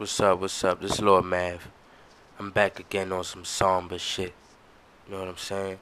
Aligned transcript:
What's 0.00 0.18
up? 0.18 0.40
What's 0.40 0.64
up? 0.64 0.80
This 0.80 0.92
is 0.92 1.02
Lord 1.02 1.26
Mav. 1.26 1.68
I'm 2.38 2.50
back 2.50 2.80
again 2.80 3.12
on 3.12 3.22
some 3.22 3.44
somber 3.44 3.98
shit. 3.98 4.32
You 5.06 5.12
know 5.12 5.20
what 5.20 5.28
I'm 5.28 5.36
saying? 5.36 5.78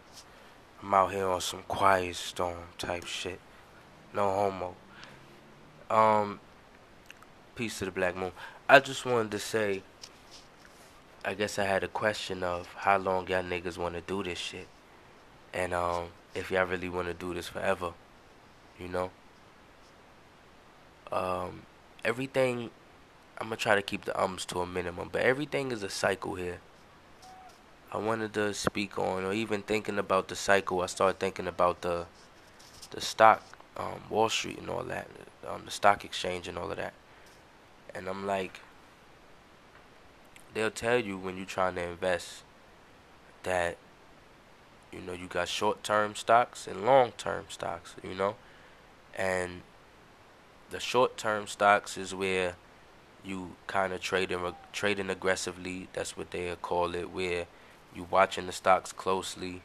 I'm 0.82 0.92
out 0.92 1.12
here 1.12 1.28
on 1.28 1.40
some 1.40 1.62
quiet 1.68 2.16
storm 2.16 2.56
type 2.78 3.06
shit. 3.06 3.38
No 4.12 4.28
homo. 4.28 4.74
Um, 5.88 6.40
peace 7.54 7.78
to 7.78 7.84
the 7.84 7.92
black 7.92 8.16
moon. 8.16 8.32
I 8.68 8.80
just 8.80 9.06
wanted 9.06 9.30
to 9.30 9.38
say, 9.38 9.84
I 11.24 11.34
guess 11.34 11.56
I 11.56 11.62
had 11.62 11.84
a 11.84 11.88
question 11.88 12.42
of 12.42 12.66
how 12.74 12.98
long 12.98 13.28
y'all 13.28 13.44
niggas 13.44 13.78
want 13.78 13.94
to 13.94 14.00
do 14.00 14.24
this 14.24 14.38
shit, 14.38 14.66
and 15.54 15.72
um, 15.72 16.06
if 16.34 16.50
y'all 16.50 16.66
really 16.66 16.88
want 16.88 17.06
to 17.06 17.14
do 17.14 17.34
this 17.34 17.46
forever, 17.46 17.92
you 18.80 18.88
know. 18.88 19.12
Um, 21.12 21.62
everything 22.04 22.70
I'm 23.40 23.46
gonna 23.46 23.56
try 23.56 23.76
to 23.76 23.82
keep 23.82 24.04
the 24.04 24.20
ums 24.20 24.44
to 24.46 24.60
a 24.60 24.66
minimum, 24.66 25.10
but 25.12 25.22
everything 25.22 25.70
is 25.70 25.84
a 25.84 25.88
cycle 25.88 26.34
here. 26.34 26.58
I 27.92 27.98
wanted 27.98 28.34
to 28.34 28.52
speak 28.52 28.98
on, 28.98 29.24
or 29.24 29.32
even 29.32 29.62
thinking 29.62 29.98
about 29.98 30.26
the 30.28 30.34
cycle. 30.34 30.82
I 30.82 30.86
started 30.86 31.20
thinking 31.20 31.46
about 31.46 31.82
the 31.82 32.06
the 32.90 33.00
stock, 33.00 33.42
um, 33.76 34.02
Wall 34.10 34.28
Street, 34.28 34.58
and 34.58 34.68
all 34.68 34.82
that, 34.82 35.08
um, 35.46 35.62
the 35.64 35.70
stock 35.70 36.04
exchange, 36.04 36.48
and 36.48 36.58
all 36.58 36.70
of 36.70 36.76
that. 36.78 36.94
And 37.94 38.08
I'm 38.08 38.26
like, 38.26 38.60
they'll 40.52 40.70
tell 40.70 40.98
you 40.98 41.16
when 41.16 41.36
you're 41.36 41.46
trying 41.46 41.76
to 41.76 41.82
invest 41.82 42.42
that 43.44 43.76
you 44.90 45.00
know 45.00 45.12
you 45.12 45.26
got 45.26 45.48
short-term 45.48 46.16
stocks 46.16 46.66
and 46.66 46.84
long-term 46.84 47.44
stocks, 47.50 47.94
you 48.02 48.14
know, 48.14 48.34
and 49.14 49.62
the 50.70 50.80
short-term 50.80 51.46
stocks 51.46 51.96
is 51.96 52.14
where 52.14 52.56
you 53.28 53.50
kind 53.66 53.92
of 53.92 54.00
trading 54.00 54.40
trading 54.72 55.10
aggressively. 55.10 55.88
That's 55.92 56.16
what 56.16 56.30
they 56.30 56.54
call 56.60 56.94
it. 56.94 57.10
Where 57.10 57.46
you 57.94 58.06
watching 58.10 58.46
the 58.46 58.52
stocks 58.52 58.92
closely, 58.92 59.62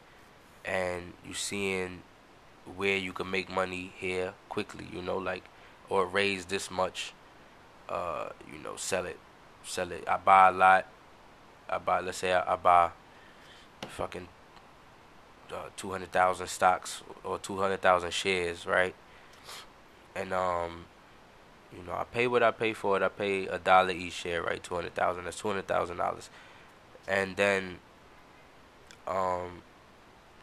and 0.66 1.14
you 1.26 1.34
seeing 1.34 2.02
where 2.76 2.98
you 2.98 3.14
can 3.14 3.32
make 3.32 3.50
money 3.50 3.94
here 3.96 4.34
quickly. 4.50 4.88
You 4.92 5.02
know, 5.02 5.18
like 5.18 5.44
or 5.90 6.06
raise 6.06 6.46
this 6.46 6.70
much. 6.70 7.14
Uh, 7.88 8.30
you 8.52 8.62
know, 8.64 8.76
sell 8.76 9.06
it, 9.06 9.20
sell 9.64 9.92
it. 9.92 10.04
I 10.08 10.18
buy 10.18 10.50
a 10.50 10.52
lot. 10.52 10.86
I 11.70 11.78
buy. 11.78 12.02
Let's 12.02 12.18
say 12.18 12.34
I, 12.34 12.54
I 12.54 12.56
buy 12.56 12.90
fucking 13.88 14.28
uh, 15.52 15.70
two 15.78 15.92
hundred 15.92 16.12
thousand 16.12 16.48
stocks 16.48 17.02
or 17.24 17.40
two 17.40 17.58
hundred 17.58 17.82
thousand 17.82 18.12
shares, 18.12 18.66
right? 18.66 18.96
And 20.16 20.34
um, 20.34 20.86
you 21.76 21.84
know, 21.84 21.94
I 21.94 22.04
pay 22.04 22.28
what 22.28 22.44
I 22.44 22.52
pay 22.52 22.74
for 22.74 22.98
it. 22.98 23.04
I 23.04 23.08
pay 23.08 23.48
a 23.48 23.58
dollar 23.58 23.92
each 23.92 24.14
share, 24.14 24.44
right? 24.44 24.62
Two 24.62 24.76
hundred 24.76 24.96
thousand. 24.96 25.26
That's 25.26 25.38
two 25.38 25.48
hundred 25.48 25.68
thousand 25.68 25.98
dollars, 25.98 26.30
and 27.08 27.36
then 27.36 27.80
um, 29.08 29.64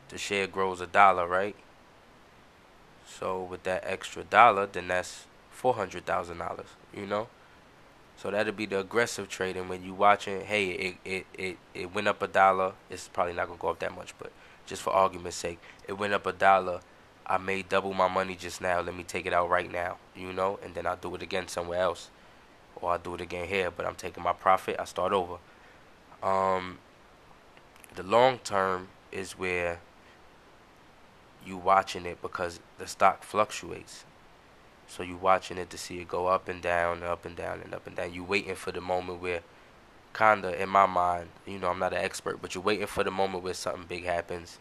the 0.08 0.18
share 0.18 0.46
grows 0.46 0.80
a 0.80 0.86
dollar, 0.86 1.26
right? 1.26 1.56
So 3.06 3.42
with 3.42 3.62
that 3.64 3.84
extra 3.86 4.24
dollar, 4.24 4.66
then 4.66 4.88
that's 4.88 5.26
four 5.50 5.74
hundred 5.74 6.06
thousand 6.06 6.38
dollars. 6.38 6.68
You 6.94 7.06
know, 7.06 7.28
so 8.16 8.30
that'd 8.30 8.56
be 8.56 8.66
the 8.66 8.80
aggressive 8.80 9.28
trading 9.28 9.68
when 9.68 9.84
you 9.84 9.94
watching. 9.94 10.42
Hey, 10.42 10.68
it 10.70 10.96
it 11.04 11.26
it 11.38 11.58
it 11.74 11.94
went 11.94 12.08
up 12.08 12.22
a 12.22 12.28
dollar. 12.28 12.72
It's 12.88 13.08
probably 13.08 13.34
not 13.34 13.46
gonna 13.46 13.58
go 13.58 13.68
up 13.68 13.78
that 13.80 13.94
much, 13.94 14.14
but 14.18 14.32
just 14.66 14.82
for 14.82 14.92
argument's 14.92 15.36
sake, 15.36 15.58
it 15.86 15.94
went 15.94 16.12
up 16.12 16.26
a 16.26 16.32
dollar 16.32 16.80
I 17.30 17.38
made 17.38 17.68
double 17.68 17.94
my 17.94 18.08
money 18.08 18.34
just 18.34 18.60
now. 18.60 18.80
Let 18.80 18.96
me 18.96 19.04
take 19.04 19.24
it 19.24 19.32
out 19.32 19.48
right 19.48 19.70
now, 19.70 19.98
you 20.16 20.32
know, 20.32 20.58
and 20.64 20.74
then 20.74 20.84
I'll 20.84 20.96
do 20.96 21.14
it 21.14 21.22
again 21.22 21.46
somewhere 21.46 21.80
else, 21.80 22.10
or 22.74 22.90
I'll 22.90 22.98
do 22.98 23.14
it 23.14 23.20
again 23.20 23.46
here. 23.46 23.70
But 23.70 23.86
I'm 23.86 23.94
taking 23.94 24.24
my 24.24 24.32
profit. 24.32 24.74
I 24.80 24.84
start 24.84 25.12
over. 25.12 25.36
Um, 26.24 26.78
the 27.94 28.02
long 28.02 28.38
term 28.38 28.88
is 29.12 29.38
where 29.38 29.78
you 31.46 31.56
watching 31.56 32.04
it 32.04 32.20
because 32.20 32.58
the 32.78 32.88
stock 32.88 33.22
fluctuates. 33.22 34.04
So 34.88 35.04
you 35.04 35.16
watching 35.16 35.56
it 35.56 35.70
to 35.70 35.78
see 35.78 36.00
it 36.00 36.08
go 36.08 36.26
up 36.26 36.48
and 36.48 36.60
down, 36.60 37.04
up 37.04 37.24
and 37.24 37.36
down, 37.36 37.60
and 37.60 37.72
up 37.72 37.86
and 37.86 37.94
down. 37.94 38.12
You 38.12 38.24
waiting 38.24 38.56
for 38.56 38.72
the 38.72 38.80
moment 38.80 39.22
where, 39.22 39.42
kinda 40.12 40.60
in 40.60 40.68
my 40.68 40.86
mind, 40.86 41.28
you 41.46 41.60
know, 41.60 41.68
I'm 41.68 41.78
not 41.78 41.92
an 41.92 42.04
expert, 42.04 42.42
but 42.42 42.56
you're 42.56 42.64
waiting 42.64 42.88
for 42.88 43.04
the 43.04 43.12
moment 43.12 43.44
where 43.44 43.54
something 43.54 43.84
big 43.84 44.04
happens, 44.04 44.58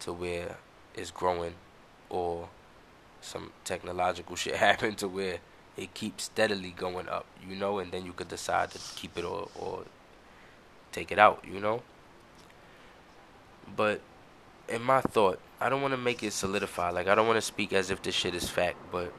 to 0.00 0.12
where 0.12 0.58
it's 0.94 1.10
growing 1.10 1.54
or 2.10 2.48
some 3.20 3.52
technological 3.64 4.36
shit 4.42 4.56
happen 4.56 4.94
to 4.96 5.08
where 5.08 5.38
it 5.76 5.92
keeps 5.94 6.24
steadily 6.24 6.70
going 6.70 7.08
up, 7.08 7.26
you 7.46 7.54
know, 7.54 7.78
and 7.78 7.92
then 7.92 8.06
you 8.06 8.12
could 8.12 8.28
decide 8.28 8.70
to 8.70 8.78
keep 8.96 9.16
it 9.18 9.24
or, 9.24 9.48
or 9.58 9.84
take 10.92 11.12
it 11.12 11.18
out, 11.18 11.44
you 11.46 11.60
know. 11.60 11.82
But 13.76 14.00
in 14.68 14.82
my 14.82 15.00
thought, 15.00 15.38
I 15.60 15.68
don't 15.68 15.82
want 15.82 15.92
to 15.92 15.98
make 15.98 16.22
it 16.22 16.32
solidify. 16.32 16.90
Like 16.90 17.08
I 17.08 17.14
don't 17.14 17.26
want 17.26 17.36
to 17.36 17.42
speak 17.42 17.72
as 17.72 17.90
if 17.90 18.02
this 18.02 18.14
shit 18.14 18.34
is 18.34 18.48
fact, 18.48 18.78
but 18.90 19.12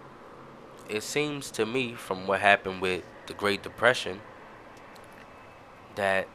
it 0.89 1.03
seems 1.03 1.51
to 1.51 1.65
me 1.65 1.93
from 1.93 2.27
what 2.27 2.41
happened 2.41 2.81
with 2.81 3.03
the 3.27 3.33
Great 3.33 3.61
Depression 3.61 4.21
that 5.95 6.27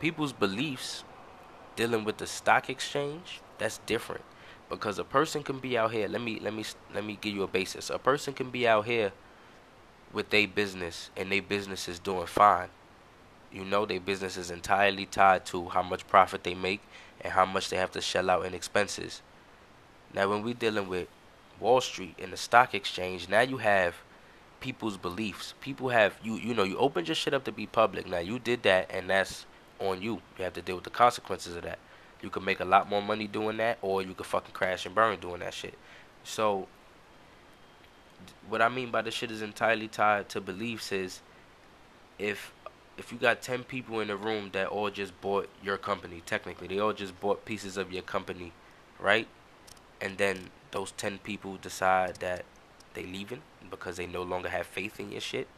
people's 0.00 0.32
beliefs 0.32 1.04
dealing 1.76 2.04
with 2.04 2.18
the 2.18 2.26
stock 2.26 2.68
exchange 2.68 3.40
that's 3.58 3.78
different 3.86 4.24
because 4.72 4.98
a 4.98 5.04
person 5.04 5.42
can 5.42 5.58
be 5.58 5.76
out 5.76 5.92
here. 5.92 6.08
Let 6.08 6.22
me 6.22 6.40
let 6.40 6.54
me 6.54 6.64
let 6.94 7.04
me 7.04 7.18
give 7.20 7.34
you 7.34 7.42
a 7.42 7.46
basis. 7.46 7.90
A 7.90 7.98
person 7.98 8.32
can 8.32 8.50
be 8.50 8.66
out 8.66 8.86
here 8.86 9.12
with 10.12 10.30
their 10.30 10.48
business 10.48 11.10
and 11.16 11.30
their 11.30 11.42
business 11.42 11.88
is 11.88 11.98
doing 11.98 12.26
fine. 12.26 12.68
You 13.52 13.64
know, 13.64 13.84
their 13.84 14.00
business 14.00 14.36
is 14.36 14.50
entirely 14.50 15.06
tied 15.06 15.44
to 15.46 15.68
how 15.68 15.82
much 15.82 16.06
profit 16.08 16.42
they 16.42 16.54
make 16.54 16.80
and 17.20 17.32
how 17.34 17.44
much 17.44 17.68
they 17.68 17.76
have 17.76 17.92
to 17.92 18.00
shell 18.00 18.30
out 18.30 18.46
in 18.46 18.54
expenses. 18.54 19.20
Now, 20.14 20.28
when 20.30 20.42
we're 20.42 20.54
dealing 20.54 20.88
with 20.88 21.08
Wall 21.60 21.80
Street 21.80 22.16
and 22.18 22.32
the 22.32 22.36
stock 22.38 22.74
exchange, 22.74 23.28
now 23.28 23.42
you 23.42 23.58
have 23.58 23.96
people's 24.60 24.96
beliefs. 24.96 25.54
People 25.60 25.90
have 25.90 26.14
you 26.22 26.34
you 26.36 26.54
know 26.54 26.64
you 26.64 26.78
opened 26.78 27.08
your 27.08 27.14
shit 27.14 27.34
up 27.34 27.44
to 27.44 27.52
be 27.52 27.66
public. 27.66 28.06
Now 28.06 28.20
you 28.20 28.38
did 28.38 28.62
that, 28.62 28.90
and 28.90 29.10
that's 29.10 29.44
on 29.78 30.00
you. 30.00 30.22
You 30.38 30.44
have 30.44 30.54
to 30.54 30.62
deal 30.62 30.76
with 30.76 30.84
the 30.84 30.90
consequences 30.90 31.56
of 31.56 31.62
that. 31.62 31.78
You 32.22 32.30
could 32.30 32.44
make 32.44 32.60
a 32.60 32.64
lot 32.64 32.88
more 32.88 33.02
money 33.02 33.26
doing 33.26 33.56
that, 33.56 33.78
or 33.82 34.02
you 34.02 34.14
could 34.14 34.26
fucking 34.26 34.54
crash 34.54 34.86
and 34.86 34.94
burn 34.94 35.18
doing 35.18 35.40
that 35.40 35.54
shit. 35.54 35.74
So, 36.24 36.68
what 38.48 38.62
I 38.62 38.68
mean 38.68 38.90
by 38.90 39.02
the 39.02 39.10
shit 39.10 39.30
is 39.30 39.42
entirely 39.42 39.88
tied 39.88 40.28
to 40.30 40.40
beliefs 40.40 40.92
is 40.92 41.20
if 42.18 42.52
if 42.98 43.10
you 43.10 43.18
got 43.18 43.42
10 43.42 43.64
people 43.64 44.00
in 44.00 44.08
the 44.08 44.16
room 44.16 44.50
that 44.52 44.68
all 44.68 44.90
just 44.90 45.18
bought 45.20 45.48
your 45.62 45.78
company, 45.78 46.22
technically, 46.24 46.68
they 46.68 46.78
all 46.78 46.92
just 46.92 47.18
bought 47.20 47.44
pieces 47.44 47.76
of 47.76 47.90
your 47.90 48.02
company, 48.02 48.52
right? 49.00 49.26
And 50.00 50.18
then 50.18 50.50
those 50.72 50.92
10 50.92 51.18
people 51.18 51.56
decide 51.56 52.16
that 52.16 52.44
they 52.94 53.04
leaving 53.04 53.40
because 53.70 53.96
they 53.96 54.06
no 54.06 54.22
longer 54.22 54.50
have 54.50 54.66
faith 54.66 55.00
in 55.00 55.10
your 55.10 55.20
shit, 55.20 55.48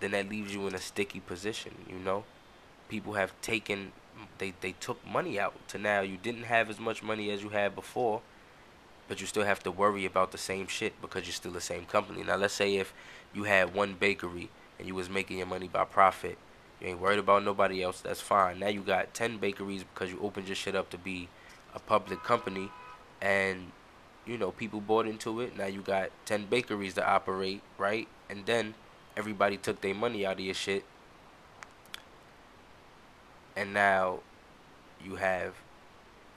then 0.00 0.12
that 0.12 0.28
leaves 0.28 0.54
you 0.54 0.66
in 0.66 0.74
a 0.74 0.80
sticky 0.80 1.20
position, 1.20 1.74
you 1.88 1.98
know? 1.98 2.24
People 2.88 3.14
have 3.14 3.38
taken 3.42 3.92
they 4.38 4.54
they 4.60 4.72
took 4.72 5.04
money 5.06 5.38
out 5.38 5.54
to 5.68 5.78
now 5.78 6.00
you 6.00 6.16
didn't 6.16 6.44
have 6.44 6.70
as 6.70 6.78
much 6.78 7.02
money 7.02 7.30
as 7.30 7.42
you 7.42 7.50
had 7.50 7.74
before, 7.74 8.22
but 9.08 9.20
you 9.20 9.26
still 9.26 9.44
have 9.44 9.62
to 9.62 9.70
worry 9.70 10.04
about 10.04 10.32
the 10.32 10.38
same 10.38 10.66
shit 10.66 11.00
because 11.00 11.24
you're 11.24 11.32
still 11.32 11.52
the 11.52 11.60
same 11.60 11.84
company. 11.84 12.22
Now 12.22 12.36
let's 12.36 12.54
say 12.54 12.76
if 12.76 12.92
you 13.34 13.44
had 13.44 13.74
one 13.74 13.94
bakery 13.94 14.50
and 14.78 14.86
you 14.88 14.94
was 14.94 15.08
making 15.08 15.38
your 15.38 15.46
money 15.46 15.68
by 15.68 15.84
profit, 15.84 16.38
you 16.80 16.88
ain't 16.88 17.00
worried 17.00 17.18
about 17.18 17.44
nobody 17.44 17.82
else. 17.82 18.00
That's 18.00 18.20
fine. 18.20 18.58
Now 18.58 18.68
you 18.68 18.80
got 18.80 19.14
ten 19.14 19.38
bakeries 19.38 19.84
because 19.84 20.10
you 20.10 20.18
opened 20.20 20.48
your 20.48 20.56
shit 20.56 20.74
up 20.74 20.90
to 20.90 20.98
be 20.98 21.28
a 21.74 21.78
public 21.78 22.22
company, 22.22 22.70
and 23.20 23.72
you 24.26 24.38
know 24.38 24.50
people 24.50 24.80
bought 24.80 25.06
into 25.06 25.40
it. 25.40 25.56
Now 25.56 25.66
you 25.66 25.82
got 25.82 26.10
ten 26.24 26.46
bakeries 26.46 26.94
to 26.94 27.08
operate, 27.08 27.62
right? 27.78 28.08
And 28.28 28.46
then 28.46 28.74
everybody 29.16 29.56
took 29.56 29.80
their 29.80 29.94
money 29.94 30.26
out 30.26 30.34
of 30.34 30.40
your 30.40 30.54
shit 30.54 30.84
and 33.56 33.72
now 33.72 34.20
you 35.02 35.16
have 35.16 35.54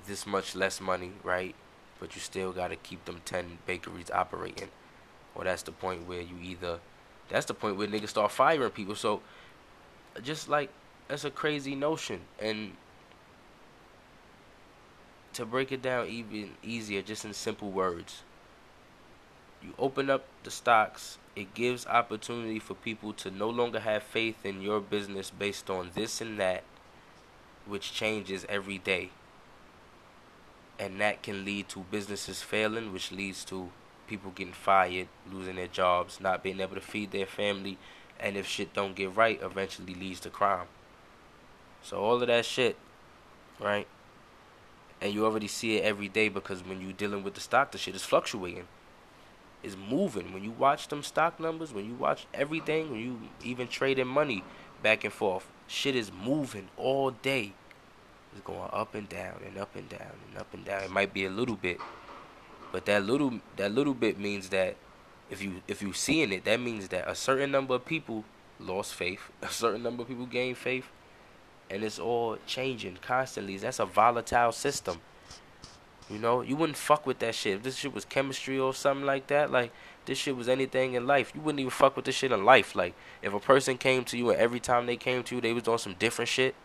this 0.07 0.25
much 0.25 0.56
less 0.56 0.80
money, 0.80 1.12
right? 1.24 1.54
But 2.00 2.16
you 2.16 2.21
still 2.21 2.54
got 2.54 2.69
to 2.69 2.77
keep 2.77 3.04
them 3.06 3.21
10 3.25 3.60
bakeries 3.68 4.10
operating. 4.10 4.69
Well, 5.36 5.44
that's 5.44 5.63
the 5.63 5.74
point 5.74 6.07
where 6.07 6.21
you 6.21 6.36
either, 6.42 6.80
that's 7.30 7.45
the 7.45 7.54
point 7.54 7.77
where 7.77 7.88
niggas 7.88 8.10
start 8.10 8.31
firing 8.31 8.69
people. 8.71 8.95
So, 8.95 9.21
just 10.24 10.48
like, 10.50 10.69
that's 11.07 11.25
a 11.25 11.31
crazy 11.31 11.75
notion. 11.75 12.21
And 12.39 12.71
to 15.33 15.45
break 15.45 15.71
it 15.71 15.81
down 15.81 16.07
even 16.07 16.51
easier, 16.63 17.01
just 17.01 17.25
in 17.25 17.33
simple 17.33 17.69
words, 17.69 18.24
you 19.62 19.74
open 19.77 20.10
up 20.10 20.24
the 20.44 20.51
stocks, 20.51 21.18
it 21.36 21.54
gives 21.54 21.86
opportunity 21.86 22.60
for 22.60 22.74
people 22.74 23.12
to 23.13 23.30
no 23.30 23.50
longer 23.50 23.81
have 23.81 24.04
faith 24.04 24.45
in 24.45 24.62
your 24.62 24.80
business 24.80 25.30
based 25.30 25.69
on 25.69 25.92
this 25.94 26.21
and 26.21 26.39
that 26.39 26.63
which 27.69 27.94
changes 27.94 28.45
every 28.50 28.77
day. 28.77 29.10
And 30.77 31.00
that 31.01 31.21
can 31.21 31.45
lead 31.45 31.69
to 31.69 31.86
businesses 31.92 32.42
failing, 32.42 32.94
which 32.94 33.12
leads 33.12 33.44
to 33.45 33.69
people 34.07 34.31
getting 34.31 34.54
fired, 34.54 35.07
losing 35.31 35.56
their 35.56 35.68
jobs, 35.68 36.19
not 36.19 36.44
being 36.44 36.60
able 36.60 36.75
to 36.75 36.81
feed 36.81 37.12
their 37.12 37.25
family, 37.25 37.77
and 38.19 38.36
if 38.36 38.48
shit 38.48 38.74
don't 38.74 38.95
get 38.95 39.16
right, 39.16 39.39
eventually 39.42 39.94
leads 39.94 40.19
to 40.21 40.30
crime. 40.30 40.68
So 41.81 41.98
all 41.98 42.21
of 42.21 42.27
that 42.27 42.45
shit, 42.45 42.75
right? 43.60 43.88
And 45.01 45.13
you 45.13 45.25
already 45.25 45.48
see 45.48 45.77
it 45.77 45.86
every 45.86 46.10
day 46.10 46.27
because 46.27 46.63
when 46.63 46.81
you're 46.81 46.92
dealing 46.92 47.24
with 47.24 47.36
the 47.36 47.39
stock, 47.39 47.71
the 47.71 47.77
shit 47.77 47.95
is 47.95 48.04
fluctuating. 48.04 48.68
It's 49.63 49.77
moving. 49.77 50.33
When 50.33 50.44
you 50.44 50.51
watch 50.51 50.88
them 50.88 51.04
stock 51.04 51.39
numbers, 51.39 51.74
when 51.74 51.86
you 51.86 51.94
watch 51.94 52.25
everything, 52.33 52.92
when 52.92 53.00
you 53.00 53.19
even 53.44 53.68
trading 53.68 54.07
money 54.07 54.44
back 54.83 55.04
and 55.04 55.13
forth, 55.13 55.50
shit 55.68 55.95
is 55.95 56.12
moving 56.12 56.69
all 56.77 57.12
day. 57.12 57.54
It's 58.34 58.42
going 58.42 58.70
up 58.72 58.96
and 58.96 59.10
down 59.10 59.42
and 59.46 59.58
up 59.58 59.76
and 59.76 59.90
down 59.90 60.14
and 60.28 60.38
up 60.40 60.54
and 60.54 60.64
down. 60.64 60.84
It 60.84 60.92
might 60.92 61.14
be 61.14 61.26
a 61.26 61.30
little 61.30 61.56
bit, 61.56 61.80
but 62.72 62.86
that 62.86 63.04
little 63.04 63.40
that 63.58 63.72
little 63.72 63.94
bit 63.94 64.20
means 64.20 64.50
that 64.50 64.76
if 65.30 65.42
you 65.42 65.62
if 65.68 65.81
you 65.81 65.94
seeing 65.94 66.31
it, 66.31 66.46
that 66.46 66.60
means 66.60 66.90
that 66.90 67.10
a 67.10 67.16
certain 67.16 67.52
number 67.52 67.76
of 67.76 67.86
people 67.86 68.24
lost 68.60 68.94
faith, 68.94 69.31
a 69.42 69.50
certain 69.50 69.84
number 69.84 70.04
of 70.04 70.10
people 70.10 70.26
gained 70.26 70.58
faith, 70.58 70.86
and 71.70 71.84
it's 71.84 72.00
all 72.00 72.38
changing 72.46 72.98
constantly. 73.02 73.58
That's 73.58 73.80
a 73.80 73.86
volatile 73.86 74.52
system. 74.52 75.02
You 76.10 76.18
know, 76.18 76.42
you 76.42 76.56
wouldn't 76.56 76.78
fuck 76.78 77.06
with 77.06 77.20
that 77.20 77.36
shit. 77.36 77.58
If 77.58 77.64
this 77.64 77.76
shit 77.76 77.94
was 77.94 78.04
chemistry 78.04 78.58
or 78.58 78.74
something 78.74 79.06
like 79.06 79.28
that, 79.28 79.52
like 79.52 79.72
this 80.06 80.18
shit 80.18 80.36
was 80.36 80.50
anything 80.50 80.94
in 80.94 81.06
life, 81.06 81.31
you 81.36 81.42
wouldn't 81.42 81.60
even 81.60 81.70
fuck 81.70 81.96
with 81.96 82.06
this 82.06 82.16
shit 82.16 82.31
in 82.31 82.44
life. 82.44 82.76
Like 82.76 82.96
if 83.22 83.31
a 83.34 83.40
person 83.40 83.78
came 83.78 84.04
to 84.06 84.18
you 84.18 84.31
and 84.31 84.40
every 84.40 84.60
time 84.60 84.88
they 84.88 84.98
came 84.98 85.22
to 85.24 85.36
you 85.36 85.42
they 85.42 85.54
was 85.54 85.68
on 85.68 85.78
some 85.78 85.94
different 86.00 86.30
shit, 86.30 86.56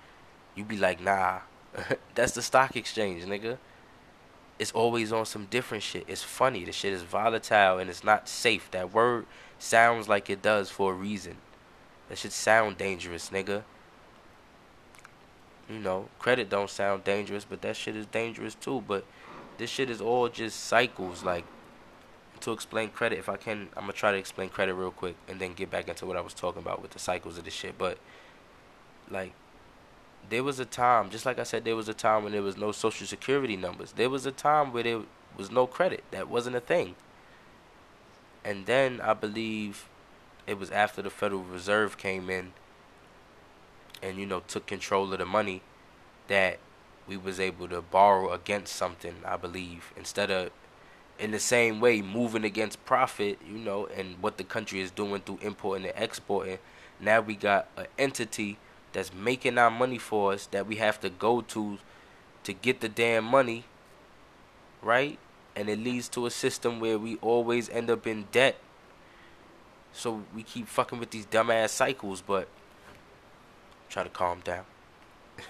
you'd 0.55 0.69
be 0.69 0.79
like, 0.79 1.01
nah. 1.01 1.41
That's 2.15 2.33
the 2.33 2.43
stock 2.43 2.77
exchange, 2.77 3.25
nigga. 3.25 3.59
It's 4.59 4.73
always 4.73 5.13
on 5.13 5.27
some 5.27 5.47
different 5.47 5.83
shit. 5.83 6.05
It's 6.07 6.23
funny. 6.23 6.65
The 6.65 6.73
shit 6.73 6.93
is 6.93 7.03
volatile 7.03 7.79
and 7.79 7.91
it's 7.91 8.05
not 8.05 8.29
safe. 8.29 8.71
That 8.71 8.93
word 8.93 9.27
sounds 9.59 10.09
like 10.09 10.31
it 10.31 10.43
does 10.43 10.71
for 10.71 10.93
a 10.93 10.95
reason. 10.95 11.37
That 12.09 12.19
should 12.19 12.33
sound 12.33 12.79
dangerous, 12.79 13.31
nigga. 13.31 13.65
You 15.69 15.79
know, 15.79 16.09
credit 16.19 16.51
don't 16.51 16.71
sound 16.71 17.05
dangerous, 17.05 17.45
but 17.45 17.63
that 17.63 17.75
shit 17.75 17.97
is 17.97 18.07
dangerous 18.07 18.55
too. 18.55 18.85
But 18.87 19.05
this 19.59 19.71
shit 19.71 19.91
is 19.91 20.01
all 20.01 20.29
just 20.29 20.61
cycles. 20.61 21.25
Like 21.25 21.45
to 22.41 22.53
explain 22.53 22.91
credit, 22.91 23.19
if 23.19 23.29
I 23.29 23.37
can, 23.37 23.69
I'm 23.77 23.85
gonna 23.85 23.95
try 23.95 24.13
to 24.13 24.19
explain 24.19 24.51
credit 24.51 24.75
real 24.75 24.91
quick 24.91 25.17
and 25.29 25.41
then 25.41 25.55
get 25.55 25.71
back 25.71 25.89
into 25.89 26.07
what 26.07 26.17
I 26.17 26.21
was 26.21 26.35
talking 26.35 26.63
about 26.63 26.83
with 26.83 26.91
the 26.93 26.99
cycles 26.99 27.39
of 27.39 27.45
this 27.45 27.55
shit. 27.55 27.79
But 27.79 27.99
like, 29.11 29.33
there 30.31 30.43
was 30.43 30.59
a 30.59 30.65
time, 30.65 31.11
just 31.11 31.27
like 31.27 31.39
I 31.39 31.43
said, 31.43 31.65
there 31.65 31.77
was 31.77 31.89
a 31.89 31.95
time 31.95 32.25
when 32.25 32.33
there 32.33 32.43
was 32.43 32.57
no 32.57 32.73
social 32.73 33.07
security 33.07 33.57
numbers. 33.57 33.93
There 33.93 34.11
was 34.11 34.27
a 34.27 34.33
time 34.33 34.73
where 34.73 34.83
there 34.83 35.03
was 35.37 35.51
no 35.51 35.67
credit. 35.67 36.05
That 36.11 36.29
wasn't 36.29 36.57
a 36.57 36.61
thing. 36.61 36.95
And 38.45 38.67
then 38.67 39.01
I 39.01 39.15
believe 39.15 39.89
it 40.47 40.59
was 40.59 40.71
after 40.71 41.03
the 41.03 41.11
Federal 41.11 41.43
Reserve 41.43 41.97
came 41.97 42.29
in 42.29 42.53
and 44.05 44.19
you 44.19 44.27
know 44.27 44.41
took 44.41 44.67
control 44.67 45.13
of 45.13 45.19
the 45.19 45.25
money 45.25 45.63
that 46.29 46.59
we 47.07 47.17
was 47.17 47.41
able 47.41 47.69
to 47.69 47.81
borrow 47.81 48.33
against 48.33 48.75
something 48.77 49.15
i 49.25 49.37
believe 49.37 49.93
instead 49.97 50.31
of 50.31 50.51
in 51.19 51.31
the 51.31 51.39
same 51.39 51.81
way 51.81 52.03
moving 52.03 52.45
against 52.45 52.85
profit 52.85 53.39
you 53.49 53.57
know 53.59 53.87
and 53.87 54.17
what 54.21 54.37
the 54.37 54.45
country 54.45 54.81
is 54.81 54.91
doing 54.91 55.21
through 55.23 55.39
importing 55.41 55.87
and 55.87 55.95
exporting 55.97 56.59
now 57.01 57.21
we 57.21 57.35
got 57.35 57.67
an 57.77 57.87
entity 57.99 58.59
that's 58.95 59.13
making 59.13 59.59
our 59.59 59.71
money 59.71 59.99
for 59.99 60.33
us 60.33 60.47
that 60.47 60.67
we 60.67 60.77
have 60.77 60.99
to 61.01 61.11
go 61.11 61.43
to 61.43 61.79
to 62.45 62.55
get 62.55 62.81
the 62.81 62.89
damn 62.89 63.25
money 63.25 63.65
right 64.81 65.19
and 65.55 65.69
it 65.69 65.79
leads 65.79 66.09
to 66.09 66.25
a 66.25 66.31
system 66.31 66.81
where 66.81 66.99
we 66.99 67.17
always 67.17 67.69
end 67.69 67.91
up 67.91 68.07
in 68.07 68.25
debt 68.33 68.57
so 69.93 70.23
we 70.35 70.43
keep 70.43 70.67
fucking 70.67 70.99
with 70.99 71.11
these 71.11 71.27
dumbass 71.27 71.69
cycles 71.69 72.23
but 72.23 72.49
try 73.95 74.03
to 74.03 74.11
calm 74.11 74.41
down. 74.41 74.65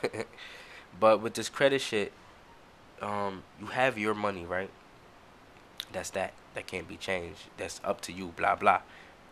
but 1.00 1.20
with 1.22 1.32
this 1.32 1.48
credit 1.48 1.80
shit, 1.80 2.12
um, 3.00 3.42
you 3.58 3.66
have 3.66 3.98
your 3.98 4.14
money, 4.14 4.44
right? 4.44 4.68
That's 5.92 6.10
that. 6.10 6.34
That 6.54 6.66
can't 6.66 6.86
be 6.86 6.96
changed. 6.96 7.40
That's 7.56 7.80
up 7.82 8.02
to 8.02 8.12
you. 8.12 8.34
Blah 8.36 8.56
blah. 8.56 8.80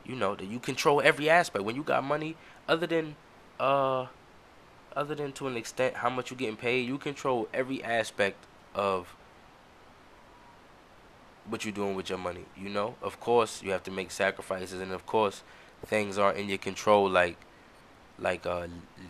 You 0.04 0.16
know 0.16 0.34
that 0.34 0.46
you 0.46 0.58
control 0.58 1.02
every 1.02 1.28
aspect. 1.28 1.64
When 1.64 1.76
you 1.76 1.82
got 1.82 2.02
money, 2.02 2.36
other 2.66 2.86
than 2.86 3.16
uh, 3.60 4.06
other 4.94 5.14
than 5.14 5.32
to 5.32 5.46
an 5.46 5.56
extent 5.56 5.96
how 5.96 6.10
much 6.10 6.30
you're 6.30 6.38
getting 6.38 6.56
paid, 6.56 6.86
you 6.86 6.98
control 6.98 7.48
every 7.52 7.82
aspect 7.82 8.46
of 8.74 9.14
what 11.48 11.64
you're 11.64 11.72
doing 11.72 11.94
with 11.94 12.08
your 12.08 12.18
money. 12.18 12.44
You 12.56 12.68
know, 12.68 12.96
of 13.02 13.20
course, 13.20 13.62
you 13.62 13.72
have 13.72 13.82
to 13.84 13.90
make 13.90 14.10
sacrifices, 14.10 14.80
and 14.80 14.92
of 14.92 15.06
course, 15.06 15.42
things 15.84 16.18
aren't 16.18 16.38
in 16.38 16.48
your 16.48 16.58
control. 16.58 17.08
Like 17.08 17.36
like 18.18 18.46
uh, 18.46 18.68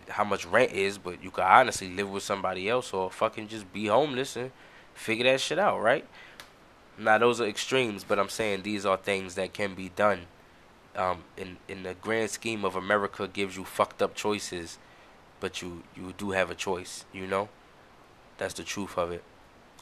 how 0.09 0.23
much 0.23 0.45
rent 0.45 0.71
is, 0.71 0.97
but 0.97 1.23
you 1.23 1.31
could 1.31 1.43
honestly 1.43 1.89
live 1.89 2.09
with 2.09 2.23
somebody 2.23 2.67
else 2.69 2.93
or 2.93 3.11
fucking 3.11 3.47
just 3.47 3.71
be 3.71 3.87
homeless 3.87 4.35
and 4.35 4.51
figure 4.93 5.25
that 5.25 5.39
shit 5.39 5.59
out, 5.59 5.81
right? 5.81 6.05
Now 6.97 7.17
those 7.17 7.41
are 7.41 7.45
extremes, 7.45 8.03
but 8.03 8.19
I'm 8.19 8.29
saying 8.29 8.63
these 8.63 8.85
are 8.85 8.97
things 8.97 9.35
that 9.35 9.53
can 9.53 9.75
be 9.75 9.89
done. 9.89 10.21
Um, 10.95 11.23
in 11.37 11.57
in 11.67 11.83
the 11.83 11.95
grand 11.95 12.29
scheme 12.29 12.63
of 12.63 12.75
America, 12.75 13.27
gives 13.27 13.57
you 13.57 13.63
fucked 13.63 14.01
up 14.01 14.13
choices, 14.13 14.77
but 15.39 15.61
you 15.61 15.83
you 15.95 16.13
do 16.17 16.31
have 16.31 16.51
a 16.51 16.55
choice. 16.55 17.05
You 17.11 17.25
know, 17.25 17.49
that's 18.37 18.53
the 18.53 18.63
truth 18.63 18.97
of 18.97 19.11
it. 19.11 19.23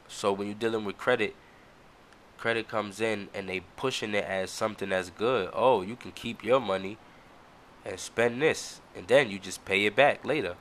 So 0.08 0.32
when 0.32 0.48
you're 0.48 0.56
dealing 0.56 0.86
with 0.86 0.98
credit, 0.98 1.36
credit 2.38 2.68
comes 2.68 3.00
in 3.00 3.30
and 3.34 3.48
they 3.48 3.62
pushing 3.78 4.14
it 4.14 4.26
as 4.26 4.52
something 4.52 4.90
that's 4.90 5.10
good. 5.10 5.50
Oh, 5.54 5.82
you 5.82 5.96
can 5.96 6.12
keep 6.12 6.44
your 6.44 6.60
money 6.60 6.98
and 7.86 8.00
spend 8.00 8.42
this, 8.42 8.82
and 8.96 9.08
then 9.08 9.30
you 9.30 9.40
just 9.40 9.66
pay 9.66 9.86
it 9.86 9.96
back 9.96 10.26
later 10.26 10.56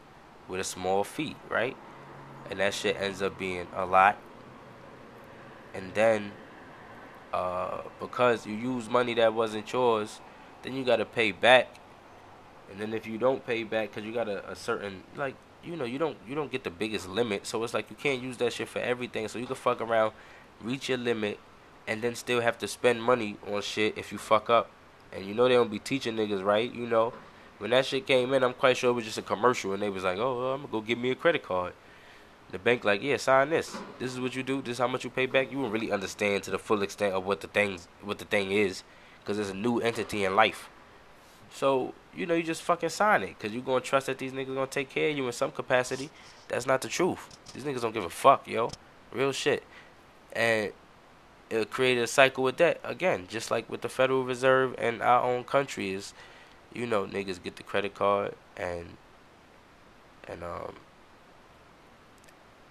with 0.48 0.60
a 0.60 0.64
small 0.64 1.04
fee, 1.04 1.36
right? 1.48 1.76
And 2.50 2.60
that 2.60 2.74
shit 2.74 2.96
ends 2.96 3.22
up 3.22 3.38
being 3.38 3.66
a 3.74 3.86
lot. 3.86 4.18
And 5.74 5.94
then, 5.94 6.32
uh, 7.32 7.82
because 8.00 8.46
you 8.46 8.54
use 8.54 8.88
money 8.88 9.14
that 9.14 9.32
wasn't 9.34 9.72
yours, 9.72 10.20
then 10.62 10.74
you 10.74 10.84
gotta 10.84 11.04
pay 11.04 11.32
back. 11.32 11.68
And 12.70 12.80
then 12.80 12.94
if 12.94 13.06
you 13.06 13.18
don't 13.18 13.44
pay 13.44 13.64
back, 13.64 13.92
cause 13.92 14.04
you 14.04 14.12
got 14.12 14.28
a, 14.28 14.48
a 14.50 14.54
certain 14.54 15.02
like 15.16 15.34
you 15.64 15.76
know 15.76 15.84
you 15.84 15.98
don't 15.98 16.16
you 16.26 16.34
don't 16.34 16.50
get 16.50 16.64
the 16.64 16.70
biggest 16.70 17.08
limit, 17.08 17.46
so 17.46 17.62
it's 17.64 17.74
like 17.74 17.90
you 17.90 17.96
can't 17.96 18.22
use 18.22 18.36
that 18.38 18.52
shit 18.52 18.68
for 18.68 18.78
everything. 18.78 19.28
So 19.28 19.38
you 19.38 19.46
can 19.46 19.56
fuck 19.56 19.80
around, 19.80 20.12
reach 20.60 20.88
your 20.88 20.98
limit, 20.98 21.38
and 21.86 22.02
then 22.02 22.14
still 22.14 22.40
have 22.40 22.58
to 22.58 22.68
spend 22.68 23.02
money 23.02 23.36
on 23.50 23.62
shit 23.62 23.98
if 23.98 24.12
you 24.12 24.18
fuck 24.18 24.48
up 24.48 24.70
and 25.12 25.24
you 25.24 25.34
know 25.34 25.48
they 25.48 25.54
don't 25.54 25.70
be 25.70 25.78
teaching 25.78 26.16
niggas 26.16 26.44
right. 26.44 26.72
You 26.72 26.86
know, 26.86 27.12
when 27.58 27.70
that 27.70 27.86
shit 27.86 28.06
came 28.06 28.32
in, 28.32 28.42
I'm 28.42 28.54
quite 28.54 28.76
sure 28.76 28.90
it 28.90 28.94
was 28.94 29.04
just 29.04 29.18
a 29.18 29.22
commercial, 29.22 29.72
and 29.72 29.82
they 29.82 29.90
was 29.90 30.04
like, 30.04 30.18
"Oh, 30.18 30.38
well, 30.38 30.52
I'm 30.54 30.62
gonna 30.62 30.72
go 30.72 30.80
give 30.80 30.98
me 30.98 31.10
a 31.10 31.14
credit 31.14 31.42
card." 31.42 31.72
The 32.50 32.58
bank 32.58 32.84
like, 32.84 33.02
"Yeah, 33.02 33.16
sign 33.16 33.50
this. 33.50 33.76
This 33.98 34.12
is 34.12 34.20
what 34.20 34.34
you 34.34 34.42
do. 34.42 34.60
This 34.62 34.72
is 34.72 34.78
how 34.78 34.88
much 34.88 35.04
you 35.04 35.10
pay 35.10 35.26
back." 35.26 35.52
You 35.52 35.58
won't 35.60 35.72
really 35.72 35.92
understand 35.92 36.42
to 36.44 36.50
the 36.50 36.58
full 36.58 36.82
extent 36.82 37.14
of 37.14 37.24
what 37.24 37.40
the 37.40 37.48
things, 37.48 37.88
what 38.02 38.18
the 38.18 38.24
thing 38.24 38.52
is, 38.52 38.82
because 39.20 39.38
it's 39.38 39.50
a 39.50 39.54
new 39.54 39.78
entity 39.80 40.24
in 40.24 40.34
life. 40.34 40.68
So 41.52 41.94
you 42.14 42.26
know, 42.26 42.34
you 42.34 42.42
just 42.42 42.62
fucking 42.62 42.88
sign 42.88 43.22
it, 43.22 43.38
cause 43.38 43.52
you're 43.52 43.62
gonna 43.62 43.80
trust 43.80 44.06
that 44.06 44.18
these 44.18 44.32
niggas 44.32 44.54
gonna 44.54 44.66
take 44.66 44.90
care 44.90 45.10
of 45.10 45.16
you 45.16 45.26
in 45.26 45.32
some 45.32 45.50
capacity. 45.50 46.10
That's 46.48 46.66
not 46.66 46.80
the 46.80 46.88
truth. 46.88 47.28
These 47.54 47.64
niggas 47.64 47.82
don't 47.82 47.94
give 47.94 48.04
a 48.04 48.10
fuck, 48.10 48.46
yo. 48.48 48.70
Real 49.12 49.32
shit. 49.32 49.62
And 50.32 50.72
it 51.50 51.70
created 51.70 52.04
a 52.04 52.06
cycle 52.06 52.44
with 52.44 52.56
that 52.58 52.80
again, 52.84 53.26
just 53.28 53.50
like 53.50 53.68
with 53.68 53.80
the 53.80 53.88
Federal 53.88 54.24
Reserve 54.24 54.74
and 54.78 55.02
our 55.02 55.22
own 55.22 55.44
country 55.44 55.92
is, 55.92 56.14
you 56.72 56.86
know, 56.86 57.04
niggas 57.04 57.42
get 57.42 57.56
the 57.56 57.62
credit 57.62 57.94
card 57.94 58.34
and 58.56 58.96
and 60.28 60.44
um 60.44 60.74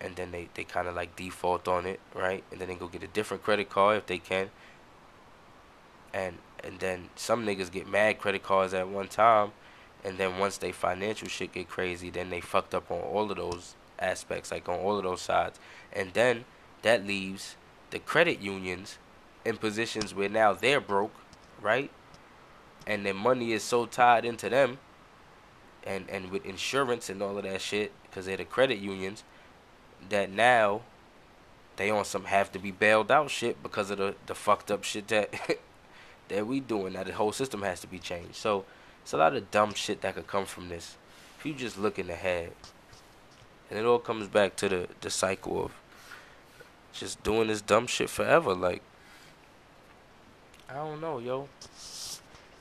and 0.01 0.15
then 0.15 0.31
they 0.31 0.47
they 0.53 0.63
kind 0.63 0.87
of 0.87 0.95
like 0.95 1.15
default 1.15 1.67
on 1.67 1.85
it, 1.85 1.99
right? 2.13 2.43
And 2.51 2.61
then 2.61 2.69
they 2.69 2.75
go 2.75 2.87
get 2.87 3.03
a 3.03 3.07
different 3.07 3.43
credit 3.43 3.69
card 3.69 3.97
if 3.97 4.05
they 4.05 4.17
can. 4.17 4.49
And 6.13 6.37
and 6.63 6.79
then 6.79 7.09
some 7.15 7.45
niggas 7.45 7.71
get 7.71 7.87
mad 7.87 8.19
credit 8.19 8.43
cards 8.43 8.73
at 8.73 8.87
one 8.87 9.07
time, 9.07 9.51
and 10.03 10.17
then 10.17 10.37
once 10.37 10.57
they 10.57 10.71
financial 10.71 11.27
shit 11.27 11.53
get 11.53 11.69
crazy, 11.69 12.09
then 12.09 12.29
they 12.29 12.41
fucked 12.41 12.75
up 12.75 12.91
on 12.91 12.99
all 12.99 13.31
of 13.31 13.37
those 13.37 13.75
aspects, 13.97 14.51
like 14.51 14.67
on 14.67 14.79
all 14.79 14.97
of 14.97 15.03
those 15.03 15.21
sides, 15.21 15.59
and 15.93 16.13
then 16.13 16.45
that 16.81 17.05
leaves 17.05 17.55
the 17.91 17.99
credit 17.99 18.39
unions 18.39 18.97
in 19.45 19.57
positions 19.57 20.13
where 20.13 20.29
now 20.29 20.53
they're 20.53 20.81
broke, 20.81 21.15
right? 21.61 21.91
And 22.85 23.05
their 23.05 23.13
money 23.13 23.51
is 23.51 23.63
so 23.63 23.85
tied 23.85 24.25
into 24.25 24.49
them 24.49 24.79
and 25.83 26.09
and 26.09 26.31
with 26.31 26.45
insurance 26.45 27.09
and 27.09 27.21
all 27.21 27.37
of 27.37 27.43
that 27.43 27.61
shit 27.61 27.91
because 28.03 28.25
they're 28.25 28.37
the 28.37 28.45
credit 28.45 28.79
unions 28.79 29.23
that 30.09 30.29
now 30.29 30.81
they 31.77 31.89
on 31.89 32.03
some 32.03 32.25
have 32.25 32.51
to 32.51 32.59
be 32.59 32.71
bailed 32.71 33.11
out 33.11 33.29
shit 33.29 33.61
because 33.63 33.89
of 33.89 33.97
the 33.97 34.15
the 34.27 34.35
fucked 34.35 34.71
up 34.71 34.83
shit 34.83 35.07
that 35.07 35.33
that 36.29 36.47
we 36.47 36.59
doing 36.59 36.93
that 36.93 37.05
the 37.05 37.13
whole 37.13 37.31
system 37.31 37.61
has 37.61 37.81
to 37.81 37.87
be 37.87 37.99
changed 37.99 38.35
so 38.35 38.65
it's 39.01 39.13
a 39.13 39.17
lot 39.17 39.35
of 39.35 39.51
dumb 39.51 39.73
shit 39.73 40.01
that 40.01 40.15
could 40.15 40.27
come 40.27 40.45
from 40.45 40.69
this 40.69 40.95
if 41.37 41.45
you 41.45 41.53
just 41.53 41.77
looking 41.77 42.09
ahead 42.09 42.51
and 43.69 43.77
it 43.77 43.85
all 43.85 43.99
comes 43.99 44.27
back 44.27 44.55
to 44.55 44.69
the 44.69 44.87
the 45.01 45.09
cycle 45.09 45.65
of 45.65 45.71
just 46.93 47.21
doing 47.23 47.47
this 47.47 47.61
dumb 47.61 47.87
shit 47.87 48.09
forever. 48.09 48.53
Like, 48.53 48.81
I 50.69 50.75
don't 50.75 51.01
know, 51.01 51.19
yo. 51.19 51.47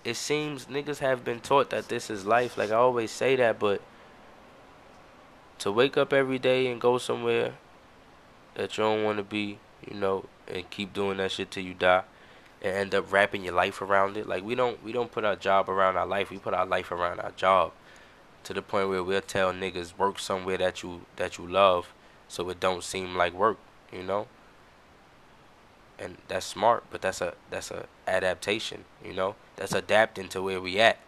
it 0.05 0.15
seems 0.15 0.67
niggas 0.67 0.99
have 0.99 1.25
been 1.25 1.41
taught 1.41 1.71
that 1.71 1.89
this 1.89 2.11
is 2.11 2.25
life. 2.25 2.57
Like 2.57 2.71
I 2.71 2.77
always 2.77 3.11
say 3.11 3.37
that, 3.37 3.59
but 3.59 3.83
to 5.59 5.73
wake 5.73 5.97
up 5.97 6.13
every 6.13 6.39
day 6.39 6.69
and 6.69 6.81
go 6.81 6.99
somewhere 6.99 7.55
that 8.55 8.77
you 8.77 8.85
don't 8.85 9.05
want 9.05 9.19
to 9.19 9.25
be, 9.25 9.59
you 9.89 9.99
know, 9.99 10.25
and 10.47 10.69
keep 10.71 10.93
doing 10.93 11.19
that 11.19 11.33
shit 11.33 11.51
till 11.51 11.65
you 11.65 11.75
die 11.75 12.05
and 12.63 12.75
end 12.75 12.95
up 12.95 13.13
wrapping 13.13 13.45
your 13.45 13.55
life 13.55 13.81
around 13.81 14.17
it. 14.17 14.29
Like 14.29 14.45
we 14.45 14.55
don't 14.55 14.83
we 14.83 14.93
don't 14.93 15.13
put 15.13 15.25
our 15.25 15.37
job 15.37 15.69
around 15.69 15.97
our 15.97 16.07
life. 16.07 16.31
We 16.31 16.39
put 16.39 16.55
our 16.55 16.67
life 16.67 16.91
around 16.91 17.21
our 17.21 17.33
job 17.33 17.73
to 18.45 18.55
the 18.55 18.63
point 18.63 18.89
where 18.89 19.03
we'll 19.03 19.21
tell 19.21 19.53
niggas 19.53 19.97
work 19.99 20.19
somewhere 20.19 20.59
that 20.59 20.83
you 20.83 21.03
that 21.17 21.39
you 21.39 21.47
love 21.47 21.93
so 22.29 22.49
it 22.51 22.61
don't 22.61 22.85
seem 22.85 23.15
like 23.15 23.33
work, 23.33 23.59
you 23.93 24.03
know? 24.03 24.27
And 25.99 26.17
that's 26.29 26.47
smart, 26.47 26.85
but 26.91 27.03
that's 27.03 27.21
a 27.21 27.35
that's 27.51 27.71
a 27.71 27.87
adaptation, 28.07 28.85
you 29.05 29.13
know? 29.13 29.35
That's 29.57 29.73
adapting 29.73 30.29
to 30.31 30.43
where 30.43 30.61
we 30.61 30.79
at. 30.79 30.99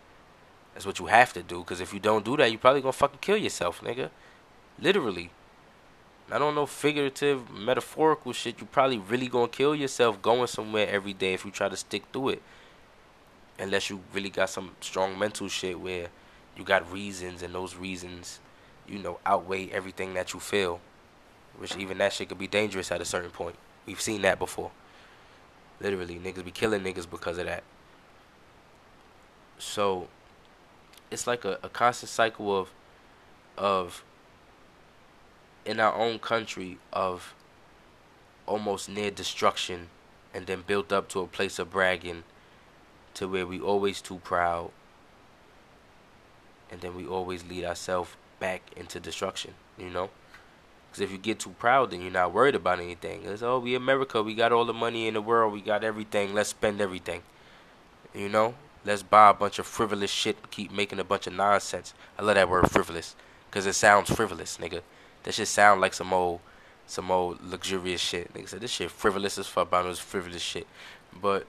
That's 0.74 0.86
what 0.86 0.98
you 0.98 1.06
have 1.06 1.32
to 1.34 1.42
do 1.42 1.62
cuz 1.64 1.80
if 1.80 1.92
you 1.92 2.00
don't 2.00 2.24
do 2.24 2.36
that, 2.36 2.50
you 2.50 2.58
probably 2.58 2.80
going 2.80 2.92
to 2.92 2.98
fucking 2.98 3.18
kill 3.20 3.36
yourself, 3.36 3.80
nigga. 3.80 4.10
Literally. 4.78 5.30
I 6.32 6.38
don't 6.38 6.54
know 6.54 6.66
figurative, 6.66 7.50
metaphorical 7.50 8.32
shit. 8.32 8.60
You 8.60 8.66
probably 8.66 8.98
really 8.98 9.28
gonna 9.28 9.48
kill 9.48 9.74
yourself 9.74 10.22
going 10.22 10.46
somewhere 10.46 10.88
every 10.88 11.12
day 11.12 11.34
if 11.34 11.44
you 11.44 11.50
try 11.50 11.68
to 11.68 11.76
stick 11.76 12.04
through 12.12 12.30
it. 12.30 12.42
Unless 13.58 13.90
you 13.90 14.00
really 14.12 14.30
got 14.30 14.48
some 14.48 14.72
strong 14.80 15.18
mental 15.18 15.48
shit 15.48 15.80
where 15.80 16.08
you 16.56 16.64
got 16.64 16.90
reasons 16.90 17.42
and 17.42 17.54
those 17.54 17.74
reasons, 17.74 18.38
you 18.88 18.98
know, 18.98 19.18
outweigh 19.26 19.70
everything 19.70 20.14
that 20.14 20.32
you 20.32 20.40
feel. 20.40 20.80
Which 21.58 21.76
even 21.76 21.98
that 21.98 22.12
shit 22.12 22.28
could 22.28 22.38
be 22.38 22.46
dangerous 22.46 22.92
at 22.92 23.00
a 23.00 23.04
certain 23.04 23.30
point. 23.30 23.56
We've 23.84 24.00
seen 24.00 24.22
that 24.22 24.38
before. 24.38 24.70
Literally, 25.80 26.18
niggas 26.18 26.44
be 26.44 26.50
killing 26.50 26.82
niggas 26.82 27.10
because 27.10 27.38
of 27.38 27.46
that. 27.46 27.64
So 29.58 30.08
it's 31.10 31.26
like 31.26 31.44
a, 31.44 31.58
a 31.62 31.68
constant 31.68 32.10
cycle 32.10 32.56
of 32.56 32.70
of 33.58 34.04
in 35.64 35.80
our 35.80 35.94
own 35.94 36.18
country 36.18 36.78
of 36.92 37.34
almost 38.46 38.88
near 38.88 39.10
destruction 39.10 39.88
and 40.34 40.46
then 40.46 40.64
built 40.66 40.92
up 40.92 41.08
to 41.08 41.20
a 41.20 41.26
place 41.26 41.58
of 41.58 41.70
bragging 41.70 42.24
to 43.14 43.28
where 43.28 43.46
we 43.46 43.60
always 43.60 44.00
too 44.00 44.20
proud 44.24 44.70
and 46.70 46.80
then 46.80 46.96
we 46.96 47.06
always 47.06 47.44
lead 47.44 47.64
ourselves 47.64 48.10
back 48.38 48.62
into 48.76 48.98
destruction 48.98 49.52
you 49.78 49.90
know? 49.90 50.10
Because 50.88 51.02
if 51.02 51.12
you 51.12 51.18
get 51.18 51.38
too 51.40 51.54
proud 51.58 51.90
then 51.90 52.00
you're 52.00 52.10
not 52.10 52.32
worried 52.32 52.54
about 52.54 52.80
anything. 52.80 53.22
It's 53.24 53.42
oh 53.42 53.58
we 53.58 53.74
america 53.74 54.22
we 54.22 54.34
got 54.34 54.52
all 54.52 54.64
the 54.64 54.72
money 54.72 55.06
in 55.06 55.14
the 55.14 55.22
world 55.22 55.52
we 55.52 55.60
got 55.60 55.84
everything 55.84 56.34
let's 56.34 56.50
spend 56.50 56.80
everything. 56.80 57.22
You 58.14 58.28
know? 58.28 58.54
Let's 58.84 59.02
buy 59.02 59.30
a 59.30 59.34
bunch 59.34 59.58
of 59.58 59.66
frivolous 59.66 60.10
shit 60.10 60.50
keep 60.50 60.72
making 60.72 60.98
a 60.98 61.04
bunch 61.04 61.26
of 61.26 61.34
nonsense. 61.34 61.92
I 62.18 62.22
love 62.22 62.36
that 62.36 62.48
word 62.48 62.70
frivolous 62.70 63.14
because 63.48 63.66
it 63.66 63.74
sounds 63.74 64.10
frivolous 64.10 64.56
nigga 64.56 64.80
that 65.22 65.34
shit 65.34 65.48
sound 65.48 65.80
like 65.80 65.94
some 65.94 66.12
old, 66.12 66.40
some 66.86 67.10
old 67.10 67.42
luxurious 67.42 68.00
shit. 68.00 68.32
Nigga 68.32 68.48
said 68.48 68.60
this 68.60 68.70
shit 68.70 68.90
frivolous 68.90 69.38
as 69.38 69.46
fuck. 69.46 69.68
About 69.68 69.84
this 69.84 69.98
frivolous 69.98 70.42
shit, 70.42 70.66
but 71.20 71.46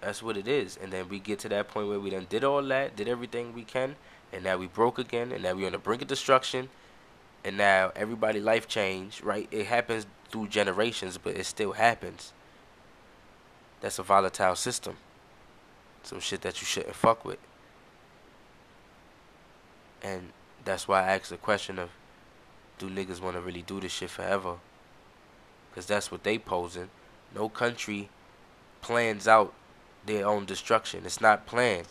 that's 0.00 0.22
what 0.22 0.36
it 0.36 0.48
is. 0.48 0.78
And 0.82 0.92
then 0.92 1.08
we 1.08 1.18
get 1.18 1.38
to 1.40 1.48
that 1.50 1.68
point 1.68 1.88
where 1.88 2.00
we 2.00 2.10
done 2.10 2.26
did 2.28 2.44
all 2.44 2.62
that, 2.62 2.96
did 2.96 3.08
everything 3.08 3.54
we 3.54 3.62
can, 3.62 3.96
and 4.32 4.44
now 4.44 4.56
we 4.56 4.66
broke 4.66 4.98
again, 4.98 5.32
and 5.32 5.42
now 5.42 5.54
we 5.54 5.66
on 5.66 5.72
the 5.72 5.78
brink 5.78 6.02
of 6.02 6.08
destruction. 6.08 6.68
And 7.44 7.58
now 7.58 7.92
everybody 7.94 8.40
life 8.40 8.66
change, 8.66 9.22
right? 9.22 9.46
It 9.50 9.66
happens 9.66 10.06
through 10.30 10.48
generations, 10.48 11.18
but 11.18 11.36
it 11.36 11.44
still 11.44 11.72
happens. 11.72 12.32
That's 13.82 13.98
a 13.98 14.02
volatile 14.02 14.56
system. 14.56 14.96
Some 16.02 16.20
shit 16.20 16.40
that 16.40 16.62
you 16.62 16.66
shouldn't 16.66 16.94
fuck 16.94 17.22
with. 17.22 17.38
And 20.02 20.30
that's 20.64 20.88
why 20.88 21.02
I 21.02 21.16
asked 21.16 21.28
the 21.28 21.36
question 21.36 21.78
of 21.78 21.90
do 22.78 22.88
niggas 22.88 23.20
want 23.20 23.36
to 23.36 23.40
really 23.40 23.62
do 23.62 23.80
this 23.80 23.92
shit 23.92 24.10
forever? 24.10 24.56
Because 25.70 25.86
that's 25.86 26.10
what 26.10 26.22
they 26.22 26.38
posing. 26.38 26.90
No 27.34 27.48
country 27.48 28.08
plans 28.80 29.26
out 29.26 29.52
their 30.06 30.26
own 30.26 30.44
destruction. 30.44 31.02
It's 31.04 31.20
not 31.20 31.46
planned. 31.46 31.86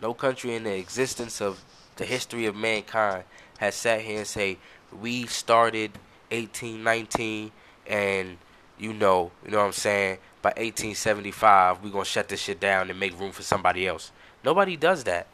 No 0.00 0.14
country 0.14 0.54
in 0.54 0.64
the 0.64 0.76
existence 0.76 1.40
of 1.40 1.64
the 1.96 2.04
history 2.04 2.46
of 2.46 2.56
mankind 2.56 3.24
has 3.58 3.74
sat 3.74 4.00
here 4.00 4.18
and 4.18 4.26
say, 4.26 4.58
we 5.00 5.26
started 5.26 5.92
1819 6.30 7.52
and 7.86 8.38
you 8.78 8.92
know, 8.92 9.30
you 9.44 9.50
know 9.52 9.58
what 9.58 9.66
I'm 9.66 9.72
saying, 9.72 10.18
by 10.40 10.48
1875 10.50 11.82
we're 11.82 11.90
going 11.90 12.04
to 12.04 12.10
shut 12.10 12.28
this 12.28 12.40
shit 12.40 12.58
down 12.58 12.90
and 12.90 12.98
make 12.98 13.18
room 13.18 13.32
for 13.32 13.42
somebody 13.42 13.86
else. 13.86 14.10
Nobody 14.44 14.76
does 14.76 15.04
that. 15.04 15.28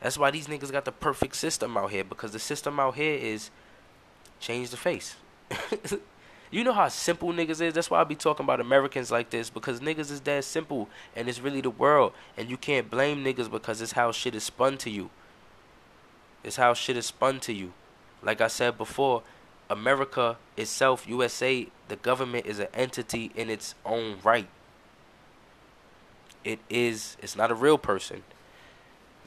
That's 0.00 0.16
why 0.16 0.30
these 0.30 0.46
niggas 0.46 0.70
got 0.70 0.84
the 0.84 0.92
perfect 0.92 1.36
system 1.36 1.76
out 1.76 1.90
here 1.90 2.04
because 2.04 2.32
the 2.32 2.38
system 2.38 2.78
out 2.78 2.94
here 2.94 3.14
is 3.14 3.50
change 4.38 4.70
the 4.70 4.76
face. 4.76 5.16
you 6.50 6.62
know 6.62 6.72
how 6.72 6.88
simple 6.88 7.32
niggas 7.32 7.60
is. 7.60 7.74
That's 7.74 7.90
why 7.90 8.00
I 8.00 8.04
be 8.04 8.14
talking 8.14 8.44
about 8.44 8.60
Americans 8.60 9.10
like 9.10 9.30
this 9.30 9.50
because 9.50 9.80
niggas 9.80 10.10
is 10.10 10.20
that 10.20 10.44
simple 10.44 10.88
and 11.16 11.28
it's 11.28 11.40
really 11.40 11.60
the 11.60 11.70
world 11.70 12.12
and 12.36 12.48
you 12.48 12.56
can't 12.56 12.88
blame 12.88 13.24
niggas 13.24 13.50
because 13.50 13.80
it's 13.80 13.92
how 13.92 14.12
shit 14.12 14.34
is 14.36 14.44
spun 14.44 14.78
to 14.78 14.90
you. 14.90 15.10
It's 16.44 16.56
how 16.56 16.74
shit 16.74 16.96
is 16.96 17.06
spun 17.06 17.40
to 17.40 17.52
you. 17.52 17.72
Like 18.22 18.40
I 18.40 18.48
said 18.48 18.78
before, 18.78 19.22
America 19.68 20.38
itself, 20.56 21.08
USA, 21.08 21.66
the 21.88 21.96
government 21.96 22.46
is 22.46 22.60
an 22.60 22.68
entity 22.72 23.32
in 23.34 23.50
its 23.50 23.74
own 23.84 24.18
right. 24.22 24.48
It 26.44 26.60
is 26.70 27.16
it's 27.20 27.34
not 27.34 27.50
a 27.50 27.54
real 27.54 27.78
person 27.78 28.22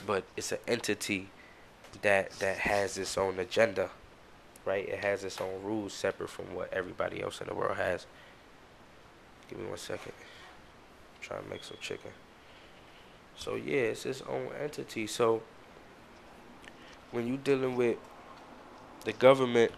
but 0.05 0.23
it's 0.35 0.51
an 0.51 0.59
entity 0.67 1.29
that 2.01 2.31
that 2.39 2.57
has 2.57 2.97
its 2.97 3.17
own 3.17 3.39
agenda, 3.39 3.89
right? 4.65 4.87
It 4.87 5.03
has 5.03 5.23
its 5.23 5.39
own 5.41 5.63
rules 5.63 5.93
separate 5.93 6.29
from 6.29 6.53
what 6.55 6.71
everybody 6.73 7.21
else 7.21 7.41
in 7.41 7.47
the 7.47 7.53
world 7.53 7.77
has. 7.77 8.05
Give 9.49 9.59
me 9.59 9.67
one 9.67 9.77
second. 9.77 10.13
I'm 11.15 11.21
trying 11.21 11.43
to 11.43 11.49
make 11.49 11.63
some 11.63 11.77
chicken. 11.81 12.11
So 13.35 13.55
yeah, 13.55 13.91
it's 13.91 14.05
its 14.05 14.21
own 14.21 14.49
entity. 14.61 15.07
So 15.07 15.41
when 17.11 17.27
you 17.27 17.37
dealing 17.37 17.75
with 17.75 17.97
the 19.03 19.13
government, 19.13 19.71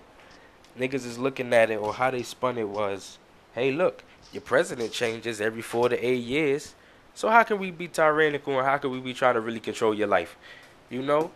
niggas 0.77 1.05
is 1.05 1.17
looking 1.17 1.53
at 1.53 1.71
it 1.71 1.77
or 1.77 1.93
how 1.93 2.11
they 2.11 2.23
spun 2.23 2.57
it 2.57 2.69
was, 2.69 3.17
hey 3.53 3.71
look, 3.71 4.03
your 4.31 4.41
president 4.41 4.91
changes 4.91 5.41
every 5.41 5.61
four 5.61 5.89
to 5.89 6.05
eight 6.05 6.23
years. 6.23 6.75
So 7.15 7.29
how 7.29 7.43
can 7.43 7.59
we 7.59 7.71
be 7.71 7.87
tyrannical 7.87 8.57
and 8.57 8.65
how 8.65 8.77
can 8.77 8.91
we 8.91 8.99
be 8.99 9.13
trying 9.13 9.35
to 9.35 9.41
really 9.41 9.59
control 9.59 9.93
your 9.93 10.07
life? 10.07 10.35
You 10.89 11.01
know? 11.01 11.31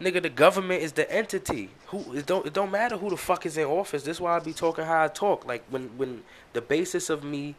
Nigga, 0.00 0.22
the 0.22 0.28
government 0.28 0.82
is 0.82 0.92
the 0.92 1.10
entity. 1.10 1.70
Who 1.86 2.12
it 2.14 2.26
don't 2.26 2.46
it 2.46 2.52
don't 2.52 2.70
matter 2.70 2.98
who 2.98 3.08
the 3.08 3.16
fuck 3.16 3.46
is 3.46 3.56
in 3.56 3.64
office. 3.64 4.02
This 4.02 4.18
is 4.18 4.20
why 4.20 4.36
I 4.36 4.40
be 4.40 4.52
talking 4.52 4.84
how 4.84 5.04
I 5.04 5.08
talk. 5.08 5.46
Like 5.46 5.64
when 5.70 5.96
when 5.96 6.22
the 6.52 6.60
basis 6.60 7.08
of 7.08 7.24
me 7.24 7.54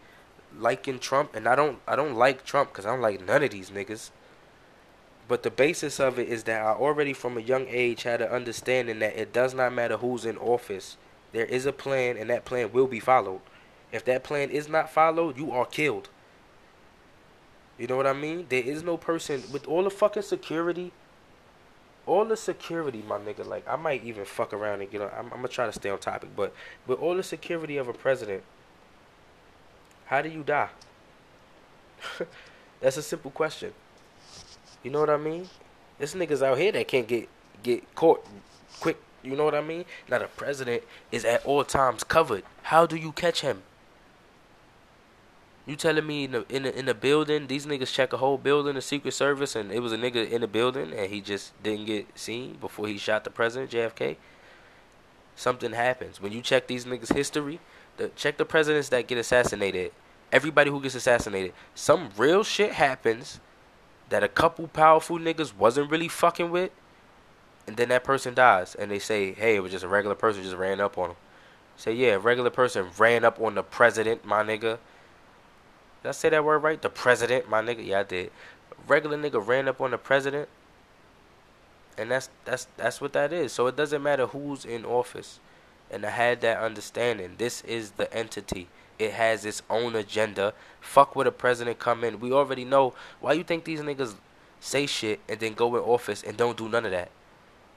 liking 0.57 0.99
Trump 0.99 1.35
and 1.35 1.47
I 1.47 1.55
don't 1.55 1.79
I 1.87 1.95
don't 1.95 2.15
like 2.15 2.45
Trump 2.45 2.71
because 2.71 2.85
I 2.85 2.89
don't 2.91 3.01
like 3.01 3.25
none 3.25 3.41
of 3.41 3.49
these 3.49 3.71
niggas. 3.71 4.11
But 5.27 5.43
the 5.43 5.49
basis 5.49 5.99
of 5.99 6.19
it 6.19 6.29
is 6.29 6.43
that 6.43 6.61
I 6.61 6.73
already 6.73 7.11
from 7.11 7.37
a 7.37 7.41
young 7.41 7.65
age 7.67 8.03
had 8.03 8.21
an 8.21 8.29
understanding 8.29 8.99
that 8.99 9.17
it 9.17 9.33
does 9.33 9.53
not 9.55 9.73
matter 9.73 9.97
who's 9.97 10.23
in 10.23 10.37
office. 10.37 10.95
There 11.33 11.45
is 11.45 11.65
a 11.65 11.73
plan 11.73 12.17
and 12.17 12.29
that 12.29 12.45
plan 12.45 12.71
will 12.71 12.87
be 12.87 12.99
followed. 12.99 13.41
If 13.91 14.05
that 14.05 14.23
plan 14.23 14.51
is 14.51 14.69
not 14.69 14.91
followed, 14.91 15.37
you 15.37 15.51
are 15.51 15.65
killed. 15.65 16.09
You 17.77 17.87
know 17.87 17.95
what 17.95 18.07
I 18.07 18.13
mean? 18.13 18.45
There 18.49 18.61
is 18.63 18.83
no 18.83 18.97
person 18.97 19.43
with 19.51 19.67
all 19.67 19.83
the 19.83 19.89
fucking 19.89 20.23
security. 20.23 20.91
All 22.05 22.25
the 22.25 22.37
security, 22.37 23.03
my 23.07 23.17
nigga. 23.17 23.45
Like 23.45 23.67
I 23.67 23.75
might 23.75 24.03
even 24.03 24.25
fuck 24.25 24.53
around 24.53 24.81
and 24.81 24.89
get 24.89 25.01
on. 25.01 25.11
I'm, 25.17 25.25
I'm 25.25 25.39
gonna 25.39 25.47
try 25.49 25.65
to 25.65 25.73
stay 25.73 25.89
on 25.89 25.99
topic, 25.99 26.29
but 26.35 26.53
with 26.87 26.99
all 26.99 27.15
the 27.15 27.23
security 27.23 27.77
of 27.77 27.87
a 27.87 27.93
president, 27.93 28.43
how 30.05 30.21
do 30.21 30.29
you 30.29 30.43
die? 30.43 30.69
That's 32.79 32.97
a 32.97 33.01
simple 33.01 33.31
question. 33.31 33.73
You 34.83 34.91
know 34.91 35.01
what 35.01 35.09
I 35.09 35.17
mean? 35.17 35.49
There's 35.97 36.13
niggas 36.13 36.41
out 36.41 36.57
here 36.57 36.71
that 36.71 36.87
can't 36.87 37.07
get 37.07 37.27
get 37.61 37.93
caught 37.93 38.25
quick. 38.79 38.97
You 39.23 39.35
know 39.35 39.43
what 39.43 39.55
I 39.55 39.61
mean? 39.61 39.85
Now 40.09 40.19
the 40.19 40.27
president 40.27 40.83
is 41.11 41.25
at 41.25 41.45
all 41.45 41.63
times 41.63 42.03
covered. 42.03 42.43
How 42.63 42.85
do 42.85 42.95
you 42.95 43.11
catch 43.11 43.41
him? 43.41 43.63
You 45.67 45.75
telling 45.75 46.07
me 46.07 46.23
in 46.23 46.31
the 46.31 46.45
in 46.47 46.63
the, 46.63 46.79
in 46.79 46.85
the 46.85 46.93
building, 46.93 47.47
these 47.47 47.65
niggas 47.65 47.91
check 47.91 48.13
a 48.13 48.17
whole 48.17 48.37
building, 48.37 48.75
the 48.75 48.81
Secret 48.81 49.13
Service, 49.13 49.53
and 49.53 49.69
it 49.69 49.81
was 49.81 49.91
a 49.91 49.97
nigga 49.97 50.31
in 50.31 50.39
the 50.39 50.47
building, 50.47 50.93
and 50.93 51.11
he 51.11 51.19
just 51.19 51.61
didn't 51.61 51.85
get 51.85 52.17
seen 52.17 52.53
before 52.53 52.87
he 52.87 52.97
shot 52.97 53.25
the 53.25 53.29
president, 53.29 53.71
JFK. 53.71 54.15
Something 55.35 55.73
happens 55.73 56.21
when 56.21 56.31
you 56.31 56.41
check 56.41 56.67
these 56.67 56.85
niggas' 56.85 57.13
history. 57.13 57.59
The 57.97 58.07
check 58.15 58.37
the 58.37 58.45
presidents 58.45 58.87
that 58.89 59.07
get 59.07 59.17
assassinated. 59.17 59.91
Everybody 60.31 60.71
who 60.71 60.81
gets 60.81 60.95
assassinated, 60.95 61.53
some 61.75 62.11
real 62.15 62.45
shit 62.45 62.71
happens 62.71 63.41
that 64.07 64.23
a 64.23 64.29
couple 64.29 64.67
powerful 64.69 65.19
niggas 65.19 65.53
wasn't 65.53 65.91
really 65.91 66.07
fucking 66.07 66.49
with, 66.49 66.71
and 67.67 67.75
then 67.75 67.89
that 67.89 68.05
person 68.05 68.33
dies, 68.33 68.73
and 68.73 68.89
they 68.89 68.99
say, 68.99 69.33
"Hey, 69.33 69.57
it 69.57 69.59
was 69.59 69.73
just 69.73 69.83
a 69.83 69.89
regular 69.89 70.15
person 70.15 70.43
just 70.43 70.55
ran 70.55 70.79
up 70.79 70.97
on 70.97 71.09
him." 71.09 71.17
Say, 71.75 71.91
"Yeah, 71.91 72.13
a 72.13 72.19
regular 72.19 72.51
person 72.51 72.87
ran 72.97 73.25
up 73.25 73.41
on 73.41 73.55
the 73.55 73.63
president, 73.63 74.23
my 74.23 74.43
nigga." 74.43 74.79
Did 76.07 76.11
I 76.11 76.13
say 76.13 76.29
that 76.29 76.45
word 76.45 76.59
right? 76.59 76.81
The 76.81 76.89
president, 76.89 77.49
my 77.49 77.61
nigga. 77.61 77.85
Yeah, 77.85 77.99
I 77.99 78.03
did. 78.03 78.31
Regular 78.87 79.17
nigga 79.17 79.45
ran 79.45 79.67
up 79.67 79.81
on 79.81 79.91
the 79.91 79.97
president. 79.97 80.47
And 81.97 82.09
that's 82.09 82.29
that's 82.45 82.65
that's 82.77 83.01
what 83.01 83.11
that 83.11 83.33
is. 83.33 83.51
So 83.51 83.67
it 83.67 83.75
doesn't 83.75 84.01
matter 84.01 84.27
who's 84.27 84.63
in 84.63 84.85
office. 84.85 85.41
And 85.91 86.05
I 86.05 86.11
had 86.11 86.39
that 86.39 86.59
understanding. 86.59 87.35
This 87.37 87.61
is 87.65 87.91
the 87.91 88.13
entity. 88.13 88.69
It 88.97 89.11
has 89.11 89.43
its 89.43 89.61
own 89.69 89.97
agenda. 89.97 90.53
Fuck 90.79 91.13
with 91.13 91.27
a 91.27 91.31
president 91.33 91.77
come 91.77 92.05
in. 92.05 92.21
We 92.21 92.31
already 92.31 92.63
know 92.63 92.93
why 93.19 93.33
you 93.33 93.43
think 93.43 93.65
these 93.65 93.81
niggas 93.81 94.15
say 94.61 94.85
shit 94.85 95.19
and 95.27 95.41
then 95.41 95.55
go 95.55 95.75
in 95.75 95.81
office 95.81 96.23
and 96.23 96.37
don't 96.37 96.55
do 96.55 96.69
none 96.69 96.85
of 96.85 96.91
that. 96.91 97.11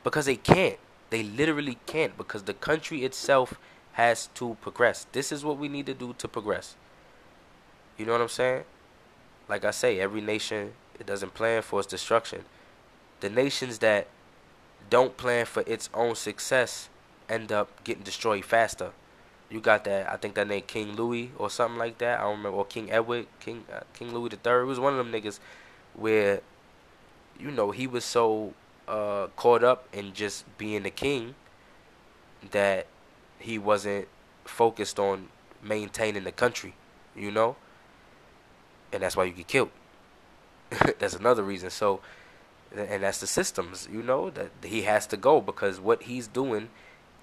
Because 0.04 0.26
they 0.26 0.36
can't. 0.36 0.78
They 1.10 1.24
literally 1.24 1.78
can't 1.86 2.16
because 2.16 2.44
the 2.44 2.54
country 2.54 3.04
itself 3.04 3.54
has 3.94 4.28
to 4.34 4.56
progress. 4.60 5.08
This 5.10 5.32
is 5.32 5.44
what 5.44 5.58
we 5.58 5.68
need 5.68 5.86
to 5.86 5.94
do 5.94 6.14
to 6.16 6.28
progress. 6.28 6.76
You 8.00 8.06
know 8.06 8.12
what 8.12 8.22
I'm 8.22 8.28
saying? 8.28 8.64
Like 9.46 9.66
I 9.66 9.72
say, 9.72 10.00
every 10.00 10.22
nation 10.22 10.72
it 10.98 11.04
doesn't 11.04 11.34
plan 11.34 11.60
for 11.60 11.80
its 11.80 11.86
destruction. 11.86 12.46
The 13.20 13.28
nations 13.28 13.80
that 13.80 14.06
don't 14.88 15.18
plan 15.18 15.44
for 15.44 15.62
its 15.66 15.90
own 15.92 16.14
success 16.14 16.88
end 17.28 17.52
up 17.52 17.84
getting 17.84 18.02
destroyed 18.02 18.46
faster. 18.46 18.92
You 19.50 19.60
got 19.60 19.84
that? 19.84 20.10
I 20.10 20.16
think 20.16 20.34
that 20.36 20.48
name 20.48 20.62
King 20.66 20.96
Louis 20.96 21.30
or 21.36 21.50
something 21.50 21.78
like 21.78 21.98
that. 21.98 22.20
I 22.20 22.22
don't 22.22 22.38
remember 22.38 22.56
or 22.56 22.64
King 22.64 22.90
Edward, 22.90 23.26
King 23.38 23.66
uh, 23.70 23.80
King 23.92 24.14
Louis 24.14 24.30
the 24.30 24.36
Third. 24.36 24.64
Was 24.64 24.80
one 24.80 24.98
of 24.98 24.98
them 24.98 25.12
niggas 25.12 25.38
where, 25.92 26.40
you 27.38 27.50
know, 27.50 27.70
he 27.70 27.86
was 27.86 28.06
so 28.06 28.54
uh, 28.88 29.26
caught 29.36 29.62
up 29.62 29.86
in 29.92 30.14
just 30.14 30.46
being 30.56 30.84
the 30.84 30.90
king 30.90 31.34
that 32.50 32.86
he 33.38 33.58
wasn't 33.58 34.08
focused 34.46 34.98
on 34.98 35.28
maintaining 35.62 36.24
the 36.24 36.32
country. 36.32 36.72
You 37.14 37.30
know, 37.30 37.56
and 38.92 39.02
that's 39.02 39.16
why 39.16 39.24
you 39.24 39.32
get 39.32 39.48
killed. 39.48 39.70
that's 40.98 41.14
another 41.14 41.42
reason. 41.42 41.70
So, 41.70 42.00
and 42.74 43.02
that's 43.02 43.20
the 43.20 43.26
systems. 43.26 43.88
You 43.90 44.02
know 44.02 44.30
that 44.30 44.50
he 44.62 44.82
has 44.82 45.06
to 45.08 45.16
go 45.16 45.40
because 45.40 45.80
what 45.80 46.04
he's 46.04 46.26
doing 46.26 46.68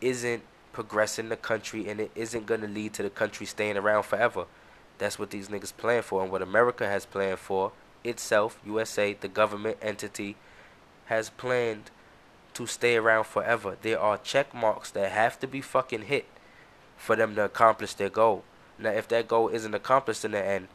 isn't 0.02 0.44
progressing 0.74 1.30
the 1.30 1.38
country 1.38 1.88
and 1.90 2.00
it 2.00 2.12
isn't 2.16 2.46
going 2.46 2.62
to 2.62 2.68
lead 2.68 2.94
to 2.94 3.04
the 3.04 3.10
country 3.10 3.46
staying 3.46 3.78
around 3.78 4.04
forever. 4.04 4.46
That's 4.98 5.18
what 5.18 5.30
these 5.30 5.50
niggas 5.50 5.76
plan 5.76 6.02
for 6.04 6.22
and 6.22 6.32
what 6.32 6.42
America 6.42 6.88
has 6.88 7.06
planned 7.06 7.40
for 7.40 7.72
itself, 8.04 8.60
USA, 8.66 9.14
the 9.14 9.28
government 9.28 9.78
entity, 9.82 10.36
has 11.06 11.30
planned 11.30 11.92
to 12.54 12.68
stay 12.68 12.96
around 12.96 13.26
forever. 13.26 13.78
There 13.82 14.00
are 14.00 14.18
check 14.18 14.54
marks 14.54 14.92
that 14.92 15.12
have 15.12 15.40
to 15.40 15.48
be 15.48 15.62
fucking 15.62 16.04
hit 16.04 16.26
for 16.96 17.16
them 17.16 17.36
to 17.36 17.46
accomplish 17.46 17.94
their 17.94 18.10
goal. 18.10 18.44
Now, 18.80 18.92
if 18.92 19.08
that 19.10 19.28
goal 19.28 19.50
isn't 19.50 19.74
accomplished 19.74 20.26
in 20.26 20.32
the 20.32 20.44
end, 20.44 20.68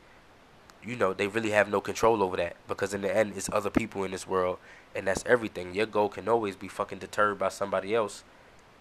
you 0.84 0.96
know, 0.96 1.12
they 1.12 1.28
really 1.28 1.50
have 1.50 1.68
no 1.68 1.80
control 1.80 2.22
over 2.22 2.36
that 2.36 2.56
because 2.68 2.94
in 2.94 3.02
the 3.02 3.16
end, 3.16 3.34
it's 3.36 3.48
other 3.52 3.70
people 3.70 4.04
in 4.04 4.10
this 4.10 4.26
world, 4.26 4.58
and 4.94 5.06
that's 5.06 5.24
everything. 5.26 5.74
Your 5.74 5.86
goal 5.86 6.08
can 6.08 6.28
always 6.28 6.56
be 6.56 6.68
fucking 6.68 6.98
deterred 6.98 7.38
by 7.38 7.48
somebody 7.48 7.94
else 7.94 8.24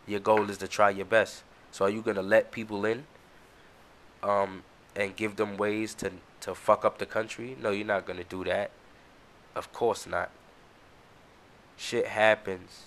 your 0.07 0.19
goal 0.19 0.49
is 0.49 0.57
to 0.59 0.67
try 0.67 0.89
your 0.89 1.05
best. 1.05 1.43
So 1.71 1.85
are 1.85 1.89
you 1.89 2.01
gonna 2.01 2.21
let 2.21 2.51
people 2.51 2.85
in, 2.85 3.05
um, 4.23 4.63
and 4.95 5.15
give 5.15 5.35
them 5.35 5.57
ways 5.57 5.93
to 5.95 6.11
to 6.41 6.55
fuck 6.55 6.83
up 6.83 6.97
the 6.97 7.05
country? 7.05 7.55
No, 7.61 7.71
you're 7.71 7.85
not 7.85 8.05
gonna 8.05 8.23
do 8.23 8.43
that. 8.45 8.71
Of 9.55 9.71
course 9.73 10.05
not. 10.05 10.29
Shit 11.77 12.07
happens. 12.07 12.83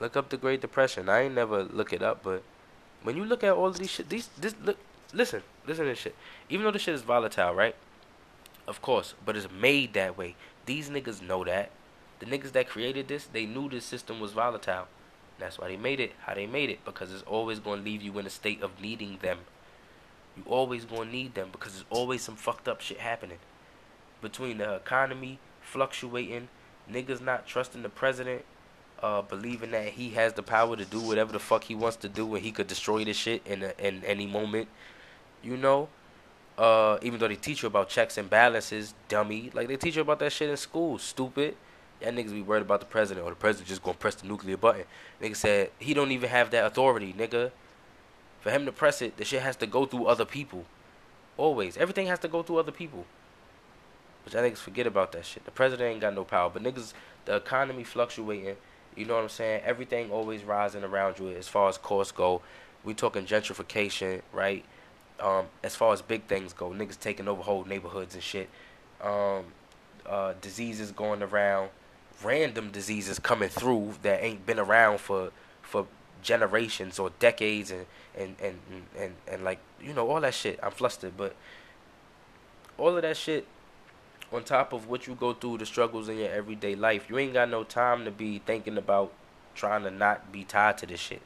Look 0.00 0.16
up 0.16 0.28
the 0.28 0.36
Great 0.36 0.60
Depression. 0.60 1.08
I 1.08 1.22
ain't 1.22 1.34
never 1.34 1.62
look 1.62 1.92
it 1.92 2.02
up, 2.02 2.22
but 2.22 2.42
when 3.02 3.16
you 3.16 3.24
look 3.24 3.42
at 3.44 3.52
all 3.52 3.66
of 3.66 3.78
these 3.78 3.90
shit, 3.90 4.08
these 4.08 4.28
this 4.36 4.54
look, 4.62 4.78
listen, 5.12 5.42
listen 5.66 5.84
to 5.84 5.90
this 5.90 5.98
shit. 5.98 6.14
Even 6.48 6.64
though 6.64 6.72
this 6.72 6.82
shit 6.82 6.94
is 6.94 7.02
volatile, 7.02 7.54
right? 7.54 7.74
Of 8.66 8.82
course, 8.82 9.14
but 9.24 9.36
it's 9.36 9.48
made 9.50 9.94
that 9.94 10.18
way. 10.18 10.34
These 10.66 10.90
niggas 10.90 11.22
know 11.22 11.44
that. 11.44 11.70
The 12.18 12.26
niggas 12.26 12.52
that 12.52 12.68
created 12.68 13.08
this, 13.08 13.26
they 13.26 13.46
knew 13.46 13.68
this 13.68 13.84
system 13.84 14.20
was 14.20 14.32
volatile. 14.32 14.86
That's 15.38 15.58
why 15.58 15.68
they 15.68 15.76
made 15.76 16.00
it 16.00 16.12
how 16.20 16.34
they 16.34 16.46
made 16.46 16.70
it 16.70 16.84
because 16.84 17.12
it's 17.12 17.22
always 17.24 17.58
going 17.58 17.80
to 17.80 17.84
leave 17.84 18.02
you 18.02 18.18
in 18.18 18.26
a 18.26 18.30
state 18.30 18.62
of 18.62 18.80
needing 18.80 19.18
them. 19.20 19.40
You 20.36 20.42
always 20.46 20.84
going 20.84 21.08
to 21.08 21.14
need 21.14 21.34
them 21.34 21.48
because 21.52 21.72
there's 21.72 21.84
always 21.90 22.22
some 22.22 22.36
fucked 22.36 22.68
up 22.68 22.80
shit 22.80 22.98
happening. 22.98 23.38
Between 24.22 24.58
the 24.58 24.74
economy 24.74 25.38
fluctuating, 25.60 26.48
niggas 26.90 27.20
not 27.20 27.46
trusting 27.46 27.82
the 27.82 27.88
president, 27.88 28.44
uh, 29.02 29.22
believing 29.22 29.72
that 29.72 29.88
he 29.88 30.10
has 30.10 30.32
the 30.32 30.42
power 30.42 30.76
to 30.76 30.84
do 30.84 31.00
whatever 31.00 31.32
the 31.32 31.38
fuck 31.38 31.64
he 31.64 31.74
wants 31.74 31.96
to 31.98 32.08
do 32.08 32.34
and 32.34 32.44
he 32.44 32.50
could 32.50 32.66
destroy 32.66 33.04
this 33.04 33.16
shit 33.16 33.46
in 33.46 33.62
a, 33.62 33.74
in 33.78 34.02
any 34.04 34.26
moment. 34.26 34.68
You 35.46 35.56
know, 35.56 35.88
uh, 36.58 36.98
even 37.02 37.20
though 37.20 37.28
they 37.28 37.36
teach 37.36 37.62
you 37.62 37.68
about 37.68 37.88
checks 37.88 38.18
and 38.18 38.28
balances, 38.28 38.94
dummy. 39.08 39.50
Like 39.54 39.68
they 39.68 39.76
teach 39.76 39.94
you 39.94 40.02
about 40.02 40.18
that 40.18 40.32
shit 40.32 40.50
in 40.50 40.56
school, 40.56 40.98
stupid. 40.98 41.56
Y'all 42.02 42.10
niggas 42.10 42.32
be 42.32 42.42
worried 42.42 42.62
about 42.62 42.80
the 42.80 42.86
president 42.86 43.24
or 43.24 43.30
the 43.30 43.36
president 43.36 43.68
just 43.68 43.82
gonna 43.82 43.96
press 43.96 44.16
the 44.16 44.26
nuclear 44.26 44.56
button. 44.56 44.84
Nigga 45.22 45.36
said 45.36 45.70
he 45.78 45.94
don't 45.94 46.10
even 46.10 46.28
have 46.30 46.50
that 46.50 46.66
authority, 46.66 47.14
nigga. 47.16 47.52
For 48.40 48.50
him 48.50 48.66
to 48.66 48.72
press 48.72 49.00
it, 49.00 49.16
the 49.16 49.24
shit 49.24 49.42
has 49.42 49.54
to 49.56 49.66
go 49.66 49.86
through 49.86 50.06
other 50.06 50.24
people. 50.24 50.64
Always. 51.36 51.76
Everything 51.76 52.08
has 52.08 52.18
to 52.20 52.28
go 52.28 52.42
through 52.42 52.58
other 52.58 52.72
people. 52.72 53.06
But 54.24 54.32
y'all 54.32 54.42
niggas 54.42 54.58
forget 54.58 54.88
about 54.88 55.12
that 55.12 55.24
shit. 55.24 55.44
The 55.44 55.52
president 55.52 55.92
ain't 55.92 56.00
got 56.00 56.14
no 56.14 56.24
power. 56.24 56.50
But 56.50 56.64
niggas, 56.64 56.92
the 57.24 57.36
economy 57.36 57.84
fluctuating. 57.84 58.56
You 58.96 59.04
know 59.04 59.14
what 59.14 59.22
I'm 59.22 59.28
saying? 59.28 59.62
Everything 59.64 60.10
always 60.10 60.42
rising 60.42 60.82
around 60.82 61.20
you 61.20 61.28
as 61.30 61.46
far 61.46 61.68
as 61.68 61.78
costs 61.78 62.12
go. 62.12 62.42
We 62.82 62.94
talking 62.94 63.26
gentrification, 63.26 64.22
right? 64.32 64.64
Um, 65.18 65.46
as 65.62 65.74
far 65.74 65.92
as 65.92 66.02
big 66.02 66.24
things 66.24 66.52
go, 66.52 66.70
niggas 66.70 67.00
taking 67.00 67.26
over 67.26 67.42
whole 67.42 67.64
neighborhoods 67.64 68.14
and 68.14 68.22
shit. 68.22 68.50
Um, 69.00 69.44
uh, 70.06 70.34
diseases 70.40 70.92
going 70.92 71.22
around 71.22 71.70
random 72.22 72.70
diseases 72.70 73.18
coming 73.18 73.48
through 73.48 73.94
that 74.02 74.22
ain't 74.22 74.46
been 74.46 74.58
around 74.58 74.98
for 75.00 75.30
for 75.62 75.86
generations 76.22 76.98
or 76.98 77.10
decades 77.18 77.70
and 77.70 77.86
and 78.16 78.36
and 78.40 78.58
and, 78.98 79.14
and, 79.28 79.44
like 79.44 79.58
you 79.80 79.92
know 79.92 80.10
all 80.10 80.20
that 80.20 80.32
shit 80.34 80.58
i'm 80.62 80.70
flustered 80.70 81.16
but 81.16 81.34
all 82.78 82.96
of 82.96 83.02
that 83.02 83.16
shit 83.16 83.46
on 84.32 84.42
top 84.42 84.72
of 84.72 84.88
what 84.88 85.06
you 85.06 85.14
go 85.14 85.32
through 85.32 85.58
the 85.58 85.66
struggles 85.66 86.08
in 86.08 86.18
your 86.18 86.30
everyday 86.30 86.74
life 86.74 87.06
you 87.08 87.18
ain't 87.18 87.34
got 87.34 87.48
no 87.48 87.62
time 87.62 88.04
to 88.04 88.10
be 88.10 88.38
thinking 88.40 88.78
about 88.78 89.12
trying 89.54 89.82
to 89.82 89.90
not 89.90 90.32
be 90.32 90.42
tied 90.42 90.78
to 90.78 90.86
this 90.86 91.00
shit 91.00 91.22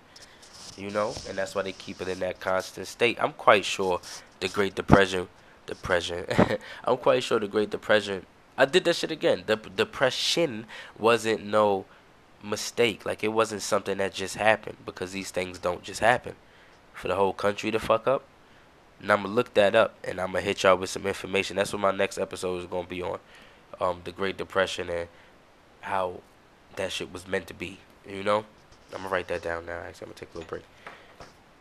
you 0.76 0.90
know 0.90 1.14
and 1.28 1.36
that's 1.36 1.54
why 1.54 1.62
they 1.62 1.72
keep 1.72 2.00
it 2.00 2.08
in 2.08 2.20
that 2.20 2.40
constant 2.40 2.86
state 2.86 3.16
i'm 3.20 3.32
quite 3.32 3.64
sure 3.64 4.00
the 4.40 4.48
great 4.48 4.74
depression 4.74 5.28
depression 5.66 6.24
i'm 6.84 6.96
quite 6.96 7.22
sure 7.22 7.38
the 7.38 7.48
great 7.48 7.70
depression 7.70 8.24
I 8.60 8.66
did 8.66 8.84
that 8.84 8.96
shit 8.96 9.10
again. 9.10 9.44
The 9.46 9.56
depression 9.56 10.66
wasn't 10.98 11.46
no 11.46 11.86
mistake. 12.42 13.06
Like 13.06 13.24
it 13.24 13.28
wasn't 13.28 13.62
something 13.62 13.96
that 13.96 14.12
just 14.12 14.36
happened 14.36 14.76
because 14.84 15.12
these 15.12 15.30
things 15.30 15.58
don't 15.58 15.82
just 15.82 16.00
happen. 16.00 16.34
For 16.92 17.08
the 17.08 17.16
whole 17.16 17.32
country 17.32 17.70
to 17.70 17.78
fuck 17.78 18.06
up. 18.06 18.22
And 19.00 19.10
I'm 19.10 19.22
gonna 19.22 19.34
look 19.34 19.54
that 19.54 19.74
up 19.74 19.94
and 20.04 20.20
I'm 20.20 20.32
gonna 20.32 20.42
hit 20.42 20.62
y'all 20.62 20.76
with 20.76 20.90
some 20.90 21.06
information. 21.06 21.56
That's 21.56 21.72
what 21.72 21.80
my 21.80 21.90
next 21.90 22.18
episode 22.18 22.58
is 22.58 22.66
gonna 22.66 22.86
be 22.86 23.00
on. 23.00 23.18
Um, 23.80 24.02
the 24.04 24.12
Great 24.12 24.36
Depression 24.36 24.90
and 24.90 25.08
how 25.80 26.20
that 26.76 26.92
shit 26.92 27.10
was 27.10 27.26
meant 27.26 27.46
to 27.46 27.54
be. 27.54 27.78
You 28.06 28.22
know? 28.22 28.44
I'm 28.92 29.02
gonna 29.02 29.08
write 29.08 29.28
that 29.28 29.42
down 29.42 29.66
now. 29.66 29.78
Actually, 29.78 30.06
I'm 30.06 30.10
gonna 30.10 30.20
take 30.20 30.34
a 30.34 30.38
little 30.38 30.48
break. 30.48 30.62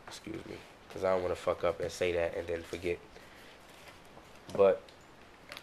Excuse 0.07 0.45
me, 0.47 0.55
because 0.87 1.03
I 1.03 1.11
don't 1.13 1.21
want 1.21 1.35
to 1.35 1.41
fuck 1.41 1.63
up 1.63 1.79
and 1.79 1.91
say 1.91 2.11
that 2.13 2.35
and 2.35 2.47
then 2.47 2.63
forget. 2.63 2.97
But 4.55 4.81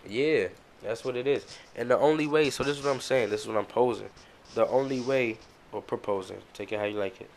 yeah, 0.08 0.48
that's 0.82 1.04
what 1.04 1.16
it 1.16 1.26
is. 1.26 1.44
And 1.74 1.90
the 1.90 1.98
only 1.98 2.26
way, 2.26 2.50
so 2.50 2.62
this 2.62 2.78
is 2.78 2.84
what 2.84 2.94
I'm 2.94 3.00
saying, 3.00 3.30
this 3.30 3.42
is 3.42 3.48
what 3.48 3.56
I'm 3.56 3.66
posing. 3.66 4.10
The 4.54 4.66
only 4.68 5.00
way, 5.00 5.38
or 5.72 5.82
proposing, 5.82 6.38
take 6.54 6.72
it 6.72 6.78
how 6.78 6.84
you 6.84 6.98
like 6.98 7.20
it. 7.20 7.30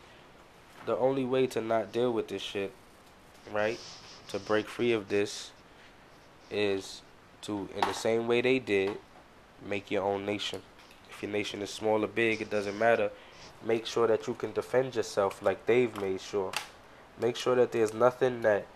The 0.86 0.96
only 0.96 1.24
way 1.24 1.46
to 1.48 1.60
not 1.60 1.92
deal 1.92 2.12
with 2.12 2.28
this 2.28 2.42
shit, 2.42 2.72
right? 3.52 3.78
To 4.28 4.38
break 4.38 4.68
free 4.68 4.92
of 4.92 5.08
this 5.08 5.50
is 6.50 7.02
to, 7.42 7.68
in 7.74 7.80
the 7.80 7.92
same 7.92 8.26
way 8.26 8.40
they 8.40 8.58
did, 8.58 8.96
make 9.66 9.90
your 9.90 10.04
own 10.04 10.24
nation. 10.24 10.62
If 11.10 11.22
your 11.22 11.32
nation 11.32 11.60
is 11.60 11.70
small 11.70 12.04
or 12.04 12.08
big, 12.08 12.40
it 12.40 12.50
doesn't 12.50 12.78
matter. 12.78 13.10
Make 13.64 13.86
sure 13.86 14.06
that 14.06 14.26
you 14.26 14.34
can 14.34 14.52
defend 14.52 14.96
yourself 14.96 15.42
like 15.42 15.66
they've 15.66 15.94
made 16.00 16.20
sure. 16.20 16.52
Make 17.20 17.36
sure 17.36 17.54
that 17.54 17.72
there's 17.72 17.92
nothing 17.92 18.42
that 18.42 18.66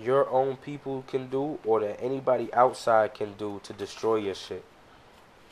your 0.00 0.28
own 0.30 0.56
people 0.56 1.04
can 1.06 1.28
do 1.28 1.58
or 1.64 1.80
that 1.80 2.00
anybody 2.00 2.52
outside 2.54 3.14
can 3.14 3.34
do 3.34 3.60
to 3.64 3.72
destroy 3.72 4.16
your 4.16 4.34
shit. 4.34 4.64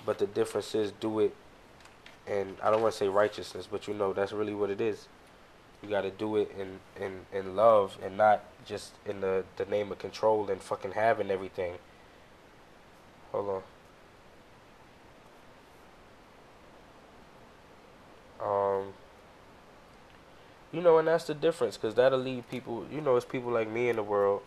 But 0.07 0.19
the 0.19 0.27
difference 0.27 0.75
is 0.75 0.93
do 0.93 1.21
it 1.21 1.35
and 2.27 2.57
I 2.63 2.71
don't 2.71 2.81
want 2.81 2.93
to 2.93 2.99
say 2.99 3.09
righteousness, 3.09 3.69
but 3.71 3.89
you 3.89 3.95
know 3.95 4.13
that's 4.13 4.33
really 4.33 4.55
what 4.55 4.71
it 4.71 4.81
is. 4.81 5.09
You 5.83 5.89
got 5.89 6.03
to 6.03 6.11
do 6.11 6.37
it 6.37 6.53
in, 6.59 6.79
in, 7.03 7.27
in 7.33 7.57
love 7.57 7.99
and 8.03 8.17
not 8.17 8.45
just 8.65 8.93
in 9.05 9.21
the, 9.21 9.45
the 9.57 9.65
name 9.65 9.91
of 9.91 9.99
control 9.99 10.49
and 10.49 10.63
fucking 10.63 10.93
having 10.93 11.31
everything. 11.31 11.75
Hold 13.33 13.49
on. 13.49 13.63
Um 18.45 18.95
you 20.73 20.81
know, 20.81 20.99
and 20.99 21.09
that's 21.09 21.25
the 21.25 21.35
difference, 21.35 21.77
because 21.77 21.97
that'll 21.97 22.19
leave 22.19 22.49
people, 22.49 22.87
you 22.93 23.01
know, 23.01 23.17
it's 23.17 23.27
people 23.27 23.51
like 23.51 23.69
me 23.69 23.89
in 23.89 23.97
the 23.97 24.05
world 24.05 24.43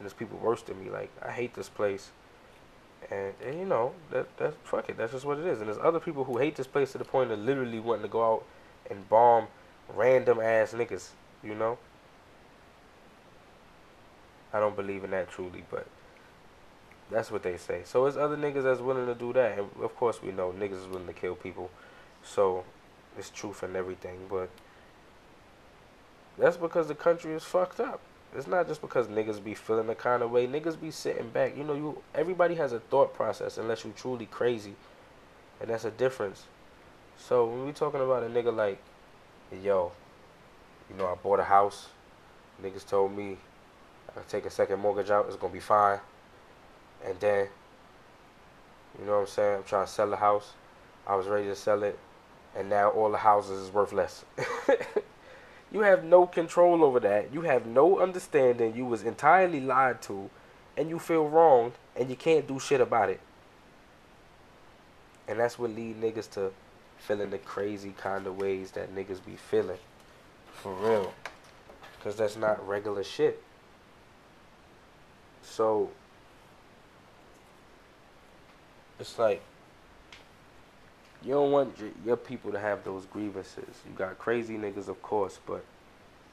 and 0.00 0.04
there's 0.04 0.14
people 0.14 0.38
worse 0.38 0.62
than 0.62 0.82
me. 0.82 0.90
Like 0.90 1.10
I 1.24 1.30
hate 1.30 1.54
this 1.54 1.68
place, 1.68 2.10
and, 3.10 3.34
and 3.44 3.58
you 3.58 3.66
know 3.66 3.92
that 4.10 4.26
that's 4.38 4.56
fuck 4.64 4.88
it. 4.88 4.96
That's 4.96 5.12
just 5.12 5.24
what 5.24 5.38
it 5.38 5.46
is. 5.46 5.60
And 5.60 5.68
there's 5.68 5.78
other 5.78 6.00
people 6.00 6.24
who 6.24 6.38
hate 6.38 6.56
this 6.56 6.66
place 6.66 6.92
to 6.92 6.98
the 6.98 7.04
point 7.04 7.30
of 7.30 7.38
literally 7.38 7.78
wanting 7.78 8.02
to 8.02 8.08
go 8.08 8.34
out 8.34 8.44
and 8.90 9.08
bomb 9.08 9.46
random 9.94 10.40
ass 10.40 10.72
niggas. 10.72 11.10
You 11.44 11.54
know. 11.54 11.78
I 14.52 14.58
don't 14.58 14.74
believe 14.74 15.04
in 15.04 15.10
that 15.12 15.30
truly, 15.30 15.64
but 15.70 15.86
that's 17.10 17.30
what 17.30 17.42
they 17.42 17.56
say. 17.56 17.82
So 17.84 18.06
it's 18.06 18.16
other 18.16 18.36
niggas 18.36 18.64
that's 18.64 18.80
willing 18.80 19.06
to 19.06 19.14
do 19.14 19.32
that, 19.34 19.58
and 19.58 19.68
of 19.82 19.94
course 19.96 20.22
we 20.22 20.32
know 20.32 20.52
niggas 20.52 20.82
is 20.82 20.86
willing 20.86 21.06
to 21.06 21.12
kill 21.12 21.34
people. 21.34 21.70
So 22.24 22.64
it's 23.18 23.30
truth 23.30 23.62
and 23.62 23.76
everything, 23.76 24.18
but 24.28 24.48
that's 26.38 26.56
because 26.56 26.88
the 26.88 26.94
country 26.94 27.32
is 27.32 27.44
fucked 27.44 27.80
up. 27.80 28.00
It's 28.36 28.46
not 28.46 28.68
just 28.68 28.80
because 28.80 29.08
niggas 29.08 29.42
be 29.42 29.54
feeling 29.54 29.88
the 29.88 29.94
kind 29.94 30.22
of 30.22 30.30
way. 30.30 30.46
Niggas 30.46 30.80
be 30.80 30.90
sitting 30.90 31.28
back. 31.30 31.56
You 31.56 31.64
know, 31.64 31.74
you 31.74 32.02
everybody 32.14 32.54
has 32.54 32.72
a 32.72 32.78
thought 32.78 33.12
process 33.12 33.58
unless 33.58 33.84
you 33.84 33.92
truly 33.96 34.26
crazy, 34.26 34.74
and 35.60 35.70
that's 35.70 35.84
a 35.84 35.90
difference. 35.90 36.44
So 37.18 37.46
when 37.46 37.66
we 37.66 37.72
talking 37.72 38.00
about 38.00 38.22
a 38.22 38.26
nigga 38.26 38.54
like, 38.54 38.80
yo, 39.62 39.92
you 40.88 40.96
know, 40.96 41.06
I 41.06 41.14
bought 41.16 41.40
a 41.40 41.44
house. 41.44 41.88
Niggas 42.62 42.86
told 42.86 43.16
me 43.16 43.36
I 44.16 44.20
take 44.28 44.46
a 44.46 44.50
second 44.50 44.80
mortgage 44.80 45.10
out. 45.10 45.26
It's 45.26 45.36
gonna 45.36 45.52
be 45.52 45.60
fine. 45.60 45.98
And 47.04 47.18
then, 47.18 47.48
you 48.98 49.06
know 49.06 49.12
what 49.12 49.20
I'm 49.20 49.26
saying? 49.26 49.56
I'm 49.58 49.64
trying 49.64 49.86
to 49.86 49.92
sell 49.92 50.10
the 50.10 50.16
house. 50.16 50.52
I 51.06 51.16
was 51.16 51.26
ready 51.26 51.46
to 51.46 51.56
sell 51.56 51.82
it, 51.82 51.98
and 52.56 52.68
now 52.68 52.90
all 52.90 53.10
the 53.10 53.18
houses 53.18 53.60
is 53.60 53.72
worth 53.72 53.92
less. 53.92 54.24
You 55.72 55.80
have 55.80 56.04
no 56.04 56.26
control 56.26 56.82
over 56.84 56.98
that. 57.00 57.32
You 57.32 57.42
have 57.42 57.64
no 57.64 58.00
understanding. 58.00 58.74
You 58.74 58.86
was 58.86 59.04
entirely 59.04 59.60
lied 59.60 60.02
to, 60.02 60.28
and 60.76 60.88
you 60.88 60.98
feel 60.98 61.28
wronged, 61.28 61.74
and 61.94 62.10
you 62.10 62.16
can't 62.16 62.46
do 62.46 62.58
shit 62.58 62.80
about 62.80 63.08
it. 63.08 63.20
And 65.28 65.38
that's 65.38 65.58
what 65.58 65.70
lead 65.70 66.00
niggas 66.00 66.28
to 66.32 66.52
feeling 66.98 67.30
the 67.30 67.38
crazy 67.38 67.94
kind 67.96 68.26
of 68.26 68.36
ways 68.36 68.72
that 68.72 68.94
niggas 68.94 69.24
be 69.24 69.36
feeling. 69.36 69.78
For 70.54 70.74
real. 70.74 71.14
Because 71.96 72.16
that's 72.16 72.36
not 72.36 72.66
regular 72.66 73.04
shit. 73.04 73.40
So, 75.42 75.90
it's 78.98 79.18
like, 79.18 79.40
you 81.22 81.32
don't 81.32 81.52
want 81.52 81.76
your, 82.04 82.16
people 82.16 82.50
to 82.52 82.58
have 82.58 82.82
those 82.84 83.04
grievances. 83.06 83.82
You 83.86 83.94
got 83.96 84.18
crazy 84.18 84.56
niggas, 84.56 84.88
of 84.88 85.02
course, 85.02 85.38
but 85.46 85.64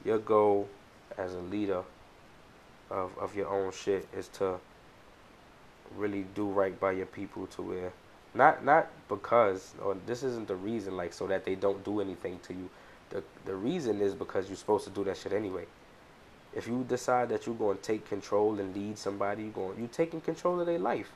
your 0.04 0.18
goal 0.18 0.68
as 1.16 1.34
a 1.34 1.40
leader 1.40 1.82
of 2.90 3.16
of 3.18 3.36
your 3.36 3.48
own 3.48 3.70
shit 3.72 4.08
is 4.16 4.28
to 4.28 4.58
really 5.96 6.24
do 6.34 6.46
right 6.46 6.78
by 6.80 6.92
your 6.92 7.06
people 7.06 7.46
to 7.46 7.62
where 7.62 7.92
not 8.34 8.64
not 8.64 8.88
because 9.08 9.74
or 9.82 9.96
this 10.06 10.22
isn't 10.22 10.48
the 10.48 10.54
reason 10.56 10.96
like 10.96 11.12
so 11.12 11.26
that 11.26 11.44
they 11.44 11.54
don't 11.54 11.84
do 11.84 12.00
anything 12.00 12.38
to 12.44 12.54
you. 12.54 12.70
The 13.10 13.22
the 13.44 13.54
reason 13.54 14.00
is 14.00 14.14
because 14.14 14.48
you're 14.48 14.56
supposed 14.56 14.84
to 14.84 14.90
do 14.90 15.04
that 15.04 15.16
shit 15.16 15.32
anyway. 15.32 15.66
If 16.54 16.66
you 16.66 16.84
decide 16.88 17.28
that 17.28 17.46
you're 17.46 17.54
going 17.54 17.76
to 17.76 17.82
take 17.82 18.08
control 18.08 18.58
and 18.58 18.74
lead 18.74 18.96
somebody, 18.96 19.44
you're 19.44 19.52
going 19.52 19.78
you 19.78 19.88
taking 19.90 20.20
control 20.20 20.60
of 20.60 20.66
their 20.66 20.78
life. 20.78 21.10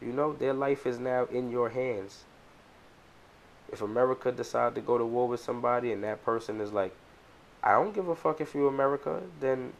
You 0.00 0.12
know, 0.12 0.32
their 0.32 0.52
life 0.52 0.86
is 0.86 0.98
now 0.98 1.26
in 1.26 1.50
your 1.50 1.70
hands. 1.70 2.24
If 3.72 3.82
America 3.82 4.32
decide 4.32 4.74
to 4.76 4.80
go 4.80 4.96
to 4.96 5.04
war 5.04 5.28
with 5.28 5.40
somebody 5.40 5.92
and 5.92 6.02
that 6.04 6.24
person 6.24 6.60
is 6.60 6.72
like, 6.72 6.94
I 7.62 7.72
don't 7.72 7.94
give 7.94 8.08
a 8.08 8.14
fuck 8.14 8.40
if 8.40 8.54
you 8.54 8.68
America, 8.68 9.20
then 9.40 9.72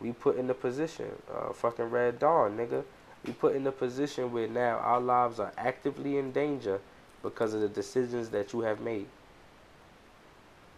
we 0.00 0.12
put 0.12 0.36
in 0.36 0.46
the 0.46 0.54
position, 0.54 1.10
uh, 1.32 1.52
fucking 1.52 1.90
Red 1.90 2.18
Dawn, 2.18 2.56
nigga. 2.56 2.84
We 3.26 3.32
put 3.32 3.54
in 3.54 3.64
the 3.64 3.72
position 3.72 4.32
where 4.32 4.48
now 4.48 4.78
our 4.78 5.00
lives 5.00 5.38
are 5.38 5.52
actively 5.58 6.18
in 6.18 6.32
danger 6.32 6.80
because 7.22 7.52
of 7.52 7.60
the 7.60 7.68
decisions 7.68 8.30
that 8.30 8.52
you 8.52 8.60
have 8.60 8.80
made. 8.80 9.06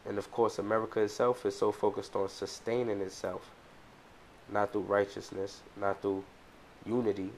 And 0.06 0.18
of 0.18 0.32
course, 0.32 0.58
America 0.58 1.00
itself 1.00 1.44
is 1.46 1.56
so 1.56 1.70
focused 1.70 2.16
on 2.16 2.28
sustaining 2.28 3.00
itself, 3.00 3.50
not 4.50 4.72
through 4.72 4.82
righteousness, 4.82 5.60
not 5.78 6.00
through 6.00 6.24
unity, 6.86 7.30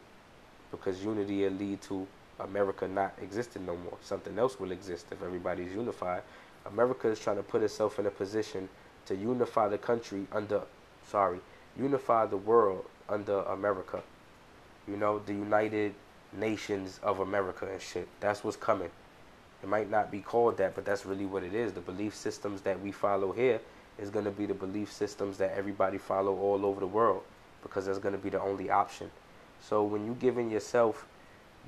because 0.73 1.05
unity 1.05 1.45
will 1.45 1.53
lead 1.53 1.81
to 1.83 2.07
America 2.41 2.89
not 2.89 3.15
existing 3.23 3.65
no 3.65 3.77
more. 3.77 3.97
Something 4.01 4.37
else 4.39 4.59
will 4.59 4.73
exist 4.73 5.07
if 5.13 5.23
everybody's 5.23 5.73
unified. 5.73 6.23
America 6.67 7.09
is 7.09 7.21
trying 7.21 7.37
to 7.37 7.43
put 7.45 7.63
itself 7.63 8.01
in 8.01 8.07
a 8.07 8.11
position 8.11 8.69
to 9.07 9.15
unify 9.15 9.69
the 9.69 9.79
country 9.79 10.27
under, 10.33 10.63
sorry, 11.07 11.39
unify 11.79 12.27
the 12.27 12.37
world 12.37 12.85
under 13.09 13.43
America. 13.43 14.03
You 14.89 14.97
know, 14.97 15.21
the 15.21 15.35
United 15.35 15.95
Nations 16.33 16.99
of 17.03 17.21
America 17.21 17.69
and 17.71 17.81
shit. 17.81 18.09
That's 18.21 18.43
what's 18.43 18.57
coming. 18.57 18.91
It 19.63 19.69
might 19.69 19.91
not 19.91 20.11
be 20.11 20.21
called 20.21 20.57
that, 20.57 20.75
but 20.75 20.85
that's 20.85 21.07
really 21.07 21.27
what 21.27 21.45
it 21.45 21.55
is. 21.55 21.73
The 21.73 21.81
belief 21.81 22.15
systems 22.17 22.63
that 22.63 22.81
we 22.81 22.91
follow 22.91 23.33
here 23.33 23.61
is 23.99 24.11
going 24.11 24.25
to 24.25 24.31
be 24.31 24.47
the 24.47 24.55
belief 24.55 24.91
systems 24.91 25.39
that 25.39 25.53
everybody 25.57 25.99
follow 25.99 26.37
all 26.37 26.65
over 26.67 26.81
the 26.81 26.87
world 26.87 27.23
because 27.63 27.87
that's 27.87 27.99
going 27.99 28.15
to 28.15 28.21
be 28.21 28.31
the 28.31 28.41
only 28.41 28.71
option. 28.71 29.11
So 29.63 29.85
when 29.85 30.05
you 30.05 30.17
giving 30.21 30.51
yourself 30.51 31.07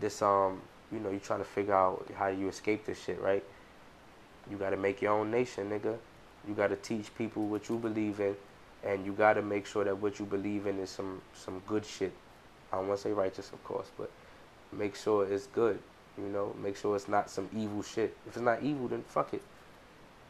this 0.01 0.21
um, 0.21 0.61
you 0.93 1.01
know, 1.01 1.11
you 1.11 1.19
trying 1.19 1.41
to 1.41 1.45
figure 1.45 1.75
out 1.75 2.07
how 2.17 2.29
you 2.29 2.49
escape 2.49 2.85
this 2.85 3.03
shit, 3.03 3.21
right? 3.21 3.43
You 4.51 4.57
got 4.57 4.71
to 4.71 4.77
make 4.77 5.01
your 5.01 5.13
own 5.13 5.31
nation, 5.31 5.71
nigga. 5.71 5.97
You 6.47 6.55
got 6.55 6.69
to 6.69 6.77
teach 6.77 7.15
people 7.17 7.47
what 7.47 7.69
you 7.69 7.79
believe 7.79 8.21
in, 8.21 8.37
and 8.85 9.05
you 9.07 9.13
got 9.13 9.35
to 9.35 9.43
make 9.43 9.67
sure 9.67 9.85
that 9.85 9.97
what 9.97 10.19
you 10.19 10.27
believe 10.27 10.67
in 10.67 10.79
is 10.79 10.91
some 10.91 11.23
some 11.35 11.63
good 11.67 11.87
shit. 11.87 12.13
I 12.73 12.77
don't 12.77 12.89
want 12.89 13.01
to 13.01 13.09
say 13.09 13.13
righteous, 13.13 13.51
of 13.53 13.63
course, 13.65 13.91
but 13.97 14.11
make 14.73 14.97
sure 14.97 15.27
it's 15.27 15.47
good. 15.47 15.79
You 16.19 16.29
know, 16.29 16.55
make 16.63 16.77
sure 16.77 16.95
it's 16.95 17.09
not 17.09 17.31
some 17.31 17.49
evil 17.57 17.83
shit. 17.83 18.17
If 18.27 18.37
it's 18.37 18.45
not 18.45 18.63
evil, 18.63 18.89
then 18.89 19.03
fuck 19.03 19.33
it. 19.35 19.43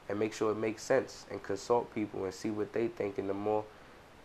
And 0.09 0.19
make 0.19 0.35
sure 0.35 0.53
it 0.53 0.57
makes 0.57 0.83
sense 0.83 1.27
and 1.31 1.43
consult 1.43 1.95
people 1.95 2.25
and 2.25 2.33
see 2.33 2.51
what 2.51 2.73
they 2.73 2.89
think. 2.89 3.19
And 3.19 3.29
the 3.29 3.35
more, 3.35 3.65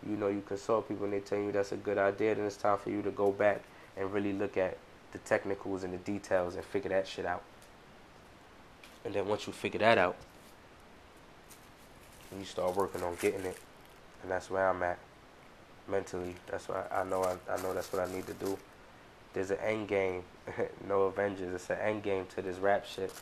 you 0.08 0.16
know, 0.16 0.28
you 0.28 0.42
consult 0.46 0.88
people 0.88 1.04
and 1.04 1.12
they 1.12 1.20
tell 1.20 1.38
you 1.38 1.52
that's 1.52 1.72
a 1.72 1.76
good 1.76 1.98
idea, 1.98 2.34
then 2.34 2.44
it's 2.44 2.56
time 2.56 2.78
for 2.78 2.90
you 2.90 3.02
to 3.02 3.10
go 3.10 3.30
back 3.30 3.62
and 3.96 4.12
really 4.12 4.32
look 4.32 4.56
at 4.56 4.76
the 5.12 5.18
technicals 5.18 5.84
and 5.84 5.92
the 5.92 5.98
details 5.98 6.54
and 6.54 6.64
figure 6.64 6.90
that 6.90 7.06
shit 7.06 7.26
out. 7.26 7.42
And 9.04 9.14
then 9.14 9.26
once 9.26 9.46
you 9.46 9.52
figure 9.52 9.80
that 9.80 9.98
out, 9.98 10.16
you 12.38 12.44
start 12.44 12.76
working 12.76 13.02
on 13.02 13.16
getting 13.20 13.44
it. 13.44 13.56
And 14.22 14.30
that's 14.30 14.50
where 14.50 14.68
I'm 14.68 14.82
at 14.82 14.98
mentally. 15.88 16.34
That's 16.46 16.68
why 16.68 16.84
I 16.92 17.04
know 17.04 17.24
I, 17.24 17.36
I 17.52 17.60
know 17.62 17.74
that's 17.74 17.92
what 17.92 18.08
I 18.08 18.12
need 18.12 18.26
to 18.26 18.34
do. 18.34 18.58
There's 19.32 19.50
an 19.50 19.58
end 19.58 19.88
game. 19.88 20.22
no 20.88 21.02
Avengers. 21.02 21.54
It's 21.54 21.70
an 21.70 21.78
end 21.78 22.02
game 22.02 22.26
to 22.34 22.42
this 22.42 22.58
rap 22.58 22.86
shit. 22.86 23.12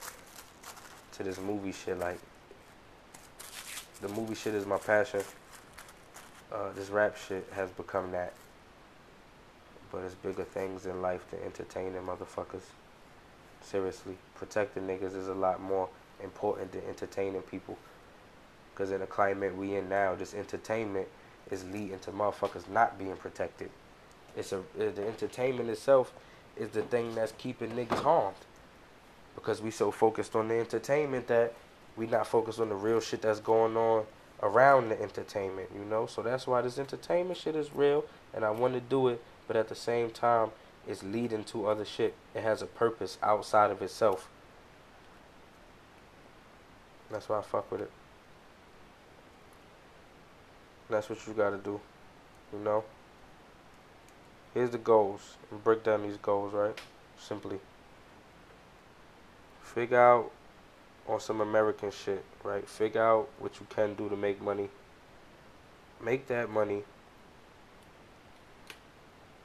To 1.12 1.22
this 1.22 1.40
movie 1.40 1.72
shit. 1.72 1.98
Like 1.98 2.18
the 4.00 4.08
movie 4.08 4.34
shit 4.34 4.54
is 4.54 4.66
my 4.66 4.78
passion. 4.78 5.22
Uh, 6.52 6.72
this 6.74 6.88
rap 6.88 7.16
shit 7.16 7.46
has 7.52 7.70
become 7.70 8.10
that. 8.12 8.32
But 9.92 9.98
it's 10.04 10.14
bigger 10.14 10.44
things 10.44 10.86
in 10.86 11.02
life 11.02 11.28
to 11.30 11.44
entertain 11.44 11.92
them 11.92 12.06
motherfuckers. 12.06 12.62
Seriously, 13.62 14.16
protecting 14.34 14.84
niggas 14.84 15.16
is 15.16 15.28
a 15.28 15.34
lot 15.34 15.60
more 15.60 15.88
important 16.22 16.72
than 16.72 16.82
entertaining 16.88 17.42
people. 17.42 17.76
Because 18.72 18.90
in 18.90 19.00
the 19.00 19.06
climate 19.06 19.56
we 19.56 19.76
in 19.76 19.88
now, 19.88 20.14
this 20.14 20.34
entertainment 20.34 21.08
is 21.50 21.64
leading 21.64 21.98
to 22.00 22.12
motherfuckers 22.12 22.68
not 22.68 22.98
being 22.98 23.16
protected. 23.16 23.70
It's 24.36 24.52
a 24.52 24.62
the 24.76 25.06
entertainment 25.06 25.68
itself 25.68 26.12
is 26.56 26.70
the 26.70 26.82
thing 26.82 27.14
that's 27.14 27.32
keeping 27.38 27.70
niggas 27.70 28.02
harmed. 28.02 28.36
Because 29.34 29.60
we 29.60 29.70
so 29.70 29.90
focused 29.90 30.34
on 30.36 30.48
the 30.48 30.54
entertainment 30.54 31.26
that 31.28 31.54
we 31.96 32.06
not 32.06 32.26
focused 32.26 32.60
on 32.60 32.68
the 32.68 32.74
real 32.74 33.00
shit 33.00 33.22
that's 33.22 33.40
going 33.40 33.76
on 33.76 34.04
around 34.42 34.90
the 34.90 35.00
entertainment, 35.00 35.70
you 35.74 35.84
know? 35.84 36.06
So 36.06 36.22
that's 36.22 36.46
why 36.46 36.62
this 36.62 36.78
entertainment 36.78 37.38
shit 37.38 37.56
is 37.56 37.74
real 37.74 38.04
and 38.32 38.44
I 38.44 38.50
want 38.50 38.74
to 38.74 38.80
do 38.80 39.08
it 39.08 39.22
but 39.48 39.56
at 39.56 39.68
the 39.68 39.74
same 39.74 40.10
time, 40.10 40.50
it's 40.86 41.02
leading 41.02 41.42
to 41.44 41.66
other 41.66 41.84
shit. 41.84 42.14
It 42.34 42.42
has 42.42 42.62
a 42.62 42.66
purpose 42.66 43.18
outside 43.22 43.70
of 43.70 43.82
itself. 43.82 44.28
That's 47.10 47.28
why 47.28 47.38
I 47.38 47.42
fuck 47.42 47.72
with 47.72 47.80
it. 47.80 47.90
That's 50.90 51.08
what 51.08 51.26
you 51.26 51.32
gotta 51.32 51.56
do. 51.56 51.80
You 52.52 52.58
know? 52.58 52.84
Here's 54.52 54.70
the 54.70 54.78
goals. 54.78 55.36
break 55.64 55.82
down 55.82 56.02
these 56.02 56.18
goals, 56.18 56.52
right? 56.52 56.78
Simply. 57.18 57.58
Figure 59.62 60.00
out 60.00 60.30
on 61.08 61.18
some 61.20 61.40
American 61.40 61.90
shit, 61.90 62.24
right? 62.44 62.68
Figure 62.68 63.02
out 63.02 63.28
what 63.38 63.58
you 63.58 63.66
can 63.70 63.94
do 63.94 64.08
to 64.08 64.16
make 64.16 64.40
money. 64.42 64.68
Make 66.04 66.28
that 66.28 66.50
money 66.50 66.82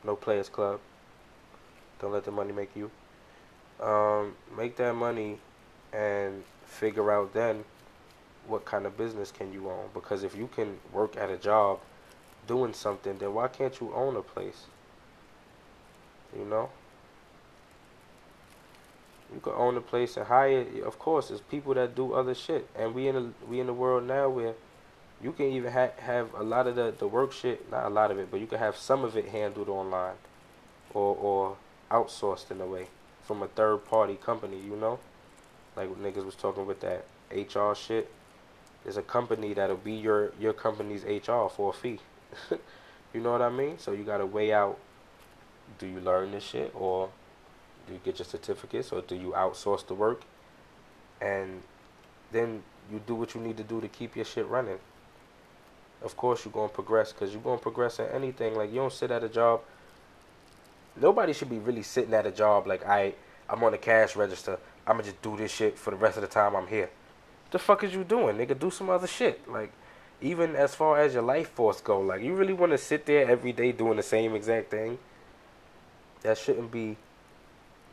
no 0.04 0.16
players 0.16 0.50
club. 0.50 0.80
Don't 2.00 2.12
let 2.12 2.26
the 2.26 2.32
money 2.32 2.52
make 2.52 2.76
you. 2.76 2.92
Um, 3.82 4.36
make 4.56 4.76
that 4.78 4.94
money 4.94 5.40
and 5.94 6.44
figure 6.66 7.12
out 7.12 7.34
then 7.34 7.64
what 8.48 8.66
kind 8.66 8.86
of 8.86 8.98
business 8.98 9.32
can 9.32 9.54
you 9.54 9.70
own. 9.70 9.90
Because 9.94 10.24
if 10.24 10.36
you 10.36 10.50
can 10.54 10.78
work 10.92 11.16
at 11.16 11.30
a 11.30 11.38
job 11.38 11.80
doing 12.46 12.74
something, 12.74 13.18
then 13.18 13.34
why 13.34 13.48
can't 13.48 13.80
you 13.80 13.94
own 13.94 14.18
a 14.18 14.22
place? 14.22 14.66
You 16.38 16.46
know? 16.46 16.70
You 19.34 19.40
could 19.40 19.56
own 19.56 19.78
a 19.78 19.82
place 19.82 20.16
and 20.18 20.28
hire. 20.28 20.66
Of 20.86 21.00
course, 21.00 21.30
there's 21.30 21.42
people 21.42 21.74
that 21.74 21.96
do 21.96 22.14
other 22.14 22.36
shit, 22.36 22.68
and 22.78 22.94
we 22.94 23.08
in 23.08 23.16
a 23.16 23.48
we 23.50 23.60
in 23.60 23.68
the 23.68 23.74
world 23.74 24.06
now 24.06 24.30
where 24.30 24.54
you 25.22 25.32
can 25.32 25.48
even 25.48 25.72
ha- 25.72 25.96
have 25.98 26.34
a 26.36 26.44
lot 26.44 26.68
of 26.68 26.76
the 26.76 26.94
the 26.98 27.08
work 27.08 27.32
shit, 27.32 27.72
not 27.72 27.86
a 27.86 27.90
lot 27.90 28.12
of 28.12 28.20
it, 28.20 28.30
but 28.30 28.40
you 28.40 28.48
can 28.48 28.60
have 28.60 28.78
some 28.78 29.04
of 29.04 29.18
it 29.18 29.30
handled 29.30 29.70
online, 29.70 30.16
or 30.94 31.16
or 31.16 31.58
outsourced 31.90 32.52
in 32.52 32.62
a 32.62 32.66
way 32.66 32.88
from 33.24 33.42
a 33.42 33.48
third 33.48 33.86
party 33.86 34.16
company. 34.16 34.60
You 34.60 34.76
know, 34.76 35.00
like 35.76 35.90
niggas 35.96 36.26
was 36.26 36.36
talking 36.36 36.66
with 36.66 36.82
that 36.82 37.06
HR 37.32 37.74
shit. 37.74 38.12
There's 38.84 38.98
a 38.98 39.02
company 39.02 39.54
that'll 39.54 39.78
be 39.78 39.94
your 39.94 40.32
your 40.40 40.54
company's 40.54 41.04
HR 41.04 41.48
for 41.48 41.72
a 41.72 41.74
fee. 41.74 42.00
you 43.14 43.22
know 43.22 43.32
what 43.32 43.42
I 43.42 43.50
mean? 43.50 43.80
So 43.80 43.94
you 43.94 44.04
gotta 44.04 44.26
weigh 44.26 44.54
out. 44.54 44.78
Do 45.80 45.88
you 45.88 46.02
learn 46.02 46.32
this 46.32 46.44
shit 46.44 46.72
or 46.76 47.10
do 47.88 47.94
you 47.94 48.00
get 48.04 48.20
your 48.20 48.26
certificates 48.26 48.92
or 48.92 49.02
do 49.02 49.16
you 49.16 49.34
outsource 49.36 49.86
the 49.86 49.94
work? 49.94 50.24
And 51.22 51.62
then 52.32 52.64
you 52.92 53.02
do 53.06 53.16
what 53.16 53.34
you 53.36 53.42
need 53.42 53.58
to 53.58 53.64
do 53.64 53.82
to 53.82 53.88
keep 53.88 54.16
your 54.16 54.26
shit 54.26 54.48
running. 54.48 54.80
Of 56.02 56.18
course, 56.18 56.44
you're 56.44 56.52
going 56.52 56.70
to 56.70 56.76
progress 56.76 57.14
because 57.14 57.32
you're 57.32 57.42
going 57.42 57.58
to 57.58 57.64
progress 57.64 58.00
in 58.00 58.08
anything. 58.08 58.56
Like, 58.56 58.70
you 58.72 58.78
don't 58.78 58.92
sit 58.92 59.10
at 59.12 59.24
a 59.24 59.30
job. 59.30 59.62
Nobody 61.00 61.34
should 61.34 61.50
be 61.50 61.60
really 61.60 61.84
sitting 61.84 62.14
at 62.14 62.26
a 62.26 62.32
job 62.32 62.68
like, 62.68 62.86
I, 62.86 63.14
I'm 63.50 63.64
on 63.64 63.72
the 63.72 63.78
cash 63.78 64.16
register. 64.16 64.60
I'm 64.86 64.98
going 64.98 65.06
to 65.06 65.12
just 65.12 65.22
do 65.22 65.38
this 65.38 65.52
shit 65.52 65.78
for 65.78 65.92
the 65.92 65.98
rest 65.98 66.18
of 66.18 66.22
the 66.22 66.28
time 66.28 66.56
I'm 66.56 66.68
here. 66.68 66.90
The 67.52 67.60
fuck 67.60 67.84
is 67.84 67.94
you 67.94 68.04
doing, 68.04 68.38
nigga? 68.38 68.60
Do 68.60 68.70
some 68.70 68.90
other 68.90 69.08
shit. 69.08 69.48
Like, 69.50 69.72
even 70.22 70.56
as 70.56 70.76
far 70.76 71.00
as 71.00 71.14
your 71.14 71.24
life 71.24 71.50
force 71.50 71.80
go, 71.80 72.02
like, 72.02 72.22
you 72.22 72.34
really 72.36 72.54
want 72.54 72.72
to 72.74 72.78
sit 72.78 73.06
there 73.06 73.30
every 73.30 73.54
day 73.54 73.72
doing 73.72 73.98
the 73.98 74.04
same 74.04 74.36
exact 74.36 74.72
thing? 74.72 74.98
That 76.22 76.38
shouldn't 76.38 76.72
be 76.72 76.98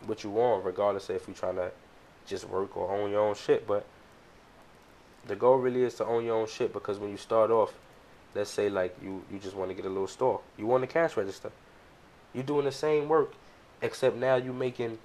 what 0.06 0.24
you 0.24 0.30
want, 0.30 0.64
regardless 0.64 1.10
if 1.10 1.26
you're 1.28 1.36
trying 1.36 1.56
to 1.56 1.70
just 2.26 2.48
work 2.48 2.76
or 2.76 2.90
own 2.90 3.10
your 3.10 3.20
own 3.20 3.34
shit. 3.34 3.66
But 3.66 3.84
the 5.26 5.36
goal 5.36 5.56
really 5.56 5.82
is 5.82 5.94
to 5.94 6.06
own 6.06 6.24
your 6.24 6.36
own 6.36 6.46
shit 6.48 6.72
because 6.72 6.98
when 6.98 7.10
you 7.10 7.16
start 7.16 7.50
off, 7.50 7.72
let's 8.34 8.50
say 8.50 8.68
like 8.68 8.96
you 9.02 9.22
you 9.30 9.38
just 9.38 9.56
want 9.56 9.70
to 9.70 9.74
get 9.74 9.84
a 9.84 9.88
little 9.88 10.06
store, 10.06 10.40
you 10.56 10.66
want 10.66 10.84
a 10.84 10.86
cash 10.86 11.16
register, 11.16 11.50
you're 12.32 12.44
doing 12.44 12.64
the 12.64 12.72
same 12.72 13.08
work, 13.08 13.34
except 13.82 14.16
now 14.16 14.36
you're 14.36 14.52
making 14.52 14.98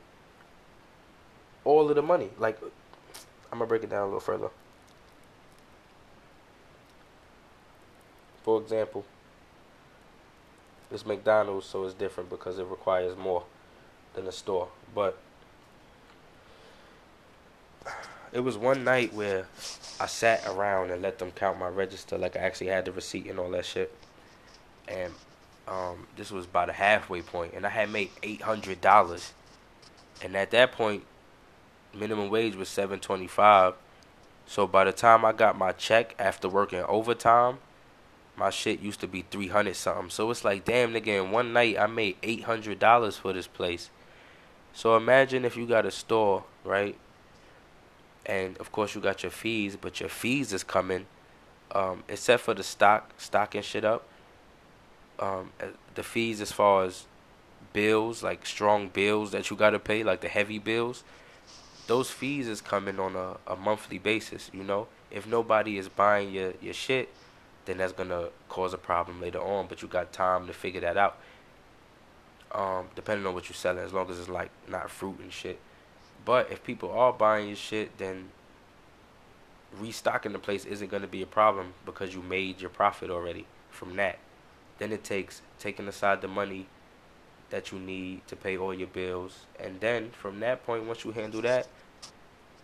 all 1.63 1.89
of 1.89 1.95
the 1.95 2.01
money. 2.01 2.29
Like 2.37 2.59
I'm 3.51 3.59
gonna 3.59 3.67
break 3.67 3.83
it 3.83 3.89
down 3.89 4.03
a 4.03 4.05
little 4.05 4.19
further. 4.19 4.49
For 8.43 8.61
example, 8.61 9.03
it's 10.91 11.03
McDonald's, 11.03 11.65
so 11.65 11.83
it's 11.83 11.95
different 11.95 12.29
because 12.29 12.59
it 12.59 12.65
requires 12.65 13.17
more 13.17 13.43
than 14.15 14.25
the 14.25 14.31
store. 14.31 14.69
But 14.93 15.17
it 18.33 18.39
was 18.39 18.57
one 18.57 18.83
night 18.83 19.13
where 19.13 19.45
I 19.99 20.07
sat 20.07 20.45
around 20.47 20.91
and 20.91 21.01
let 21.01 21.19
them 21.19 21.31
count 21.31 21.59
my 21.59 21.69
register, 21.69 22.17
like 22.17 22.35
I 22.35 22.39
actually 22.39 22.67
had 22.67 22.85
the 22.85 22.91
receipt 22.91 23.27
and 23.27 23.39
all 23.39 23.49
that 23.51 23.65
shit. 23.65 23.93
And 24.87 25.13
um, 25.67 26.07
this 26.15 26.31
was 26.31 26.45
about 26.45 26.69
a 26.69 26.73
halfway 26.73 27.21
point, 27.21 27.53
and 27.53 27.65
I 27.65 27.69
had 27.69 27.89
made 27.89 28.09
eight 28.23 28.41
hundred 28.41 28.81
dollars. 28.81 29.33
And 30.21 30.35
at 30.35 30.51
that 30.51 30.71
point, 30.71 31.03
minimum 31.93 32.29
wage 32.29 32.55
was 32.55 32.69
seven 32.69 32.99
twenty 32.99 33.27
five. 33.27 33.73
So 34.45 34.67
by 34.67 34.83
the 34.83 34.91
time 34.91 35.25
I 35.25 35.31
got 35.31 35.57
my 35.57 35.71
check 35.71 36.13
after 36.19 36.47
working 36.47 36.81
overtime, 36.81 37.57
my 38.37 38.49
shit 38.49 38.79
used 38.79 38.99
to 38.99 39.07
be 39.07 39.23
three 39.23 39.47
hundred 39.47 39.75
something. 39.75 40.09
So 40.09 40.29
it's 40.29 40.43
like, 40.43 40.65
damn 40.65 40.93
nigga, 40.93 41.23
in 41.23 41.31
one 41.31 41.51
night 41.53 41.79
I 41.79 41.87
made 41.87 42.17
eight 42.21 42.43
hundred 42.43 42.79
dollars 42.79 43.17
for 43.17 43.33
this 43.33 43.47
place. 43.47 43.89
So 44.75 44.97
imagine 44.97 45.45
if 45.45 45.55
you 45.55 45.65
got 45.65 45.85
a 45.85 45.91
store, 45.91 46.43
right? 46.65 46.97
And 48.25 48.57
of 48.57 48.73
course 48.73 48.93
you 48.93 48.99
got 48.99 49.23
your 49.23 49.31
fees, 49.31 49.77
but 49.79 50.01
your 50.01 50.09
fees 50.09 50.51
is 50.51 50.65
coming, 50.65 51.05
um, 51.71 52.03
except 52.09 52.43
for 52.43 52.53
the 52.53 52.61
stock, 52.61 53.11
stocking 53.17 53.61
shit 53.61 53.85
up. 53.85 54.05
Um, 55.17 55.51
uh, 55.63 55.67
the 55.95 56.03
fees 56.03 56.41
as 56.41 56.51
far 56.51 56.83
as 56.83 57.05
bills, 57.71 58.21
like 58.21 58.45
strong 58.45 58.89
bills 58.89 59.31
that 59.31 59.49
you 59.49 59.55
gotta 59.55 59.79
pay, 59.79 60.03
like 60.03 60.19
the 60.19 60.27
heavy 60.27 60.59
bills, 60.59 61.05
those 61.87 62.11
fees 62.11 62.49
is 62.49 62.59
coming 62.59 62.99
on 62.99 63.15
a, 63.15 63.37
a 63.47 63.55
monthly 63.55 63.97
basis. 63.97 64.51
You 64.53 64.65
know, 64.65 64.87
if 65.09 65.25
nobody 65.25 65.77
is 65.77 65.87
buying 65.87 66.33
your 66.33 66.51
your 66.61 66.73
shit, 66.73 67.07
then 67.63 67.77
that's 67.77 67.93
gonna 67.93 68.27
cause 68.49 68.73
a 68.73 68.77
problem 68.77 69.21
later 69.21 69.39
on. 69.39 69.67
But 69.67 69.81
you 69.81 69.87
got 69.87 70.11
time 70.11 70.47
to 70.47 70.53
figure 70.53 70.81
that 70.81 70.97
out 70.97 71.17
um, 72.55 72.87
depending 72.95 73.27
on 73.27 73.33
what 73.33 73.49
you're 73.49 73.55
selling, 73.55 73.83
as 73.83 73.93
long 73.93 74.09
as 74.09 74.17
it's 74.17 74.29
like 74.29 74.49
not 74.69 74.89
fruit 74.89 75.19
and 75.19 75.31
shit. 75.31 75.59
But 76.23 76.51
if 76.51 76.63
people 76.63 76.89
are 76.91 77.11
buying 77.11 77.47
your 77.47 77.57
shit, 77.57 77.97
then 77.97 78.29
restocking 79.77 80.31
the 80.31 80.39
place 80.39 80.63
isn't 80.63 80.89
going 80.89 81.01
to 81.01 81.07
be 81.07 81.21
a 81.21 81.27
problem 81.27 81.73
because 81.85 82.15
you 82.15 82.21
made 82.21 82.61
your 82.61 82.69
profit 82.69 83.09
already 83.09 83.45
from 83.69 83.97
that. 83.97 84.19
Then 84.79 84.93
it 84.93 85.03
takes 85.03 85.41
taking 85.59 85.87
aside 85.87 86.21
the 86.21 86.29
money 86.29 86.67
that 87.49 87.71
you 87.71 87.77
need 87.77 88.25
to 88.27 88.35
pay 88.35 88.57
all 88.57 88.73
your 88.73 88.87
bills, 88.87 89.45
and 89.59 89.79
then 89.81 90.09
from 90.11 90.39
that 90.39 90.65
point, 90.65 90.85
once 90.85 91.03
you 91.03 91.11
handle 91.11 91.41
that, 91.41 91.67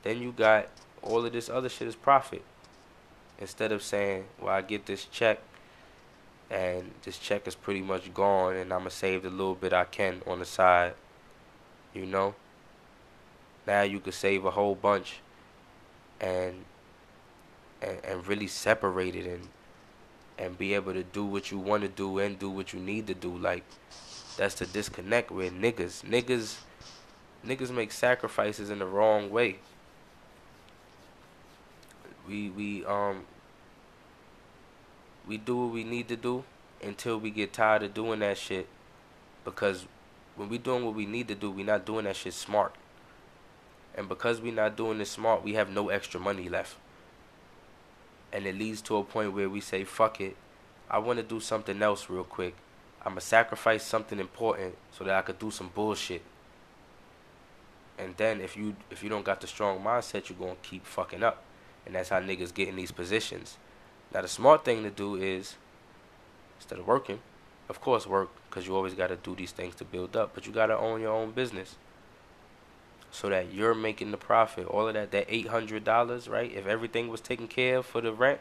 then 0.03 0.21
you 0.21 0.31
got 0.31 0.69
all 1.01 1.23
of 1.25 1.33
this 1.33 1.49
other 1.49 1.69
shit 1.69 1.87
is 1.87 1.95
profit. 1.95 2.43
Instead 3.37 3.71
of 3.71 3.83
saying, 3.83 4.25
"Well, 4.39 4.53
I 4.53 4.61
get 4.61 4.85
this 4.85 5.05
check 5.05 5.39
and 6.51 6.91
this 7.03 7.17
check 7.17 7.47
is 7.47 7.55
pretty 7.55 7.81
much 7.81 8.13
gone 8.13 8.55
and 8.55 8.71
I'm 8.71 8.81
gonna 8.81 8.91
save 8.91 9.23
the 9.23 9.29
little 9.29 9.55
bit 9.55 9.73
I 9.73 9.85
can 9.85 10.21
on 10.27 10.39
the 10.39 10.45
side 10.45 10.93
you 11.93 12.05
know? 12.05 12.35
Now 13.67 13.81
you 13.83 13.99
could 13.99 14.13
save 14.13 14.45
a 14.45 14.51
whole 14.51 14.75
bunch 14.75 15.19
and 16.19 16.65
and, 17.81 17.97
and 18.03 18.27
really 18.27 18.47
separate 18.47 19.15
it 19.15 19.25
and 19.25 19.47
and 20.37 20.57
be 20.57 20.73
able 20.73 20.93
to 20.93 21.03
do 21.03 21.23
what 21.23 21.51
you 21.51 21.59
want 21.59 21.83
to 21.83 21.89
do 21.89 22.17
and 22.19 22.37
do 22.39 22.49
what 22.49 22.73
you 22.73 22.79
need 22.79 23.07
to 23.07 23.13
do. 23.13 23.35
Like 23.37 23.63
that's 24.37 24.55
the 24.55 24.65
disconnect 24.65 25.31
with 25.31 25.53
niggas. 25.53 26.03
Niggas 26.03 26.57
niggas 27.45 27.71
make 27.71 27.91
sacrifices 27.91 28.69
in 28.69 28.79
the 28.79 28.85
wrong 28.85 29.29
way. 29.29 29.59
We 32.27 32.49
we 32.49 32.85
um 32.85 33.25
we 35.27 35.37
do 35.37 35.57
what 35.57 35.73
we 35.73 35.83
need 35.83 36.07
to 36.09 36.15
do 36.15 36.43
until 36.81 37.19
we 37.19 37.31
get 37.31 37.53
tired 37.53 37.83
of 37.83 37.93
doing 37.93 38.19
that 38.19 38.37
shit. 38.37 38.67
Because 39.43 39.85
when 40.35 40.49
we 40.49 40.57
doing 40.57 40.85
what 40.85 40.95
we 40.95 41.05
need 41.05 41.27
to 41.27 41.35
do, 41.35 41.51
we 41.51 41.63
not 41.63 41.85
doing 41.85 42.05
that 42.05 42.15
shit 42.15 42.33
smart. 42.33 42.75
And 43.95 44.07
because 44.07 44.39
we 44.39 44.51
not 44.51 44.77
doing 44.77 44.97
this 44.97 45.11
smart, 45.11 45.43
we 45.43 45.53
have 45.53 45.69
no 45.69 45.89
extra 45.89 46.19
money 46.19 46.49
left. 46.49 46.75
And 48.31 48.45
it 48.45 48.57
leads 48.57 48.81
to 48.83 48.97
a 48.97 49.03
point 49.03 49.33
where 49.33 49.49
we 49.49 49.59
say, 49.59 49.83
fuck 49.83 50.21
it. 50.21 50.37
I 50.89 50.97
want 50.99 51.17
to 51.17 51.23
do 51.23 51.39
something 51.39 51.81
else 51.81 52.09
real 52.09 52.23
quick. 52.23 52.55
I'm 53.01 53.13
going 53.13 53.19
to 53.19 53.25
sacrifice 53.25 53.83
something 53.83 54.19
important 54.19 54.75
so 54.91 55.03
that 55.03 55.15
I 55.15 55.21
could 55.21 55.39
do 55.39 55.51
some 55.51 55.71
bullshit. 55.73 56.21
And 57.97 58.15
then 58.17 58.41
if 58.41 58.55
you 58.57 58.75
if 58.89 59.03
you 59.03 59.09
don't 59.09 59.25
got 59.25 59.41
the 59.41 59.47
strong 59.47 59.79
mindset, 59.83 60.29
you're 60.29 60.37
going 60.37 60.55
to 60.61 60.69
keep 60.69 60.85
fucking 60.85 61.23
up. 61.23 61.43
And 61.85 61.95
that's 61.95 62.09
how 62.09 62.19
niggas 62.19 62.53
get 62.53 62.67
in 62.67 62.75
these 62.75 62.91
positions. 62.91 63.57
Now 64.13 64.21
the 64.21 64.27
smart 64.27 64.65
thing 64.65 64.83
to 64.83 64.89
do 64.89 65.15
is 65.15 65.55
instead 66.59 66.79
of 66.79 66.87
working, 66.87 67.19
of 67.69 67.81
course 67.81 68.05
work 68.05 68.29
because 68.49 68.67
you 68.67 68.75
always 68.75 68.93
got 68.93 69.07
to 69.07 69.15
do 69.15 69.35
these 69.35 69.51
things 69.51 69.75
to 69.75 69.85
build 69.85 70.17
up, 70.17 70.31
but 70.33 70.45
you 70.45 70.51
got 70.51 70.67
to 70.67 70.77
own 70.77 71.01
your 71.01 71.13
own 71.13 71.31
business 71.31 71.75
so 73.11 73.29
that 73.29 73.53
you're 73.53 73.73
making 73.73 74.11
the 74.11 74.17
profit. 74.17 74.65
All 74.67 74.87
of 74.87 74.93
that 74.93 75.11
that 75.11 75.29
$800, 75.29 76.29
right? 76.29 76.51
If 76.51 76.67
everything 76.67 77.07
was 77.09 77.21
taken 77.21 77.47
care 77.47 77.77
of 77.77 77.85
for 77.85 78.01
the 78.01 78.13
rent 78.13 78.39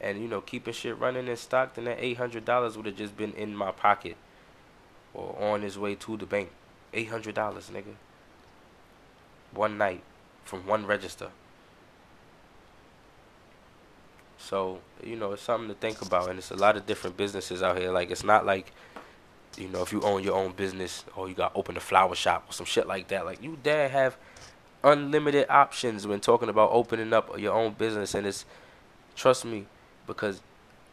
and 0.00 0.20
you 0.20 0.28
know 0.28 0.40
keeping 0.40 0.74
shit 0.74 0.98
running 0.98 1.28
in 1.28 1.36
stock, 1.36 1.74
then 1.74 1.84
that 1.84 2.00
$800 2.00 2.76
would 2.76 2.86
have 2.86 2.96
just 2.96 3.16
been 3.16 3.32
in 3.32 3.56
my 3.56 3.70
pocket 3.70 4.16
or 5.14 5.36
on 5.40 5.62
his 5.62 5.78
way 5.78 5.94
to 5.94 6.16
the 6.16 6.26
bank. 6.26 6.50
$800, 6.92 7.32
nigga. 7.34 7.94
One 9.52 9.78
night 9.78 10.02
from 10.44 10.66
one 10.66 10.86
register. 10.86 11.30
So, 14.40 14.80
you 15.04 15.16
know, 15.16 15.32
it's 15.32 15.42
something 15.42 15.68
to 15.68 15.74
think 15.74 16.02
about. 16.02 16.30
And 16.30 16.38
it's 16.38 16.50
a 16.50 16.56
lot 16.56 16.76
of 16.76 16.86
different 16.86 17.16
businesses 17.16 17.62
out 17.62 17.78
here. 17.78 17.92
Like, 17.92 18.10
it's 18.10 18.24
not 18.24 18.46
like, 18.46 18.72
you 19.56 19.68
know, 19.68 19.82
if 19.82 19.92
you 19.92 20.00
own 20.00 20.24
your 20.24 20.34
own 20.34 20.52
business 20.52 21.04
or 21.14 21.28
you 21.28 21.34
got 21.34 21.52
open 21.54 21.76
a 21.76 21.80
flower 21.80 22.14
shop 22.14 22.46
or 22.48 22.52
some 22.52 22.66
shit 22.66 22.88
like 22.88 23.08
that. 23.08 23.26
Like, 23.26 23.42
you 23.42 23.58
dare 23.62 23.88
have 23.88 24.16
unlimited 24.82 25.46
options 25.50 26.06
when 26.06 26.20
talking 26.20 26.48
about 26.48 26.70
opening 26.72 27.12
up 27.12 27.38
your 27.38 27.52
own 27.52 27.74
business. 27.74 28.14
And 28.14 28.26
it's, 28.26 28.46
trust 29.14 29.44
me, 29.44 29.66
because 30.06 30.40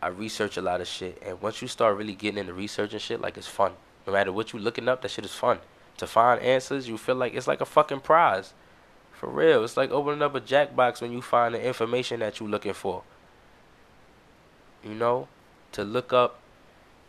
I 0.01 0.09
research 0.09 0.57
a 0.57 0.61
lot 0.61 0.81
of 0.81 0.87
shit. 0.87 1.21
And 1.25 1.41
once 1.41 1.61
you 1.61 1.69
start 1.69 1.97
really 1.97 2.15
getting 2.15 2.37
into 2.37 2.53
research 2.53 2.91
and 2.91 3.01
shit, 3.01 3.21
like, 3.21 3.37
it's 3.37 3.47
fun. 3.47 3.71
No 4.05 4.13
matter 4.13 4.31
what 4.31 4.53
you 4.53 4.59
looking 4.59 4.89
up, 4.89 5.01
that 5.01 5.11
shit 5.11 5.25
is 5.25 5.33
fun. 5.33 5.59
To 5.97 6.05
find 6.05 6.41
answers, 6.41 6.87
you 6.87 6.97
feel 6.97 7.15
like 7.15 7.33
it's 7.33 7.47
like 7.47 7.61
a 7.61 7.65
fucking 7.65 8.01
prize. 8.01 8.53
For 9.13 9.29
real. 9.29 9.63
It's 9.63 9.77
like 9.77 9.89
opening 9.89 10.21
up 10.21 10.35
a 10.35 10.41
jackbox 10.41 11.01
when 11.01 11.11
you 11.11 11.21
find 11.21 11.55
the 11.55 11.65
information 11.65 12.19
that 12.19 12.39
you're 12.39 12.49
looking 12.49 12.73
for 12.73 13.03
you 14.83 14.93
know, 14.93 15.27
to 15.73 15.83
look 15.83 16.13
up 16.13 16.39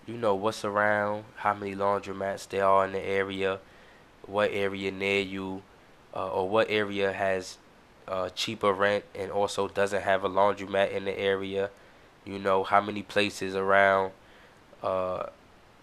you 0.09 0.17
know 0.17 0.35
what's 0.35 0.65
around, 0.65 1.25
how 1.37 1.53
many 1.53 1.75
laundromats 1.75 2.49
there 2.49 2.65
are 2.65 2.87
in 2.87 2.93
the 2.93 3.07
area, 3.07 3.59
what 4.27 4.51
area 4.53 4.91
near 4.91 5.21
you, 5.21 5.63
uh, 6.17 6.31
or 6.31 6.49
what 6.49 6.71
area 6.71 7.13
has 7.13 7.59
uh, 8.09 8.31
cheaper 8.31 8.73
rent 8.73 9.05
and 9.15 9.31
also 9.31 9.69
doesn't 9.69 10.03
have 10.03 10.25
a 10.25 10.29
laundromat 10.29 10.93
in 10.93 11.05
the 11.05 11.19
area. 11.19 11.69
You 12.25 12.39
know 12.39 12.65
how 12.65 12.81
many 12.81 13.03
places 13.03 13.55
around 13.55 14.13
uh, 14.83 15.27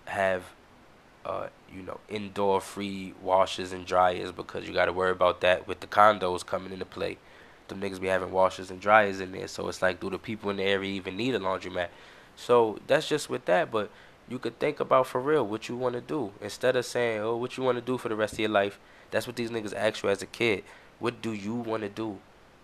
have 0.05 0.43
uh, 1.23 1.47
you 1.71 1.83
know 1.83 1.99
indoor 2.09 2.61
free 2.61 3.13
washers 3.21 3.71
and 3.71 3.85
dryers 3.85 4.31
because 4.31 4.67
you 4.67 4.73
got 4.73 4.85
to 4.85 4.93
worry 4.93 5.11
about 5.11 5.41
that 5.41 5.67
with 5.67 5.81
the 5.81 5.87
condos 5.87 6.43
coming 6.43 6.73
into 6.73 6.85
play. 6.85 7.17
Them 7.67 7.81
niggas 7.81 7.99
be 7.99 8.07
having 8.07 8.31
washers 8.31 8.69
and 8.69 8.79
dryers 8.79 9.19
in 9.19 9.31
there, 9.31 9.47
so 9.47 9.67
it's 9.67 9.81
like, 9.81 9.99
do 9.99 10.09
the 10.09 10.19
people 10.19 10.49
in 10.49 10.57
the 10.57 10.63
area 10.63 10.91
even 10.91 11.17
need 11.17 11.35
a 11.35 11.39
laundromat? 11.39 11.87
So 12.35 12.79
that's 12.87 13.07
just 13.07 13.29
with 13.29 13.45
that, 13.45 13.71
but 13.71 13.89
you 14.27 14.39
could 14.39 14.59
think 14.59 14.79
about 14.79 15.07
for 15.07 15.21
real 15.21 15.45
what 15.45 15.69
you 15.69 15.75
want 15.75 15.95
to 15.95 16.01
do 16.01 16.31
instead 16.41 16.75
of 16.75 16.85
saying, 16.85 17.21
oh, 17.21 17.37
what 17.37 17.57
you 17.57 17.63
want 17.63 17.77
to 17.77 17.81
do 17.81 17.97
for 17.97 18.09
the 18.09 18.15
rest 18.15 18.33
of 18.33 18.39
your 18.39 18.49
life. 18.49 18.79
That's 19.11 19.27
what 19.27 19.35
these 19.35 19.51
niggas 19.51 19.73
ask 19.75 20.03
you 20.03 20.09
as 20.09 20.21
a 20.21 20.27
kid. 20.27 20.63
What 20.99 21.21
do 21.21 21.31
you 21.31 21.53
want 21.53 21.83
to 21.83 21.89
do? 21.89 22.17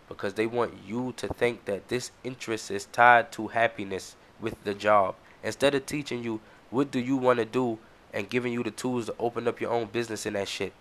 Because 0.07 0.33
they 0.33 0.47
want 0.47 0.73
you 0.85 1.13
to 1.17 1.27
think 1.27 1.65
that 1.65 1.87
this 1.87 2.11
interest 2.23 2.71
is 2.71 2.85
tied 2.85 3.31
to 3.33 3.47
happiness 3.49 4.15
with 4.39 4.61
the 4.63 4.73
job. 4.73 5.15
Instead 5.43 5.75
of 5.75 5.85
teaching 5.85 6.23
you 6.23 6.41
what 6.69 6.91
do 6.91 6.99
you 6.99 7.15
want 7.17 7.39
to 7.39 7.45
do 7.45 7.77
and 8.13 8.29
giving 8.29 8.53
you 8.53 8.63
the 8.63 8.71
tools 8.71 9.05
to 9.05 9.15
open 9.19 9.47
up 9.47 9.61
your 9.61 9.71
own 9.71 9.87
business 9.87 10.25
in 10.25 10.33
that 10.33 10.47
shit. 10.47 10.73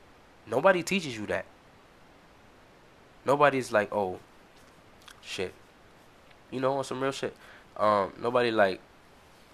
Nobody 0.47 0.83
teaches 0.83 1.17
you 1.17 1.27
that. 1.27 1.45
Nobody's 3.25 3.73
like, 3.73 3.93
oh, 3.93 4.19
shit. 5.23 5.55
You 6.51 6.61
know, 6.61 6.79
on 6.79 6.85
some 6.85 7.01
real 7.01 7.13
shit. 7.13 7.35
Um, 7.77 8.13
nobody 8.21 8.51
like, 8.51 8.81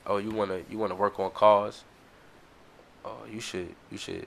oh, 0.07 0.19
you 0.19 0.31
wanna 0.31 0.61
you 0.71 0.79
wanna 0.79 0.95
work 0.95 1.21
on 1.21 1.31
cars. 1.31 1.85
Oh, 3.05 3.19
you 3.31 3.41
should 3.41 3.75
you 3.91 3.99
should 3.99 4.27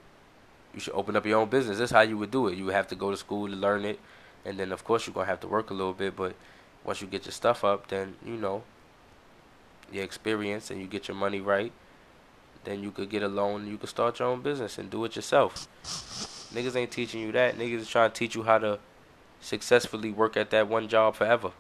you 0.74 0.80
should 0.80 0.94
open 0.94 1.16
up 1.16 1.26
your 1.26 1.40
own 1.40 1.50
business. 1.50 1.80
That's 1.80 1.92
how 1.92 2.02
you 2.02 2.18
would 2.18 2.32
do 2.32 2.48
it. 2.48 2.58
You 2.58 2.66
would 2.66 2.76
have 2.76 2.88
to 2.90 2.96
go 2.96 3.12
to 3.12 3.18
school 3.18 3.48
to 3.48 3.56
learn 3.56 3.86
it, 3.86 4.00
and 4.46 4.58
then 4.60 4.72
of 4.72 4.84
course 4.84 5.08
you're 5.08 5.14
gonna 5.14 5.26
have 5.28 5.40
to 5.42 5.48
work 5.48 5.70
a 5.70 5.74
little 5.74 5.94
bit. 5.94 6.16
But 6.16 6.36
once 6.84 7.02
you 7.02 7.08
get 7.08 7.26
your 7.26 7.34
stuff 7.34 7.64
up, 7.64 7.88
then 7.88 8.16
you 8.26 8.36
know 8.36 8.64
your 9.92 10.04
experience 10.04 10.70
and 10.70 10.80
you 10.80 10.88
get 10.88 11.08
your 11.08 11.18
money 11.18 11.42
right, 11.42 11.72
then 12.64 12.84
you 12.84 12.92
could 12.92 13.10
get 13.10 13.24
a 13.24 13.28
loan 13.28 13.68
you 13.68 13.78
could 13.78 13.90
start 13.90 14.20
your 14.20 14.28
own 14.28 14.42
business 14.42 14.78
and 14.78 14.90
do 14.90 15.04
it 15.06 15.16
yourself. 15.16 15.68
Niggas 16.54 16.76
ain't 16.76 16.92
teaching 16.92 17.22
you 17.22 17.32
that. 17.32 17.58
Niggas 17.58 17.80
is 17.80 17.90
trying 17.90 18.12
to 18.12 18.16
teach 18.16 18.36
you 18.36 18.44
how 18.44 18.58
to 18.60 18.80
successfully 19.42 20.12
work 20.12 20.38
at 20.38 20.50
that 20.52 20.68
one 20.68 20.88
job 20.88 21.16
forever. 21.16 21.52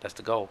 That's 0.00 0.14
the 0.14 0.22
goal. 0.22 0.50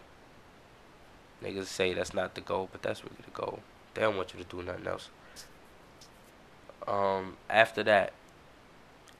Niggas 1.42 1.66
say 1.66 1.92
that's 1.92 2.14
not 2.14 2.34
the 2.34 2.40
goal, 2.40 2.68
but 2.72 2.82
that's 2.82 3.04
really 3.04 3.16
the 3.24 3.30
goal. 3.30 3.60
They 3.94 4.02
don't 4.02 4.16
want 4.16 4.34
you 4.34 4.42
to 4.42 4.48
do 4.48 4.62
nothing 4.62 4.86
else. 4.86 5.10
Um, 6.86 7.36
after 7.50 7.82
that, 7.82 8.12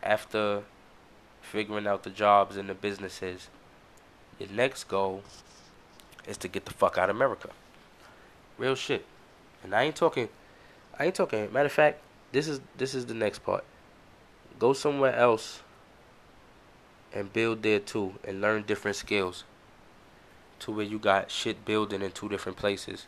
after 0.03 0.62
figuring 1.41 1.87
out 1.87 2.03
the 2.03 2.11
jobs 2.11 2.57
and 2.57 2.69
the 2.69 2.75
businesses, 2.75 3.49
your 4.39 4.49
next 4.51 4.85
goal 4.85 5.23
is 6.27 6.37
to 6.39 6.49
get 6.49 6.65
the 6.65 6.73
fuck 6.73 6.99
out 6.99 7.11
of 7.11 7.17
America. 7.17 7.51
Real 8.59 8.75
shit. 8.75 9.05
And 9.62 9.75
I 9.75 9.85
ain't 9.85 9.97
talking 9.97 10.29
I 10.99 11.07
ain't 11.07 11.15
talking 11.15 11.53
matter 11.53 11.67
of 11.67 11.73
fact, 11.73 12.01
this 12.33 12.49
is 12.49 12.61
this 12.77 12.95
is 12.95 13.07
the 13.07 13.15
next 13.15 13.41
part. 13.41 13.65
Go 14.59 14.73
somewhere 14.73 15.15
else 15.15 15.61
and 17.16 17.33
build 17.33 17.62
there 17.62 17.81
too 17.81 18.12
and 18.24 18.42
learn 18.42 18.62
different 18.62 18.96
skills 18.96 19.44
to 20.59 20.70
where 20.70 20.85
you 20.85 20.98
got 20.98 21.31
shit 21.31 21.64
building 21.64 22.02
in 22.02 22.12
two 22.12 22.29
different 22.29 22.59
places. 22.59 23.07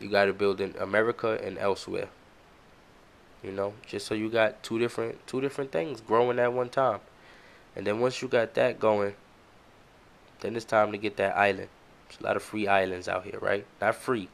You 0.00 0.08
got 0.08 0.24
to 0.24 0.32
build 0.32 0.58
in 0.60 0.74
America 0.80 1.38
and 1.44 1.58
elsewhere. 1.58 2.08
You 3.42 3.52
know, 3.52 3.74
just 3.86 4.06
so 4.06 4.14
you 4.14 4.30
got 4.30 4.62
two 4.62 4.78
different 4.78 5.26
two 5.26 5.40
different 5.40 5.70
things 5.70 6.00
growing 6.00 6.38
at 6.38 6.52
one 6.52 6.70
time. 6.70 7.00
And 7.76 7.86
then 7.86 8.00
once 8.00 8.22
you 8.22 8.28
got 8.28 8.54
that 8.54 8.80
going, 8.80 9.14
then 10.40 10.56
it's 10.56 10.64
time 10.64 10.92
to 10.92 10.98
get 10.98 11.16
that 11.18 11.36
island. 11.36 11.68
There's 12.08 12.20
a 12.20 12.24
lot 12.24 12.36
of 12.36 12.42
free 12.42 12.68
islands 12.68 13.06
out 13.06 13.24
here, 13.24 13.38
right? 13.40 13.66
Not 13.80 13.96
free, 13.96 14.28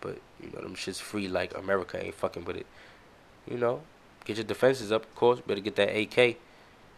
but 0.00 0.18
you 0.42 0.50
know 0.50 0.62
them 0.62 0.74
shit's 0.74 0.98
free 0.98 1.28
like 1.28 1.56
America 1.56 2.02
ain't 2.02 2.14
fucking 2.14 2.44
with 2.44 2.56
it. 2.56 2.66
You 3.48 3.56
know, 3.56 3.82
get 4.24 4.36
your 4.36 4.44
defenses 4.44 4.90
up, 4.90 5.04
of 5.04 5.14
course. 5.14 5.40
Better 5.40 5.60
get 5.60 5.76
that 5.76 5.96
AK. 5.96 6.38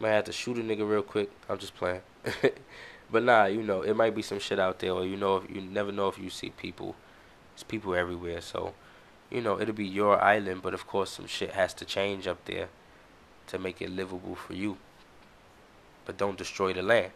Might 0.01 0.09
have 0.09 0.23
to 0.25 0.31
shoot 0.31 0.57
a 0.57 0.61
nigga 0.61 0.89
real 0.89 1.03
quick. 1.03 1.29
I'm 1.47 1.59
just 1.59 1.75
playing. 1.75 2.01
but 3.11 3.21
nah, 3.21 3.45
you 3.45 3.61
know, 3.61 3.83
it 3.83 3.95
might 3.95 4.15
be 4.15 4.23
some 4.23 4.39
shit 4.39 4.57
out 4.57 4.79
there, 4.79 4.93
or 4.93 5.05
you 5.05 5.15
know, 5.15 5.37
if 5.37 5.47
you 5.47 5.61
never 5.61 5.91
know 5.91 6.07
if 6.07 6.17
you 6.17 6.31
see 6.31 6.49
people. 6.49 6.95
It's 7.53 7.61
people 7.61 7.93
everywhere, 7.93 8.41
so 8.41 8.73
you 9.29 9.41
know 9.41 9.61
it'll 9.61 9.75
be 9.75 9.85
your 9.85 10.19
island. 10.19 10.63
But 10.63 10.73
of 10.73 10.87
course, 10.87 11.11
some 11.11 11.27
shit 11.27 11.51
has 11.51 11.75
to 11.75 11.85
change 11.85 12.25
up 12.25 12.43
there 12.45 12.69
to 13.45 13.59
make 13.59 13.79
it 13.79 13.91
livable 13.91 14.33
for 14.33 14.55
you. 14.55 14.77
But 16.05 16.17
don't 16.17 16.35
destroy 16.35 16.73
the 16.73 16.81
land. 16.81 17.11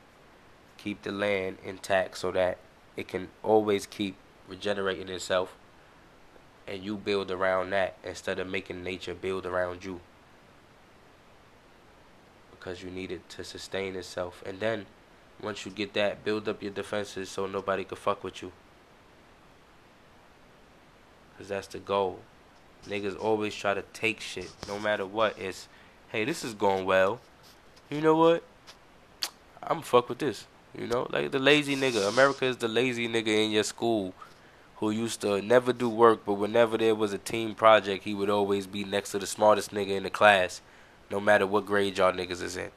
Keep 0.78 1.02
the 1.02 1.12
land 1.12 1.58
intact 1.64 2.20
so 2.20 2.32
that 2.34 2.60
it 2.96 3.08
can 3.08 3.30
always 3.42 3.88
keep 3.88 4.16
regenerating 4.48 5.10
itself 5.10 5.56
and 6.68 6.84
you 6.84 6.98
build 6.98 7.32
around 7.32 7.72
that 7.72 7.98
instead 8.04 8.38
of 8.38 8.48
making 8.48 8.84
nature 8.84 9.16
build 9.16 9.48
around 9.48 9.84
you 9.84 10.02
because 12.66 12.82
you 12.82 12.90
need 12.90 13.12
it 13.12 13.30
to 13.30 13.44
sustain 13.44 13.96
itself 13.96 14.42
and 14.44 14.60
then 14.60 14.88
once 15.40 15.68
you 15.68 15.72
get 15.72 15.94
that 15.94 16.26
build 16.26 16.50
up 16.50 16.64
your 16.64 16.72
defenses 16.72 17.30
so 17.30 17.46
nobody 17.46 17.84
can 17.84 17.96
fuck 17.96 18.24
with 18.24 18.42
you. 18.42 18.52
Because 21.32 21.50
that's 21.50 21.68
the 21.68 21.78
goal. 21.78 22.22
Niggas 22.88 23.20
always 23.20 23.54
try 23.54 23.76
to 23.76 23.84
take 23.94 24.20
shit 24.20 24.52
no 24.68 24.80
matter 24.80 25.06
what. 25.06 25.38
It's 25.38 25.68
hey 26.10 26.26
this 26.26 26.44
is 26.44 26.56
going 26.56 26.86
well. 26.86 27.20
You 27.92 28.02
know 28.02 28.16
what? 28.16 28.44
I'm 29.62 29.84
fuck 29.84 30.10
with 30.10 30.18
this 30.18 30.48
you 30.76 30.88
know, 30.88 31.08
like 31.12 31.32
the 31.32 31.40
lazy 31.40 31.76
nigga. 31.76 32.10
America 32.10 32.46
is 32.46 32.58
the 32.58 32.68
lazy 32.68 33.08
nigga 33.08 33.28
in 33.28 33.52
your 33.52 33.64
school 33.64 34.14
who 34.78 34.90
used 34.90 35.22
to 35.22 35.42
never 35.42 35.72
do 35.72 35.88
work, 35.88 36.26
but 36.26 36.34
whenever 36.34 36.78
there 36.78 36.96
was 36.96 37.14
a 37.14 37.18
team 37.18 37.54
project, 37.54 38.04
he 38.04 38.14
would 38.14 38.30
always 38.30 38.66
be 38.68 38.84
next 38.84 39.12
to 39.12 39.20
the 39.20 39.28
smartest 39.28 39.72
nigga 39.72 39.92
in 39.92 40.04
the 40.04 40.10
class, 40.10 40.62
no 41.10 41.20
matter 41.20 41.46
what 41.46 41.66
grade 41.66 41.98
y'all 41.98 42.12
niggas 42.12 42.42
is 42.42 42.58
in. 42.58 42.72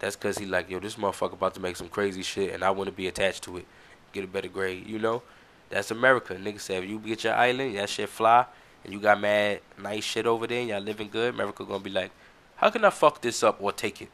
That's 0.00 0.16
cause 0.16 0.38
he 0.38 0.46
like, 0.46 0.68
yo, 0.68 0.80
this 0.80 0.96
motherfucker 0.96 1.34
about 1.34 1.54
to 1.54 1.60
make 1.60 1.76
some 1.76 1.88
crazy 1.88 2.22
shit, 2.22 2.52
and 2.52 2.62
I 2.62 2.70
want 2.70 2.88
to 2.88 2.92
be 2.92 3.06
attached 3.06 3.44
to 3.44 3.56
it, 3.56 3.66
get 4.12 4.24
a 4.24 4.26
better 4.26 4.48
grade. 4.48 4.86
You 4.86 4.98
know, 4.98 5.22
that's 5.70 5.90
America. 5.90 6.34
Nigga 6.34 6.60
said, 6.60 6.84
if 6.84 6.90
you 6.90 6.98
get 6.98 7.24
your 7.24 7.34
island, 7.34 7.76
that 7.76 7.88
shit 7.88 8.08
fly, 8.08 8.44
and 8.84 8.92
you 8.92 9.00
got 9.00 9.20
mad 9.20 9.60
nice 9.78 10.04
shit 10.04 10.26
over 10.26 10.46
there, 10.46 10.60
and 10.60 10.68
y'all 10.68 10.80
living 10.80 11.08
good, 11.08 11.32
America 11.34 11.64
gonna 11.64 11.82
be 11.82 11.90
like, 11.90 12.10
how 12.56 12.70
can 12.70 12.84
I 12.84 12.90
fuck 12.90 13.20
this 13.20 13.42
up 13.42 13.62
or 13.62 13.72
take 13.72 14.02
it? 14.02 14.10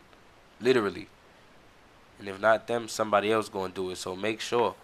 Literally. 0.61 1.09
And 2.19 2.29
if 2.29 2.41
not 2.41 2.67
them, 2.67 2.89
somebody 2.89 3.33
else 3.33 3.49
gonna 3.49 3.73
do 3.73 3.91
it. 3.91 3.97
So 3.97 4.15
make 4.15 4.41
sure. 4.41 4.75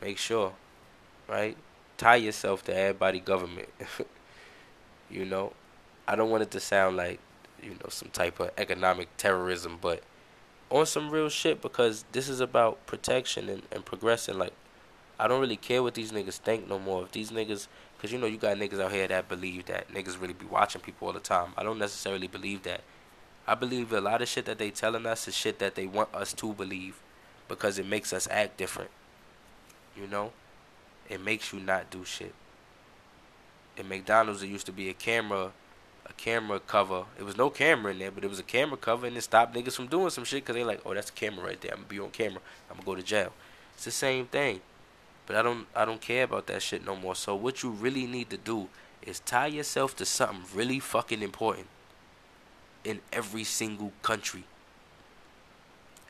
Make 0.00 0.18
sure. 0.18 0.52
Right? 1.28 1.56
Tie 1.96 2.16
yourself 2.16 2.64
to 2.64 2.76
everybody 2.76 3.20
government. 3.20 3.68
you 5.10 5.24
know? 5.24 5.52
I 6.06 6.16
don't 6.16 6.30
want 6.30 6.42
it 6.42 6.50
to 6.52 6.60
sound 6.60 6.96
like, 6.96 7.20
you 7.62 7.70
know, 7.70 7.88
some 7.88 8.08
type 8.10 8.40
of 8.40 8.50
economic 8.56 9.08
terrorism, 9.16 9.78
but 9.80 10.02
on 10.70 10.86
some 10.86 11.10
real 11.10 11.28
shit 11.28 11.60
because 11.60 12.04
this 12.12 12.28
is 12.28 12.40
about 12.40 12.84
protection 12.86 13.48
and, 13.48 13.62
and 13.72 13.84
progressing. 13.84 14.38
Like, 14.38 14.52
I 15.18 15.28
don't 15.28 15.40
really 15.40 15.56
care 15.56 15.82
what 15.82 15.94
these 15.94 16.12
niggas 16.12 16.38
think 16.38 16.68
no 16.68 16.78
more. 16.78 17.02
If 17.02 17.12
these 17.12 17.30
niggas, 17.30 17.66
because 17.96 18.12
you 18.12 18.18
know, 18.18 18.26
you 18.26 18.38
got 18.38 18.56
niggas 18.56 18.80
out 18.80 18.92
here 18.92 19.06
that 19.08 19.28
believe 19.28 19.66
that 19.66 19.92
niggas 19.92 20.20
really 20.20 20.32
be 20.32 20.46
watching 20.46 20.80
people 20.80 21.08
all 21.08 21.12
the 21.12 21.20
time. 21.20 21.50
I 21.56 21.62
don't 21.62 21.78
necessarily 21.78 22.26
believe 22.26 22.62
that. 22.62 22.80
I 23.46 23.54
believe 23.54 23.92
a 23.92 24.00
lot 24.00 24.22
of 24.22 24.28
shit 24.28 24.44
that 24.46 24.58
they 24.58 24.70
telling 24.70 25.06
us 25.06 25.26
is 25.26 25.34
shit 25.34 25.58
that 25.58 25.74
they 25.74 25.86
want 25.86 26.14
us 26.14 26.32
to 26.34 26.52
believe 26.52 27.00
because 27.48 27.78
it 27.78 27.86
makes 27.86 28.12
us 28.12 28.28
act 28.30 28.56
different. 28.56 28.90
You 29.96 30.06
know? 30.06 30.32
It 31.08 31.20
makes 31.20 31.52
you 31.52 31.58
not 31.58 31.90
do 31.90 32.04
shit. 32.04 32.32
In 33.76 33.88
McDonald's, 33.88 34.40
there 34.40 34.48
used 34.48 34.66
to 34.66 34.72
be 34.72 34.88
a 34.88 34.94
camera, 34.94 35.50
a 36.10 36.12
camera 36.14 36.60
cover. 36.60 37.04
It 37.18 37.24
was 37.24 37.36
no 37.36 37.50
camera 37.50 37.92
in 37.92 37.98
there, 37.98 38.10
but 38.10 38.24
it 38.24 38.30
was 38.30 38.38
a 38.38 38.44
camera 38.44 38.76
cover, 38.76 39.06
and 39.06 39.16
it 39.16 39.22
stopped 39.22 39.54
niggas 39.54 39.76
from 39.76 39.86
doing 39.86 40.10
some 40.10 40.24
shit 40.24 40.44
because 40.44 40.56
they 40.56 40.64
like, 40.64 40.80
oh, 40.84 40.94
that's 40.94 41.10
a 41.10 41.14
camera 41.14 41.44
right 41.44 41.60
there. 41.60 41.72
I'm 41.72 41.78
gonna 41.78 41.88
be 41.88 42.00
on 42.00 42.10
camera. 42.10 42.40
I'm 42.70 42.76
gonna 42.76 42.86
go 42.86 42.94
to 42.96 43.02
jail. 43.02 43.32
It's 43.74 43.84
the 43.84 43.90
same 43.90 44.26
thing, 44.26 44.60
but 45.26 45.36
I 45.36 45.42
don't, 45.42 45.66
I 45.74 45.84
don't 45.84 46.00
care 46.00 46.24
about 46.24 46.46
that 46.48 46.62
shit 46.62 46.84
no 46.84 46.96
more. 46.96 47.14
So 47.14 47.34
what 47.34 47.62
you 47.62 47.70
really 47.70 48.06
need 48.06 48.28
to 48.30 48.36
do 48.36 48.68
is 49.02 49.20
tie 49.20 49.46
yourself 49.46 49.96
to 49.96 50.04
something 50.04 50.42
really 50.54 50.78
fucking 50.78 51.22
important 51.22 51.68
in 52.84 53.00
every 53.12 53.44
single 53.44 53.92
country. 54.02 54.44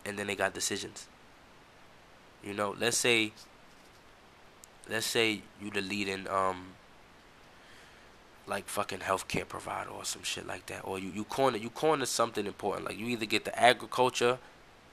And 0.05 0.19
then 0.19 0.27
they 0.27 0.35
got 0.35 0.55
decisions. 0.55 1.07
You 2.43 2.55
know, 2.55 2.75
let's 2.79 2.97
say 2.97 3.33
let's 4.89 5.07
say 5.07 5.43
you 5.61 5.71
the 5.71 5.83
leading 5.83 6.27
um 6.29 6.73
like 8.51 8.69
fucking 8.69 8.99
healthcare 8.99 9.49
provider 9.49 9.91
or 9.91 10.05
some 10.05 10.25
shit 10.25 10.47
like 10.47 10.67
that. 10.67 10.81
Or 10.83 10.99
you, 10.99 11.11
you 11.15 11.25
corner 11.25 11.57
you 11.57 11.71
corner 11.71 12.05
something 12.05 12.45
important. 12.47 12.85
Like 12.85 12.99
you 12.99 13.07
either 13.07 13.25
get 13.25 13.45
the 13.45 13.59
agriculture 13.59 14.39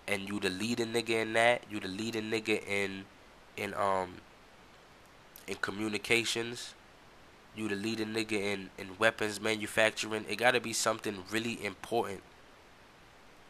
and 0.07 0.29
you 0.29 0.39
the 0.39 0.49
leading 0.49 0.93
nigga 0.93 1.09
in 1.09 1.33
that, 1.33 1.63
you 1.69 1.79
the 1.79 1.87
leading 1.87 2.29
nigga 2.31 2.65
in 2.65 3.03
in 3.57 3.73
um 3.73 4.09
in 5.47 5.55
communications. 5.55 6.75
You 7.55 7.67
the 7.67 7.75
leading 7.75 8.09
nigga 8.09 8.33
in, 8.33 8.69
in 8.77 8.89
weapons 8.99 9.41
manufacturing. 9.41 10.25
It 10.29 10.37
gotta 10.37 10.61
be 10.61 10.73
something 10.73 11.23
really 11.31 11.65
important. 11.65 12.21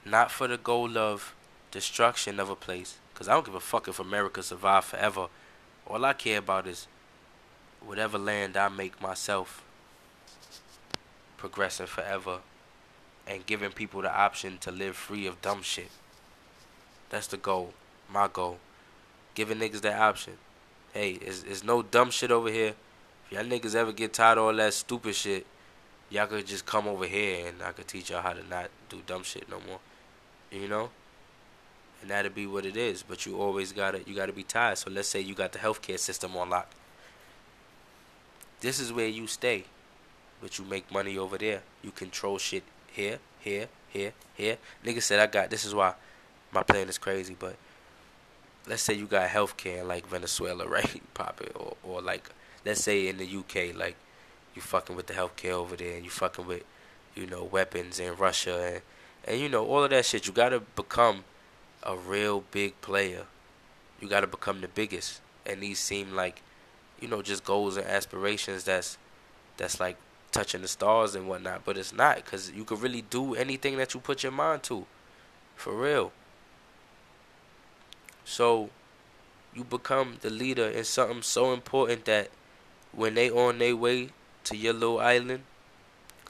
Not 0.05 0.32
for 0.32 0.47
the 0.47 0.58
goal 0.58 0.97
of 0.97 1.36
destruction 1.72 2.39
of 2.39 2.49
a 2.49 2.55
place. 2.55 2.97
Cause 3.14 3.28
I 3.28 3.34
don't 3.34 3.45
give 3.45 3.55
a 3.55 3.60
fuck 3.60 3.89
if 3.89 3.99
America 3.99 4.41
survive 4.41 4.86
forever. 4.86 5.28
All 5.86 6.05
I 6.05 6.14
care 6.14 6.38
about 6.38 6.66
is 6.68 6.88
whatever 7.82 8.18
land 8.18 8.55
I 8.55 8.70
make 8.70 9.01
myself 9.01 9.64
progressing 11.38 11.88
forever 11.88 12.39
and 13.27 13.45
giving 13.45 13.71
people 13.71 14.01
the 14.01 14.13
option 14.13 14.57
to 14.59 14.71
live 14.71 14.95
free 14.95 15.27
of 15.27 15.41
dumb 15.41 15.61
shit. 15.61 15.89
That's 17.09 17.27
the 17.27 17.38
goal. 17.38 17.73
My 18.11 18.27
goal. 18.31 18.57
Giving 19.35 19.59
niggas 19.59 19.81
that 19.81 19.99
option. 19.99 20.33
Hey, 20.93 21.11
it's, 21.11 21.43
is 21.43 21.63
no 21.63 21.81
dumb 21.81 22.09
shit 22.09 22.31
over 22.31 22.51
here. 22.51 22.73
If 23.25 23.31
y'all 23.31 23.43
niggas 23.43 23.75
ever 23.75 23.91
get 23.91 24.13
tired 24.13 24.38
of 24.38 24.45
all 24.45 24.53
that 24.53 24.73
stupid 24.73 25.15
shit, 25.15 25.45
y'all 26.09 26.27
could 26.27 26.47
just 26.47 26.65
come 26.65 26.88
over 26.88 27.05
here 27.05 27.47
and 27.47 27.61
I 27.61 27.71
could 27.71 27.88
teach 27.88 28.09
y'all 28.09 28.21
how 28.21 28.33
to 28.33 28.47
not 28.47 28.69
do 28.89 29.01
dumb 29.05 29.23
shit 29.23 29.49
no 29.49 29.59
more. 29.67 29.79
You 30.51 30.67
know? 30.67 30.89
And 32.01 32.09
that'll 32.11 32.31
be 32.31 32.47
what 32.47 32.65
it 32.65 32.77
is. 32.77 33.03
But 33.03 33.25
you 33.25 33.39
always 33.39 33.71
gotta 33.71 34.01
you 34.05 34.15
gotta 34.15 34.33
be 34.33 34.43
tired. 34.43 34.77
So 34.77 34.89
let's 34.89 35.09
say 35.09 35.19
you 35.19 35.35
got 35.35 35.51
the 35.51 35.59
healthcare 35.59 35.99
system 35.99 36.35
on 36.38 36.49
lock. 36.49 36.71
This 38.61 38.79
is 38.79 38.93
where 38.93 39.07
you 39.07 39.27
stay. 39.27 39.65
But 40.41 40.59
you 40.59 40.65
make 40.65 40.91
money 40.91 41.17
over 41.17 41.38
there. 41.38 41.61
You 41.83 41.91
control 41.91 42.38
shit 42.38 42.63
here, 42.91 43.19
here, 43.39 43.67
here, 43.89 44.13
here. 44.35 44.57
Nigga 44.85 45.01
said 45.01 45.19
I 45.19 45.27
got 45.27 45.49
this 45.49 45.65
is 45.65 45.73
why 45.73 45.93
my 46.51 46.63
plan 46.63 46.89
is 46.89 46.97
crazy, 46.97 47.35
but 47.38 47.55
let's 48.67 48.81
say 48.81 48.93
you 48.93 49.05
got 49.05 49.29
healthcare 49.29 49.85
like 49.85 50.07
Venezuela, 50.07 50.67
right? 50.77 51.01
Pop 51.13 51.41
it, 51.41 51.51
or 51.55 51.75
or 51.83 52.01
like 52.01 52.29
let's 52.65 52.83
say 52.83 53.07
in 53.07 53.17
the 53.17 53.25
UK, 53.25 53.75
like 53.75 53.95
you 54.55 54.61
fucking 54.61 54.95
with 54.95 55.07
the 55.07 55.13
healthcare 55.13 55.51
over 55.53 55.75
there, 55.75 55.95
and 55.95 56.03
you 56.03 56.09
fucking 56.09 56.45
with 56.45 56.63
you 57.15 57.25
know 57.25 57.43
weapons 57.43 57.99
in 57.99 58.15
Russia, 58.15 58.73
and 58.73 58.81
and 59.25 59.41
you 59.41 59.49
know 59.49 59.65
all 59.65 59.83
of 59.83 59.89
that 59.89 60.05
shit. 60.05 60.27
You 60.27 60.33
gotta 60.33 60.59
become 60.59 61.23
a 61.83 61.95
real 61.95 62.43
big 62.51 62.79
player. 62.81 63.25
You 63.99 64.07
gotta 64.07 64.27
become 64.27 64.61
the 64.61 64.67
biggest, 64.67 65.21
and 65.45 65.61
these 65.61 65.79
seem 65.79 66.13
like 66.13 66.41
you 66.99 67.07
know 67.07 67.21
just 67.21 67.43
goals 67.43 67.77
and 67.77 67.88
aspirations 67.88 68.63
that's 68.63 68.97
that's 69.57 69.79
like 69.79 69.97
touching 70.32 70.61
the 70.61 70.67
stars 70.67 71.15
and 71.15 71.28
whatnot, 71.28 71.63
but 71.65 71.78
it's 71.78 71.93
not 71.93 72.17
because 72.17 72.51
you 72.51 72.63
could 72.63 72.82
really 72.82 73.01
do 73.01 73.36
anything 73.36 73.78
that 73.78 73.93
you 73.93 73.99
put 73.99 74.23
your 74.23 74.32
mind 74.32 74.63
to, 74.63 74.86
for 75.55 75.73
real. 75.75 76.11
So 78.25 78.69
you 79.55 79.63
become 79.63 80.17
the 80.21 80.30
leader 80.30 80.67
in 80.69 80.84
something 80.86 81.21
so 81.23 81.53
important 81.53 82.05
that 82.05 82.30
when 82.93 83.15
they 83.15 83.30
on 83.32 83.59
their 83.59 83.75
way 83.75 84.09
to 84.45 84.57
your 84.57 84.73
little 84.73 84.99
island 84.99 85.43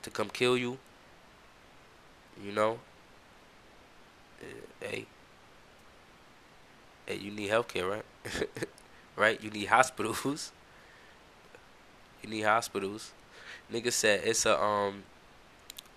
to 0.04 0.10
come 0.12 0.30
kill 0.30 0.58
you, 0.58 0.80
you 2.44 2.52
know, 2.52 2.80
eh, 4.42 4.46
hey, 4.88 5.06
hey, 7.06 7.16
you 7.16 7.32
need 7.32 7.50
healthcare, 7.50 7.90
right? 7.90 8.06
right? 9.16 9.42
You 9.44 9.50
need 9.50 9.66
hospitals. 9.66 10.52
You 12.24 12.30
need 12.30 12.42
hospitals. 12.42 13.12
Nigga 13.72 13.92
said 13.92 14.22
it's 14.24 14.46
a 14.46 14.62
um 14.62 15.04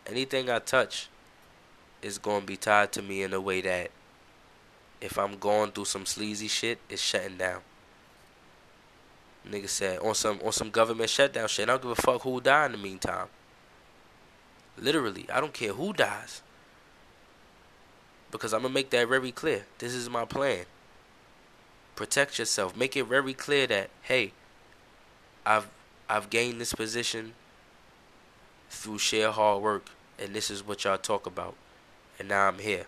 anything 0.06 0.50
I 0.50 0.58
touch 0.58 1.08
is 2.02 2.18
gonna 2.18 2.44
be 2.44 2.56
tied 2.56 2.92
to 2.92 3.02
me 3.02 3.22
in 3.22 3.32
a 3.32 3.40
way 3.40 3.60
that 3.60 3.90
if 5.00 5.18
I'm 5.18 5.38
going 5.38 5.72
through 5.72 5.86
some 5.86 6.04
sleazy 6.04 6.48
shit, 6.48 6.78
it's 6.88 7.00
shutting 7.00 7.36
down. 7.36 7.60
Nigga 9.48 9.68
said 9.68 10.00
on 10.00 10.14
some 10.14 10.40
on 10.44 10.52
some 10.52 10.70
government 10.70 11.10
shutdown 11.10 11.48
shit. 11.48 11.68
I 11.68 11.72
don't 11.72 11.82
give 11.82 11.90
a 11.92 11.94
fuck 11.94 12.22
who 12.22 12.40
die 12.40 12.66
in 12.66 12.72
the 12.72 12.78
meantime. 12.78 13.28
Literally, 14.76 15.26
I 15.32 15.40
don't 15.40 15.52
care 15.52 15.72
who 15.72 15.92
dies. 15.92 16.42
Because 18.30 18.52
I'm 18.52 18.62
gonna 18.62 18.74
make 18.74 18.90
that 18.90 19.08
very 19.08 19.32
clear. 19.32 19.64
This 19.78 19.94
is 19.94 20.10
my 20.10 20.24
plan. 20.24 20.64
Protect 21.96 22.38
yourself. 22.38 22.76
Make 22.76 22.96
it 22.96 23.04
very 23.04 23.34
clear 23.34 23.66
that 23.68 23.90
hey, 24.02 24.32
I've 25.46 25.68
I've 26.08 26.30
gained 26.30 26.60
this 26.60 26.74
position 26.74 27.34
through 28.70 28.98
sheer 28.98 29.30
hard 29.30 29.62
work, 29.62 29.90
and 30.18 30.34
this 30.34 30.50
is 30.50 30.66
what 30.66 30.84
y'all 30.84 30.96
talk 30.96 31.26
about, 31.26 31.54
and 32.18 32.28
now 32.28 32.48
I'm 32.48 32.58
here. 32.58 32.86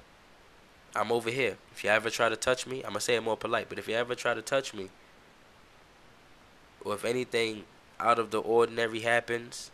I'm 0.94 1.10
over 1.10 1.30
here. 1.30 1.56
If 1.72 1.84
you 1.84 1.90
ever 1.90 2.08
try 2.08 2.28
to 2.28 2.36
touch 2.36 2.66
me, 2.66 2.78
I'm 2.78 2.90
gonna 2.90 3.00
say 3.00 3.16
it 3.16 3.22
more 3.22 3.36
polite, 3.36 3.68
but 3.68 3.78
if 3.78 3.88
you 3.88 3.94
ever 3.94 4.14
try 4.14 4.32
to 4.32 4.42
touch 4.42 4.72
me, 4.72 4.88
or 6.84 6.94
if 6.94 7.04
anything 7.04 7.64
out 7.98 8.18
of 8.18 8.30
the 8.30 8.40
ordinary 8.40 9.00
happens, 9.00 9.70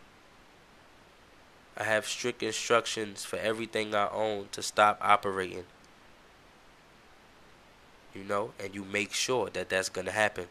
I 1.76 1.84
have 1.84 2.06
strict 2.06 2.42
instructions 2.42 3.24
for 3.24 3.36
everything 3.36 3.94
I 3.94 4.08
own 4.08 4.48
to 4.52 4.62
stop 4.62 4.98
operating. 5.00 5.64
You 8.14 8.24
know, 8.24 8.52
and 8.58 8.74
you 8.74 8.84
make 8.84 9.12
sure 9.12 9.48
that 9.50 9.68
that's 9.68 9.88
gonna 9.88 10.10
happen. 10.10 10.46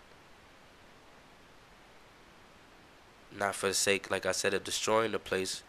Not 3.38 3.56
for 3.56 3.68
the 3.68 3.74
sake, 3.74 4.10
like 4.10 4.26
I 4.26 4.32
said, 4.32 4.54
of 4.54 4.64
destroying 4.64 5.12
the 5.12 5.20
place, 5.20 5.62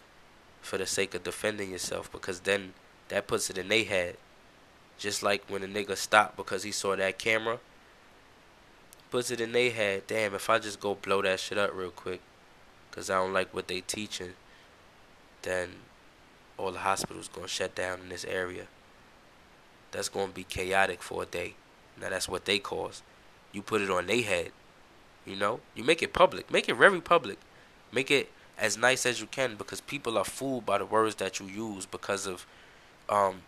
for 0.62 0.78
the 0.78 0.86
sake 0.86 1.14
of 1.14 1.22
defending 1.22 1.70
yourself, 1.70 2.10
because 2.10 2.40
then 2.40 2.72
that 3.08 3.26
puts 3.26 3.50
it 3.50 3.58
in 3.58 3.68
their 3.68 3.84
head 3.84 4.16
just 4.98 5.22
like 5.22 5.44
when 5.48 5.62
a 5.62 5.66
nigga 5.66 5.96
stopped 5.96 6.36
because 6.36 6.64
he 6.64 6.72
saw 6.72 6.96
that 6.96 7.18
camera, 7.18 7.58
puts 9.10 9.30
it 9.30 9.40
in 9.40 9.52
their 9.52 9.70
head, 9.70 10.02
damn, 10.06 10.34
if 10.34 10.50
I 10.50 10.58
just 10.58 10.80
go 10.80 10.94
blow 10.94 11.22
that 11.22 11.40
shit 11.40 11.56
up 11.56 11.70
real 11.74 11.90
quick, 11.90 12.20
because 12.90 13.08
I 13.08 13.14
don't 13.14 13.32
like 13.32 13.54
what 13.54 13.68
they 13.68 13.80
teaching, 13.80 14.32
then 15.42 15.68
all 16.58 16.72
the 16.72 16.80
hospitals 16.80 17.28
to 17.28 17.46
shut 17.46 17.74
down 17.74 18.00
in 18.00 18.08
this 18.08 18.24
area. 18.24 18.64
That's 19.92 20.08
to 20.08 20.28
be 20.34 20.44
chaotic 20.44 21.00
for 21.00 21.22
a 21.22 21.26
day. 21.26 21.54
Now 21.98 22.10
that's 22.10 22.28
what 22.28 22.44
they 22.44 22.58
cause. 22.58 23.02
You 23.52 23.62
put 23.62 23.80
it 23.80 23.90
on 23.90 24.06
their 24.06 24.22
head. 24.22 24.52
You 25.24 25.36
know? 25.36 25.60
You 25.74 25.84
make 25.84 26.02
it 26.02 26.12
public. 26.12 26.50
Make 26.50 26.68
it 26.68 26.74
very 26.74 27.00
public. 27.00 27.38
Make 27.92 28.10
it 28.10 28.30
as 28.58 28.76
nice 28.76 29.06
as 29.06 29.20
you 29.20 29.26
can 29.26 29.56
because 29.56 29.80
people 29.80 30.18
are 30.18 30.24
fooled 30.24 30.66
by 30.66 30.78
the 30.78 30.86
words 30.86 31.14
that 31.16 31.40
you 31.40 31.46
use 31.46 31.86
because 31.86 32.26
of 32.26 32.46
um, 33.08 33.42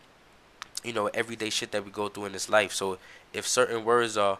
you 0.82 0.92
know, 0.92 1.08
everyday 1.08 1.50
shit 1.50 1.72
that 1.72 1.84
we 1.84 1.90
go 1.90 2.08
through 2.08 2.26
in 2.26 2.32
this 2.32 2.48
life. 2.48 2.72
So 2.72 2.98
if 3.32 3.46
certain 3.46 3.84
words 3.84 4.16
are 4.16 4.38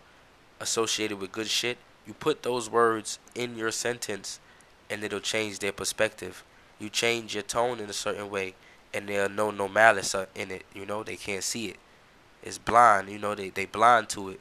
associated 0.60 1.18
with 1.18 1.32
good 1.32 1.48
shit, 1.48 1.78
you 2.06 2.14
put 2.14 2.42
those 2.42 2.70
words 2.70 3.18
in 3.34 3.56
your 3.56 3.70
sentence 3.70 4.40
and 4.88 5.04
it'll 5.04 5.20
change 5.20 5.58
their 5.58 5.72
perspective. 5.72 6.44
You 6.78 6.88
change 6.88 7.34
your 7.34 7.42
tone 7.42 7.78
in 7.78 7.90
a 7.90 7.94
certain 7.94 8.30
way 8.30 8.54
and 8.92 9.08
they'll 9.08 9.28
know 9.28 9.50
no 9.50 9.68
malice 9.68 10.14
in 10.34 10.50
it, 10.50 10.64
you 10.74 10.84
know, 10.84 11.02
they 11.02 11.16
can't 11.16 11.44
see 11.44 11.66
it. 11.66 11.76
It's 12.42 12.58
blind, 12.58 13.08
you 13.10 13.18
know, 13.18 13.34
they 13.34 13.50
they 13.50 13.66
blind 13.66 14.08
to 14.10 14.30
it. 14.30 14.40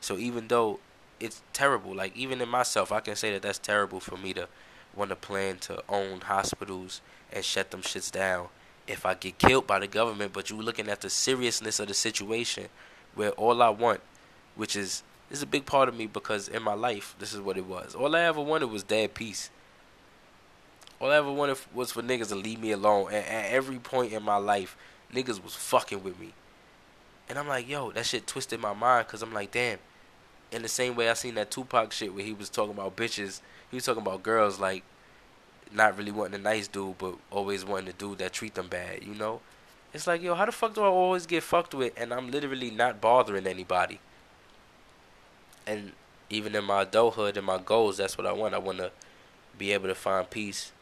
So 0.00 0.18
even 0.18 0.48
though 0.48 0.80
it's 1.18 1.42
terrible, 1.52 1.94
like 1.94 2.16
even 2.16 2.40
in 2.40 2.48
myself, 2.48 2.92
I 2.92 3.00
can 3.00 3.16
say 3.16 3.32
that 3.32 3.42
that's 3.42 3.58
terrible 3.58 4.00
for 4.00 4.16
me 4.16 4.34
to 4.34 4.48
want 4.94 5.10
to 5.10 5.16
plan 5.16 5.58
to 5.58 5.82
own 5.88 6.20
hospitals 6.20 7.00
and 7.32 7.44
shut 7.44 7.70
them 7.70 7.82
shits 7.82 8.10
down 8.10 8.48
if 8.86 9.06
I 9.06 9.14
get 9.14 9.38
killed 9.38 9.66
by 9.66 9.78
the 9.78 9.86
government, 9.86 10.32
but 10.32 10.50
you 10.50 10.60
looking 10.60 10.88
at 10.88 11.00
the 11.00 11.10
seriousness 11.10 11.80
of 11.80 11.88
the 11.88 11.94
situation 11.94 12.68
where 13.14 13.30
all 13.32 13.62
I 13.62 13.70
want, 13.70 14.00
which 14.56 14.76
is 14.76 15.02
this 15.28 15.38
is 15.38 15.42
a 15.42 15.46
big 15.46 15.64
part 15.64 15.88
of 15.88 15.96
me 15.96 16.06
because 16.06 16.48
in 16.48 16.62
my 16.62 16.74
life 16.74 17.14
this 17.18 17.32
is 17.32 17.40
what 17.40 17.56
it 17.56 17.66
was. 17.66 17.94
All 17.94 18.14
I 18.14 18.20
ever 18.20 18.40
wanted 18.40 18.66
was 18.66 18.82
dead 18.82 19.14
peace. 19.14 19.50
All 21.00 21.10
I 21.10 21.16
ever 21.16 21.32
wanted 21.32 21.58
was 21.74 21.92
for 21.92 22.02
niggas 22.02 22.28
to 22.28 22.34
leave 22.34 22.60
me 22.60 22.70
alone. 22.70 23.08
And 23.08 23.24
at 23.24 23.46
every 23.50 23.78
point 23.78 24.12
in 24.12 24.22
my 24.22 24.36
life, 24.36 24.76
niggas 25.12 25.42
was 25.42 25.54
fucking 25.54 26.04
with 26.04 26.18
me. 26.20 26.32
And 27.28 27.38
I'm 27.38 27.48
like, 27.48 27.68
yo, 27.68 27.90
that 27.92 28.06
shit 28.06 28.26
twisted 28.26 28.60
my 28.60 28.72
mind 28.72 29.06
because 29.06 29.22
I'm 29.22 29.32
like, 29.32 29.50
damn. 29.50 29.78
In 30.52 30.62
the 30.62 30.68
same 30.68 30.94
way 30.94 31.08
I 31.08 31.14
seen 31.14 31.34
that 31.36 31.50
Tupac 31.50 31.92
shit 31.92 32.14
where 32.14 32.24
he 32.24 32.34
was 32.34 32.50
talking 32.50 32.74
about 32.74 32.94
bitches, 32.94 33.40
he 33.72 33.76
was 33.76 33.86
talking 33.86 34.02
about 34.02 34.22
girls 34.22 34.60
like 34.60 34.84
not 35.72 35.96
really 35.96 36.12
wanting 36.12 36.38
a 36.38 36.42
nice 36.42 36.68
dude, 36.68 36.98
but 36.98 37.14
always 37.30 37.64
wanting 37.64 37.88
a 37.88 37.92
dude 37.94 38.18
that 38.18 38.34
treat 38.34 38.54
them 38.54 38.68
bad, 38.68 39.02
you 39.02 39.14
know? 39.14 39.40
It's 39.94 40.06
like, 40.06 40.22
yo, 40.22 40.34
how 40.34 40.44
the 40.44 40.52
fuck 40.52 40.74
do 40.74 40.82
I 40.82 40.86
always 40.86 41.26
get 41.26 41.42
fucked 41.42 41.74
with 41.74 41.94
and 41.96 42.12
I'm 42.12 42.30
literally 42.30 42.70
not 42.70 43.00
bothering 43.00 43.46
anybody? 43.46 43.98
And 45.66 45.92
even 46.28 46.54
in 46.54 46.64
my 46.64 46.82
adulthood 46.82 47.38
and 47.38 47.46
my 47.46 47.58
goals, 47.58 47.96
that's 47.96 48.18
what 48.18 48.26
I 48.26 48.32
want. 48.32 48.54
I 48.54 48.58
want 48.58 48.78
to 48.78 48.90
be 49.56 49.72
able 49.72 49.88
to 49.88 49.94
find 49.94 50.28
peace 50.28 50.72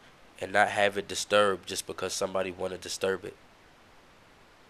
and 0.40 0.52
not 0.52 0.70
have 0.70 0.98
it 0.98 1.06
disturbed 1.06 1.68
just 1.68 1.86
because 1.86 2.12
somebody 2.12 2.50
want 2.50 2.72
to 2.72 2.78
disturb 2.78 3.24
it. 3.24 3.36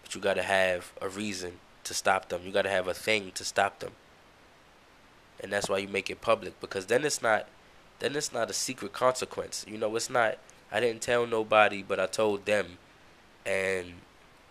But 0.03 0.15
you 0.15 0.21
got 0.21 0.35
to 0.35 0.43
have 0.43 0.93
a 1.01 1.09
reason 1.09 1.53
to 1.85 1.95
stop 1.95 2.29
them. 2.29 2.43
You 2.45 2.53
got 2.53 2.63
to 2.63 2.71
have 2.71 2.87
a 2.87 2.95
thing 2.95 3.33
to 3.35 3.45
stop 3.45 3.79
them. 3.79 3.93
And 5.43 5.51
that's 5.51 5.71
why 5.71 5.79
you 5.79 5.89
make 5.89 6.11
it 6.11 6.21
public 6.21 6.61
because 6.61 6.87
then 6.87 7.03
it's 7.05 7.23
not 7.23 7.47
then 8.01 8.17
it's 8.17 8.33
not 8.33 8.51
a 8.51 8.55
secret 8.55 8.93
consequence. 8.93 9.65
You 9.69 9.79
know, 9.79 9.95
it's 9.95 10.11
not. 10.11 10.39
I 10.73 10.81
didn't 10.81 11.03
tell 11.03 11.27
nobody, 11.27 11.83
but 11.83 12.01
I 12.01 12.07
told 12.07 12.47
them, 12.47 12.79
and 13.47 13.95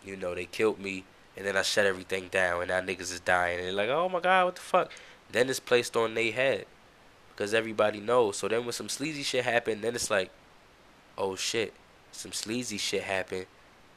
you 0.05 0.15
know 0.15 0.35
they 0.35 0.45
killed 0.45 0.79
me, 0.79 1.03
and 1.35 1.45
then 1.45 1.57
I 1.57 1.63
shut 1.63 1.85
everything 1.85 2.27
down, 2.29 2.61
and 2.61 2.69
now 2.69 2.81
niggas 2.81 3.11
is 3.11 3.19
dying, 3.19 3.59
and 3.59 3.67
they're 3.67 3.73
like, 3.73 3.89
oh 3.89 4.07
my 4.07 4.19
god, 4.19 4.45
what 4.45 4.55
the 4.55 4.61
fuck? 4.61 4.91
Then 5.31 5.49
it's 5.49 5.59
placed 5.59 5.95
on 5.97 6.13
their 6.13 6.31
head, 6.31 6.65
because 7.31 7.53
everybody 7.53 7.99
knows. 7.99 8.37
So 8.37 8.47
then 8.47 8.63
when 8.63 8.73
some 8.73 8.89
sleazy 8.89 9.23
shit 9.23 9.45
happened, 9.45 9.81
then 9.81 9.95
it's 9.95 10.11
like, 10.11 10.29
oh 11.17 11.35
shit, 11.35 11.73
some 12.11 12.33
sleazy 12.33 12.77
shit 12.77 13.03
happened, 13.03 13.47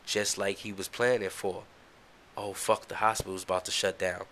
just 0.07 0.39
like 0.39 0.59
he 0.59 0.73
was 0.73 0.89
planning 0.89 1.31
for. 1.31 1.65
Oh 2.37 2.55
fuck, 2.55 2.89
the 2.89 2.97
hospital's 2.97 3.45
about 3.45 3.67
to 3.67 3.71
shut 3.71 3.99
down, 3.99 4.25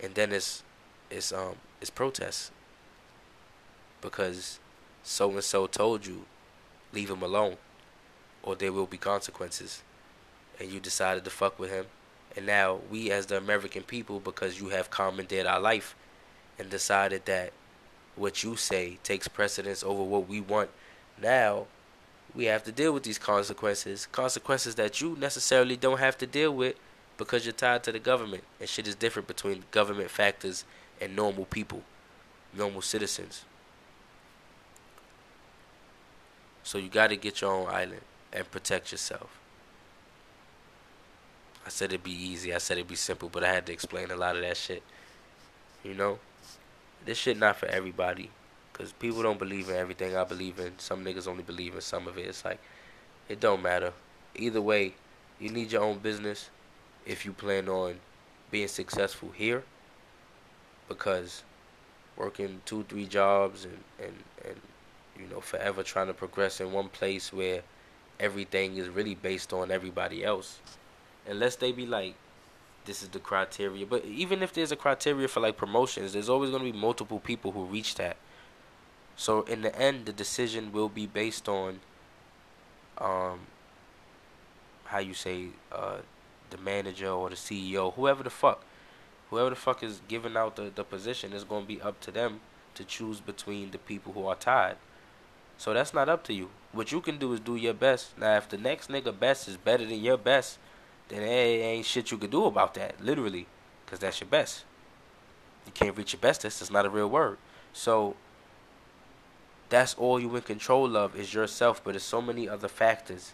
and 0.00 0.14
then 0.14 0.30
it's 0.32 0.62
it's 1.10 1.32
um 1.32 1.56
it's 1.80 1.90
protests 1.90 2.50
because 4.02 4.58
so 5.02 5.30
and 5.30 5.42
so 5.42 5.66
told 5.66 6.06
you 6.06 6.26
leave 6.92 7.10
him 7.10 7.22
alone 7.22 7.56
or 8.42 8.54
there 8.54 8.72
will 8.72 8.86
be 8.86 8.98
consequences. 8.98 9.82
And 10.60 10.70
you 10.70 10.80
decided 10.80 11.24
to 11.24 11.30
fuck 11.30 11.58
with 11.58 11.70
him. 11.70 11.86
And 12.36 12.44
now 12.44 12.80
we 12.90 13.10
as 13.10 13.26
the 13.26 13.38
American 13.38 13.82
people 13.82 14.20
because 14.20 14.60
you 14.60 14.68
have 14.68 14.90
commandeered 14.90 15.46
our 15.46 15.60
life 15.60 15.96
and 16.58 16.68
decided 16.68 17.24
that 17.24 17.52
what 18.16 18.42
you 18.42 18.56
say 18.56 18.98
takes 19.02 19.26
precedence 19.26 19.82
over 19.82 20.02
what 20.02 20.28
we 20.28 20.38
want 20.38 20.68
now 21.20 21.66
we 22.34 22.46
have 22.46 22.64
to 22.64 22.72
deal 22.72 22.92
with 22.92 23.02
these 23.02 23.18
consequences. 23.18 24.06
Consequences 24.10 24.74
that 24.76 25.00
you 25.00 25.16
necessarily 25.20 25.76
don't 25.76 25.98
have 25.98 26.16
to 26.18 26.26
deal 26.26 26.54
with 26.54 26.76
because 27.18 27.44
you're 27.44 27.52
tied 27.52 27.82
to 27.84 27.92
the 27.92 27.98
government. 27.98 28.42
And 28.58 28.68
shit 28.68 28.88
is 28.88 28.94
different 28.94 29.28
between 29.28 29.64
government 29.70 30.10
factors 30.10 30.64
and 31.00 31.14
normal 31.14 31.44
people 31.44 31.82
normal 32.54 32.82
citizens 32.82 33.44
so 36.62 36.78
you 36.78 36.88
got 36.88 37.08
to 37.08 37.16
get 37.16 37.40
your 37.40 37.52
own 37.52 37.68
island 37.68 38.02
and 38.32 38.50
protect 38.50 38.92
yourself. 38.92 39.38
I 41.64 41.68
said 41.68 41.90
it'd 41.90 42.02
be 42.02 42.10
easy. 42.10 42.54
I 42.54 42.58
said 42.58 42.78
it'd 42.78 42.88
be 42.88 42.96
simple, 42.96 43.28
but 43.28 43.44
I 43.44 43.52
had 43.52 43.66
to 43.66 43.72
explain 43.72 44.10
a 44.10 44.16
lot 44.16 44.36
of 44.36 44.42
that 44.42 44.56
shit. 44.56 44.82
You 45.84 45.94
know, 45.94 46.18
this 47.04 47.18
shit 47.18 47.38
not 47.38 47.56
for 47.56 47.66
everybody, 47.66 48.30
cause 48.72 48.92
people 48.92 49.22
don't 49.22 49.38
believe 49.38 49.68
in 49.68 49.76
everything 49.76 50.16
I 50.16 50.24
believe 50.24 50.58
in. 50.58 50.78
Some 50.78 51.04
niggas 51.04 51.28
only 51.28 51.42
believe 51.42 51.74
in 51.74 51.80
some 51.80 52.08
of 52.08 52.18
it. 52.18 52.26
It's 52.26 52.44
like 52.44 52.58
it 53.28 53.40
don't 53.40 53.62
matter. 53.62 53.92
Either 54.34 54.60
way, 54.60 54.94
you 55.38 55.50
need 55.50 55.72
your 55.72 55.82
own 55.82 55.98
business 55.98 56.50
if 57.04 57.24
you 57.24 57.32
plan 57.32 57.68
on 57.68 57.96
being 58.50 58.68
successful 58.68 59.30
here, 59.34 59.64
because 60.88 61.42
working 62.16 62.60
two, 62.64 62.84
three 62.88 63.06
jobs 63.06 63.64
and 63.64 63.78
and 63.98 64.22
and 64.44 64.60
you 65.22 65.34
know, 65.34 65.40
forever 65.40 65.82
trying 65.82 66.08
to 66.08 66.14
progress 66.14 66.60
in 66.60 66.72
one 66.72 66.88
place 66.88 67.32
where 67.32 67.62
everything 68.18 68.76
is 68.76 68.88
really 68.88 69.14
based 69.14 69.52
on 69.52 69.70
everybody 69.70 70.24
else. 70.24 70.58
Unless 71.28 71.56
they 71.56 71.72
be 71.72 71.86
like, 71.86 72.14
this 72.84 73.02
is 73.02 73.08
the 73.10 73.18
criteria. 73.18 73.86
But 73.86 74.04
even 74.04 74.42
if 74.42 74.52
there's 74.52 74.72
a 74.72 74.76
criteria 74.76 75.28
for 75.28 75.40
like 75.40 75.56
promotions, 75.56 76.12
there's 76.12 76.28
always 76.28 76.50
going 76.50 76.64
to 76.64 76.72
be 76.72 76.76
multiple 76.78 77.20
people 77.20 77.52
who 77.52 77.64
reach 77.64 77.94
that. 77.96 78.16
So 79.16 79.42
in 79.42 79.62
the 79.62 79.76
end, 79.78 80.06
the 80.06 80.12
decision 80.12 80.72
will 80.72 80.88
be 80.88 81.06
based 81.06 81.48
on, 81.48 81.80
um, 82.98 83.40
how 84.84 84.98
you 84.98 85.14
say, 85.14 85.48
uh, 85.70 85.98
the 86.50 86.58
manager 86.58 87.08
or 87.08 87.30
the 87.30 87.36
CEO, 87.36 87.94
whoever 87.94 88.22
the 88.22 88.30
fuck, 88.30 88.64
whoever 89.30 89.50
the 89.50 89.56
fuck 89.56 89.82
is 89.82 90.00
giving 90.08 90.36
out 90.36 90.56
the, 90.56 90.72
the 90.74 90.84
position 90.84 91.32
is 91.32 91.44
going 91.44 91.62
to 91.62 91.68
be 91.68 91.80
up 91.80 92.00
to 92.00 92.10
them 92.10 92.40
to 92.74 92.84
choose 92.84 93.20
between 93.20 93.70
the 93.70 93.78
people 93.78 94.12
who 94.12 94.26
are 94.26 94.34
tied. 94.34 94.76
So 95.62 95.72
that's 95.72 95.94
not 95.94 96.08
up 96.08 96.24
to 96.24 96.32
you. 96.34 96.50
What 96.72 96.90
you 96.90 97.00
can 97.00 97.18
do 97.18 97.32
is 97.34 97.38
do 97.38 97.54
your 97.54 97.72
best. 97.72 98.18
Now, 98.18 98.36
if 98.36 98.48
the 98.48 98.58
next 98.58 98.90
nigga 98.90 99.16
best 99.16 99.46
is 99.46 99.56
better 99.56 99.84
than 99.84 100.02
your 100.02 100.16
best, 100.16 100.58
then 101.06 101.20
hey, 101.20 101.62
ain't 101.62 101.86
shit 101.86 102.10
you 102.10 102.18
can 102.18 102.30
do 102.30 102.46
about 102.46 102.74
that, 102.74 103.00
literally, 103.00 103.46
because 103.84 104.00
that's 104.00 104.20
your 104.20 104.28
best. 104.28 104.64
You 105.64 105.70
can't 105.70 105.96
reach 105.96 106.14
your 106.14 106.20
bestest. 106.20 106.58
That's 106.58 106.72
not 106.72 106.84
a 106.84 106.90
real 106.90 107.08
word. 107.08 107.38
So 107.72 108.16
that's 109.68 109.94
all 109.94 110.18
you 110.18 110.34
in 110.34 110.42
control 110.42 110.96
of 110.96 111.14
is 111.14 111.32
yourself. 111.32 111.80
But 111.84 111.92
there's 111.92 112.02
so 112.02 112.20
many 112.20 112.48
other 112.48 112.66
factors. 112.66 113.32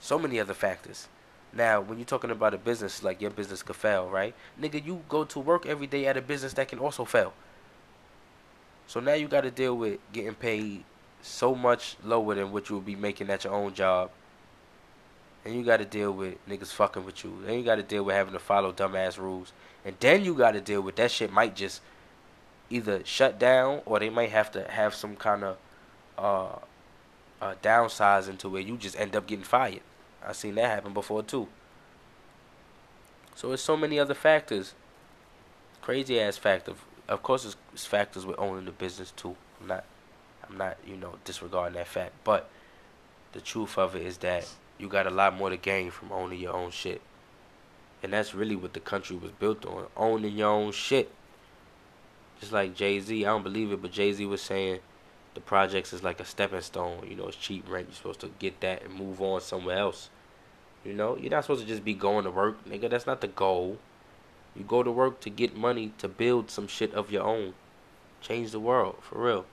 So 0.00 0.18
many 0.18 0.40
other 0.40 0.54
factors. 0.54 1.08
Now, 1.52 1.78
when 1.78 1.98
you're 1.98 2.06
talking 2.06 2.30
about 2.30 2.54
a 2.54 2.58
business, 2.58 3.02
like 3.02 3.20
your 3.20 3.30
business 3.30 3.62
could 3.62 3.76
fail, 3.76 4.08
right? 4.08 4.34
Nigga, 4.58 4.82
you 4.82 5.02
go 5.10 5.24
to 5.24 5.40
work 5.40 5.66
every 5.66 5.88
day 5.88 6.06
at 6.06 6.16
a 6.16 6.22
business 6.22 6.54
that 6.54 6.68
can 6.68 6.78
also 6.78 7.04
fail. 7.04 7.34
So 8.86 8.98
now 8.98 9.12
you 9.12 9.28
got 9.28 9.42
to 9.42 9.50
deal 9.50 9.76
with 9.76 10.00
getting 10.10 10.36
paid 10.36 10.84
so 11.24 11.54
much 11.54 11.96
lower 12.04 12.34
than 12.34 12.52
what 12.52 12.68
you 12.68 12.76
would 12.76 12.84
be 12.84 12.96
making 12.96 13.30
at 13.30 13.44
your 13.44 13.54
own 13.54 13.72
job. 13.72 14.10
And 15.44 15.54
you 15.54 15.64
got 15.64 15.78
to 15.78 15.84
deal 15.84 16.12
with 16.12 16.34
niggas 16.46 16.72
fucking 16.72 17.04
with 17.04 17.24
you. 17.24 17.38
Then 17.44 17.58
you 17.58 17.64
got 17.64 17.76
to 17.76 17.82
deal 17.82 18.04
with 18.04 18.14
having 18.14 18.34
to 18.34 18.38
follow 18.38 18.72
dumbass 18.72 19.18
rules. 19.18 19.52
And 19.84 19.96
then 20.00 20.24
you 20.24 20.34
got 20.34 20.52
to 20.52 20.60
deal 20.60 20.82
with 20.82 20.96
that 20.96 21.10
shit 21.10 21.32
might 21.32 21.56
just 21.56 21.80
either 22.70 23.02
shut 23.04 23.38
down 23.38 23.80
or 23.86 23.98
they 23.98 24.10
might 24.10 24.30
have 24.30 24.50
to 24.52 24.68
have 24.70 24.94
some 24.94 25.16
kind 25.16 25.44
of 25.44 25.56
uh, 26.18 26.58
uh, 27.40 27.54
downsizing 27.62 28.38
to 28.38 28.48
where 28.48 28.62
you 28.62 28.76
just 28.76 28.98
end 28.98 29.16
up 29.16 29.26
getting 29.26 29.44
fired. 29.44 29.80
I've 30.26 30.36
seen 30.36 30.54
that 30.56 30.70
happen 30.70 30.92
before 30.92 31.22
too. 31.22 31.48
So 33.34 33.52
it's 33.52 33.62
so 33.62 33.76
many 33.76 33.98
other 33.98 34.14
factors. 34.14 34.74
Crazy 35.82 36.20
ass 36.20 36.36
factor. 36.36 36.74
Of 37.08 37.22
course, 37.22 37.44
it's, 37.74 37.86
factors 37.86 38.24
with 38.24 38.38
owning 38.38 38.64
the 38.64 38.72
business 38.72 39.10
too. 39.10 39.36
I'm 39.60 39.66
not 39.66 39.84
I'm 40.48 40.56
not, 40.56 40.76
you 40.86 40.96
know, 40.96 41.14
disregarding 41.24 41.76
that 41.76 41.88
fact. 41.88 42.12
But 42.24 42.48
the 43.32 43.40
truth 43.40 43.78
of 43.78 43.96
it 43.96 44.02
is 44.02 44.18
that 44.18 44.48
you 44.78 44.88
got 44.88 45.06
a 45.06 45.10
lot 45.10 45.36
more 45.36 45.50
to 45.50 45.56
gain 45.56 45.90
from 45.90 46.12
owning 46.12 46.40
your 46.40 46.54
own 46.54 46.70
shit. 46.70 47.00
And 48.02 48.12
that's 48.12 48.34
really 48.34 48.56
what 48.56 48.74
the 48.74 48.80
country 48.80 49.16
was 49.16 49.30
built 49.32 49.64
on 49.64 49.86
owning 49.96 50.36
your 50.36 50.50
own 50.50 50.72
shit. 50.72 51.10
Just 52.40 52.52
like 52.52 52.74
Jay 52.74 53.00
Z, 53.00 53.24
I 53.24 53.28
don't 53.28 53.42
believe 53.42 53.72
it, 53.72 53.80
but 53.80 53.92
Jay 53.92 54.12
Z 54.12 54.24
was 54.26 54.42
saying 54.42 54.80
the 55.34 55.40
projects 55.40 55.92
is 55.92 56.02
like 56.02 56.20
a 56.20 56.24
stepping 56.24 56.60
stone. 56.60 57.06
You 57.08 57.16
know, 57.16 57.28
it's 57.28 57.36
cheap 57.36 57.68
rent. 57.68 57.88
You're 57.88 57.96
supposed 57.96 58.20
to 58.20 58.30
get 58.38 58.60
that 58.60 58.82
and 58.82 58.94
move 58.94 59.22
on 59.22 59.40
somewhere 59.40 59.78
else. 59.78 60.10
You 60.84 60.92
know, 60.92 61.16
you're 61.16 61.30
not 61.30 61.44
supposed 61.44 61.62
to 61.62 61.66
just 61.66 61.84
be 61.84 61.94
going 61.94 62.24
to 62.24 62.30
work, 62.30 62.62
nigga. 62.68 62.90
That's 62.90 63.06
not 63.06 63.20
the 63.20 63.28
goal. 63.28 63.78
You 64.54 64.64
go 64.64 64.82
to 64.82 64.90
work 64.90 65.20
to 65.20 65.30
get 65.30 65.56
money 65.56 65.92
to 65.98 66.08
build 66.08 66.50
some 66.50 66.68
shit 66.68 66.92
of 66.94 67.10
your 67.10 67.22
own. 67.22 67.54
Change 68.20 68.52
the 68.52 68.60
world, 68.60 68.96
for 69.00 69.18
real. 69.18 69.46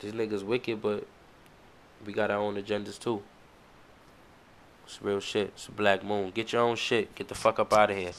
These 0.00 0.12
niggas 0.12 0.42
wicked, 0.42 0.80
but 0.80 1.06
we 2.06 2.12
got 2.12 2.30
our 2.30 2.38
own 2.38 2.56
agendas 2.56 2.98
too. 2.98 3.22
It's 4.86 5.00
real 5.02 5.20
shit. 5.20 5.48
It's 5.48 5.68
a 5.68 5.72
black 5.72 6.02
moon. 6.02 6.30
Get 6.30 6.52
your 6.52 6.62
own 6.62 6.76
shit. 6.76 7.14
Get 7.14 7.28
the 7.28 7.34
fuck 7.34 7.58
up 7.58 7.72
out 7.72 7.90
of 7.90 7.96
here. 7.96 8.12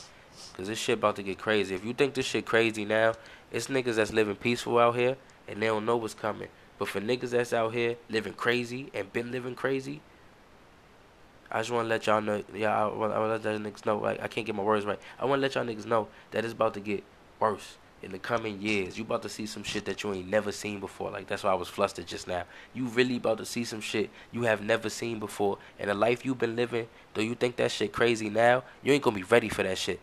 Cause 0.54 0.68
this 0.68 0.80
shit 0.80 0.98
about 1.00 1.18
to 1.18 1.24
get 1.24 1.38
crazy. 1.38 1.76
If 1.76 1.84
you 1.84 1.94
think 1.94 2.14
this 2.14 2.26
shit 2.26 2.46
crazy 2.46 2.86
now, 2.86 3.14
it's 3.52 3.68
niggas 3.68 3.96
that's 3.96 4.14
living 4.14 4.36
peaceful 4.36 4.80
out 4.80 4.96
here 4.96 5.18
and 5.48 5.62
they 5.62 5.68
don't 5.68 5.86
know 5.86 5.98
what's 5.98 6.14
coming. 6.14 6.48
But 6.78 6.88
for 6.88 7.02
niggas 7.02 7.32
that's 7.32 7.52
out 7.52 7.74
here 7.74 7.98
living 8.10 8.34
crazy 8.34 8.90
and 8.94 9.12
been 9.12 9.32
living 9.32 9.56
crazy, 9.56 10.02
I 11.52 11.60
just 11.60 11.72
want 11.72 11.86
to 11.86 11.90
let 11.90 12.08
y'all 12.08 12.22
know. 12.22 12.44
Yeah, 12.54 12.86
I 12.86 12.88
want 12.88 13.14
to 13.14 13.28
let 13.28 13.44
y'all 13.44 13.60
niggas 13.60 13.86
know. 13.86 13.98
Like 13.98 14.22
I 14.22 14.28
can't 14.28 14.46
get 14.46 14.56
my 14.56 14.64
words 14.64 14.86
right. 14.86 15.00
I 15.20 15.26
want 15.26 15.40
to 15.40 15.42
let 15.42 15.56
y'all 15.56 15.66
niggas 15.66 15.86
know 15.86 16.08
that 16.32 16.46
it's 16.46 16.54
about 16.54 16.76
to 16.76 16.80
get 16.80 17.04
worse 17.40 17.78
in 18.04 18.12
the 18.12 18.20
coming 18.20 18.62
years. 18.62 18.98
You 18.98 19.04
about 19.04 19.22
to 19.24 19.30
see 19.30 19.46
some 19.46 19.64
shit 19.64 19.86
that 19.86 20.04
you 20.04 20.14
ain't 20.14 20.30
never 20.30 20.52
seen 20.52 20.80
before. 20.80 21.12
Like 21.12 21.28
that's 21.28 21.44
why 21.44 21.52
I 21.52 21.56
was 21.56 21.68
flustered 21.68 22.08
just 22.08 22.28
now. 22.28 22.44
You 22.74 22.88
really 22.88 23.18
about 23.18 23.38
to 23.38 23.46
see 23.46 23.64
some 23.64 23.82
shit 23.82 24.10
you 24.32 24.44
have 24.44 24.62
never 24.62 24.90
seen 24.90 25.20
before. 25.20 25.58
And 25.80 25.90
the 25.90 25.94
life 25.94 26.26
you've 26.26 26.40
been 26.40 26.56
living, 26.56 26.88
though 27.14 27.22
you 27.22 27.36
think 27.36 27.58
that 27.58 27.72
shit 27.72 27.92
crazy 27.94 28.30
now, 28.30 28.64
you 28.84 28.94
ain't 28.94 29.04
gonna 29.04 29.16
be 29.16 29.24
ready 29.24 29.50
for 29.50 29.64
that 29.64 29.78
shit. 29.78 30.00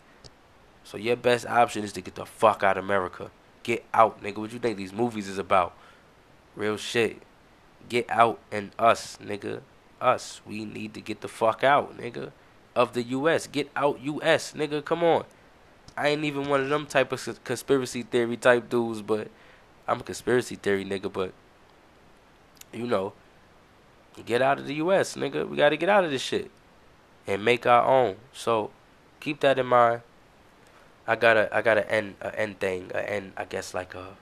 So 0.85 0.97
your 0.97 1.17
best 1.17 1.47
option 1.47 1.85
is 1.85 1.93
to 1.95 2.01
get 2.01 2.15
the 2.15 2.25
fuck 2.25 2.63
out 2.63 2.79
of 2.79 2.85
America. 2.85 3.31
Get 3.63 3.85
out, 3.93 4.23
nigga. 4.23 4.39
What 4.39 4.53
you 4.53 4.59
think 4.59 4.77
these 4.77 4.93
movies 4.93 5.29
is 5.29 5.39
about? 5.39 5.75
Real 6.57 6.77
shit. 6.77 7.21
Get 7.89 8.09
out 8.09 8.39
and 8.51 8.71
us, 8.79 9.19
nigga. 9.23 9.61
Us. 10.01 10.41
We 10.47 10.65
need 10.65 10.95
to 10.95 11.01
get 11.01 11.21
the 11.21 11.29
fuck 11.29 11.63
out, 11.63 11.99
nigga. 11.99 12.33
Of 12.75 12.95
the 12.95 13.03
US. 13.03 13.47
Get 13.47 13.71
out 13.77 14.01
US, 14.01 14.53
nigga. 14.53 14.85
Come 14.85 15.03
on. 15.03 15.25
I 15.99 16.09
ain't 16.11 16.25
even 16.25 16.49
one 16.49 16.61
of 16.61 16.69
them 16.69 16.87
type 16.87 17.11
of 17.11 17.43
conspiracy 17.43 18.05
theory 18.05 18.37
type 18.37 18.69
dudes, 18.69 19.03
but 19.03 19.29
I'm 19.89 19.99
a 19.99 20.05
conspiracy 20.05 20.55
theory 20.55 20.85
nigga. 20.85 21.13
But 21.13 21.33
you 22.73 22.87
know, 22.87 23.15
get 24.25 24.41
out 24.41 24.61
of 24.61 24.69
the 24.69 24.75
U.S., 24.75 25.17
nigga. 25.17 25.49
We 25.49 25.57
got 25.57 25.71
to 25.71 25.77
get 25.77 25.89
out 25.89 26.05
of 26.05 26.13
this 26.13 26.23
shit 26.23 26.53
and 27.27 27.45
make 27.45 27.67
our 27.67 27.85
own. 27.85 28.15
So 28.33 28.71
keep 29.19 29.41
that 29.41 29.59
in 29.59 29.67
mind. 29.67 30.03
I 31.05 31.17
got 31.17 31.37
a 31.37 31.53
I 31.53 31.63
got 31.63 31.79
a 31.79 31.91
end 31.91 32.15
a 32.21 32.39
end 32.39 32.61
thing 32.61 32.93
a 32.95 33.11
end 33.11 33.33
I 33.37 33.45
guess 33.45 33.75
like 33.75 33.95
a 33.97 34.17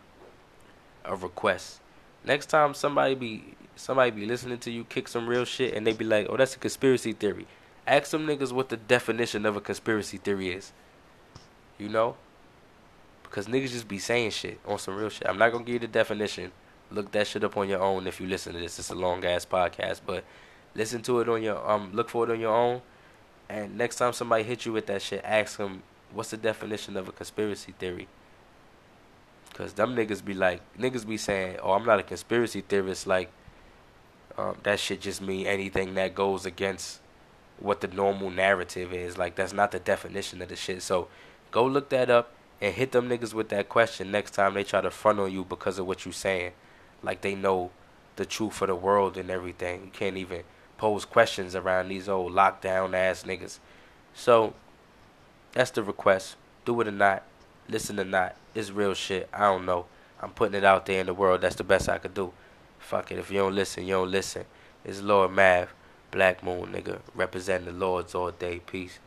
a 1.05 1.14
request. 1.14 1.81
Next 2.24 2.47
time 2.47 2.72
somebody 2.72 3.14
be 3.14 3.55
somebody 3.74 4.12
be 4.12 4.24
listening 4.24 4.59
to 4.59 4.70
you 4.70 4.85
kick 4.85 5.09
some 5.09 5.29
real 5.29 5.45
shit 5.45 5.74
and 5.74 5.87
they 5.87 5.93
be 5.93 6.07
like, 6.07 6.27
oh 6.31 6.39
that's 6.39 6.55
a 6.55 6.59
conspiracy 6.59 7.12
theory. 7.12 7.47
Ask 7.87 8.07
some 8.07 8.27
niggas 8.27 8.51
what 8.51 8.70
the 8.70 8.79
definition 8.79 9.45
of 9.45 9.57
a 9.57 9.61
conspiracy 9.61 10.16
theory 10.16 10.49
is. 10.51 10.72
You 11.79 11.89
know? 11.89 12.16
Because 13.22 13.47
niggas 13.47 13.70
just 13.70 13.89
be 13.89 13.99
saying 13.99 14.31
shit 14.31 14.61
on 14.66 14.79
some 14.79 14.97
real 14.97 15.09
shit. 15.09 15.29
I'm 15.29 15.39
not 15.39 15.53
gonna 15.53 15.64
give 15.64 15.74
you 15.74 15.79
the 15.81 15.89
definition. 15.89 16.53
Look 16.91 17.11
that 17.12 17.27
shit 17.27 17.45
up 17.45 17.57
on 17.57 17.68
your 17.68 17.81
own 17.81 18.07
if 18.07 18.20
you 18.20 18.27
listen 18.27 18.55
to 18.55 18.61
this. 18.61 18.79
It's 18.79 18.91
a 18.91 18.95
long 18.95 19.24
ass 19.24 19.45
podcast, 19.45 20.01
but 20.07 20.24
listen 20.74 21.03
to 21.03 21.20
it 21.20 21.29
on 21.29 21.43
your 21.43 21.68
um 21.68 21.91
look 21.93 22.09
for 22.09 22.24
it 22.24 22.33
on 22.33 22.41
your 22.41 22.55
own. 22.55 22.83
And 23.49 23.77
next 23.77 23.97
time 23.97 24.12
somebody 24.12 24.45
hits 24.45 24.66
you 24.66 24.72
with 24.72 24.87
that 24.87 25.03
shit, 25.03 25.22
ask 25.24 25.59
them 25.59 25.83
what's 26.12 26.31
the 26.31 26.37
definition 26.37 26.97
of 26.97 27.09
a 27.09 27.12
conspiracy 27.12 27.72
theory. 27.79 28.09
Cause 29.55 29.72
them 29.72 29.97
niggas 29.97 30.22
be 30.24 30.35
like, 30.35 30.61
niggas 30.79 31.07
be 31.07 31.16
saying, 31.16 31.59
"Oh, 31.62 31.72
I'm 31.72 31.87
not 31.87 31.99
a 31.99 32.03
conspiracy 32.03 32.61
theorist." 32.61 33.07
Like, 33.07 33.31
um, 34.37 34.57
that 34.64 34.79
shit 34.79 35.01
just 35.01 35.22
mean 35.22 35.47
anything 35.47 35.95
that 35.95 36.14
goes 36.14 36.45
against 36.45 37.01
what 37.59 37.81
the 37.81 37.89
normal 37.89 38.31
narrative 38.31 38.93
is. 38.93 39.16
Like, 39.16 39.35
that's 39.35 39.55
not 39.55 39.70
the 39.70 39.79
definition 39.79 40.43
of 40.43 40.51
the 40.51 40.57
shit. 40.57 40.83
So, 40.83 41.09
go 41.57 41.65
look 41.65 41.89
that 41.89 42.11
up 42.11 42.33
and 42.61 42.75
hit 42.75 42.93
them 42.93 43.09
niggas 43.09 43.33
with 43.33 43.49
that 43.49 43.67
question 43.67 44.11
next 44.11 44.33
time 44.33 44.53
they 44.53 44.63
try 44.63 44.83
to 44.83 44.91
front 44.91 45.19
on 45.19 45.33
you 45.33 45.43
because 45.43 45.79
of 45.79 45.87
what 45.87 46.05
you 46.05 46.13
saying. 46.13 46.53
Like 47.03 47.23
they 47.23 47.35
know 47.35 47.71
the 48.17 48.27
truth 48.27 48.53
for 48.53 48.67
the 48.67 48.75
world 48.75 49.17
and 49.17 49.31
everything. 49.31 49.85
You 49.85 49.91
can't 49.91 50.19
even 50.19 50.43
pose 50.77 51.07
questions 51.07 51.55
around 51.55 51.89
these 51.89 52.11
old 52.11 52.33
lockdown 52.33 52.93
ass 52.93 53.23
niggas. 53.23 53.59
So 54.13 54.53
that's 55.53 55.71
the 55.71 55.83
request. 55.83 56.37
Do 56.67 56.79
it 56.83 56.89
or 56.89 56.93
not. 56.93 57.23
Listen 57.71 57.99
or 57.99 58.05
not. 58.05 58.37
It's 58.55 58.71
real 58.71 58.93
shit. 58.93 59.27
I 59.33 59.45
don't 59.45 59.65
know. 59.65 59.87
I'm 60.21 60.33
putting 60.33 60.57
it 60.57 60.65
out 60.65 60.85
there 60.85 61.01
in 61.01 61.07
the 61.07 61.15
world. 61.15 61.41
That's 61.41 61.57
the 61.57 61.65
best 61.65 61.89
I 61.89 61.97
could 61.97 62.13
do. 62.13 62.35
Fuck 62.79 63.13
it. 63.13 63.19
If 63.19 63.31
you 63.31 63.39
don't 63.39 63.55
listen, 63.55 63.87
you 63.87 63.95
don't 63.95 64.11
listen. 64.11 64.45
It's 64.85 65.01
Lord 65.01 65.33
Mav, 65.33 65.73
Black 66.11 66.43
Moon 66.43 66.75
nigga, 66.75 67.01
representing 67.15 67.73
the 67.73 67.73
Lords 67.73 68.15
all 68.15 68.31
day. 68.31 68.59
Peace. 68.59 68.99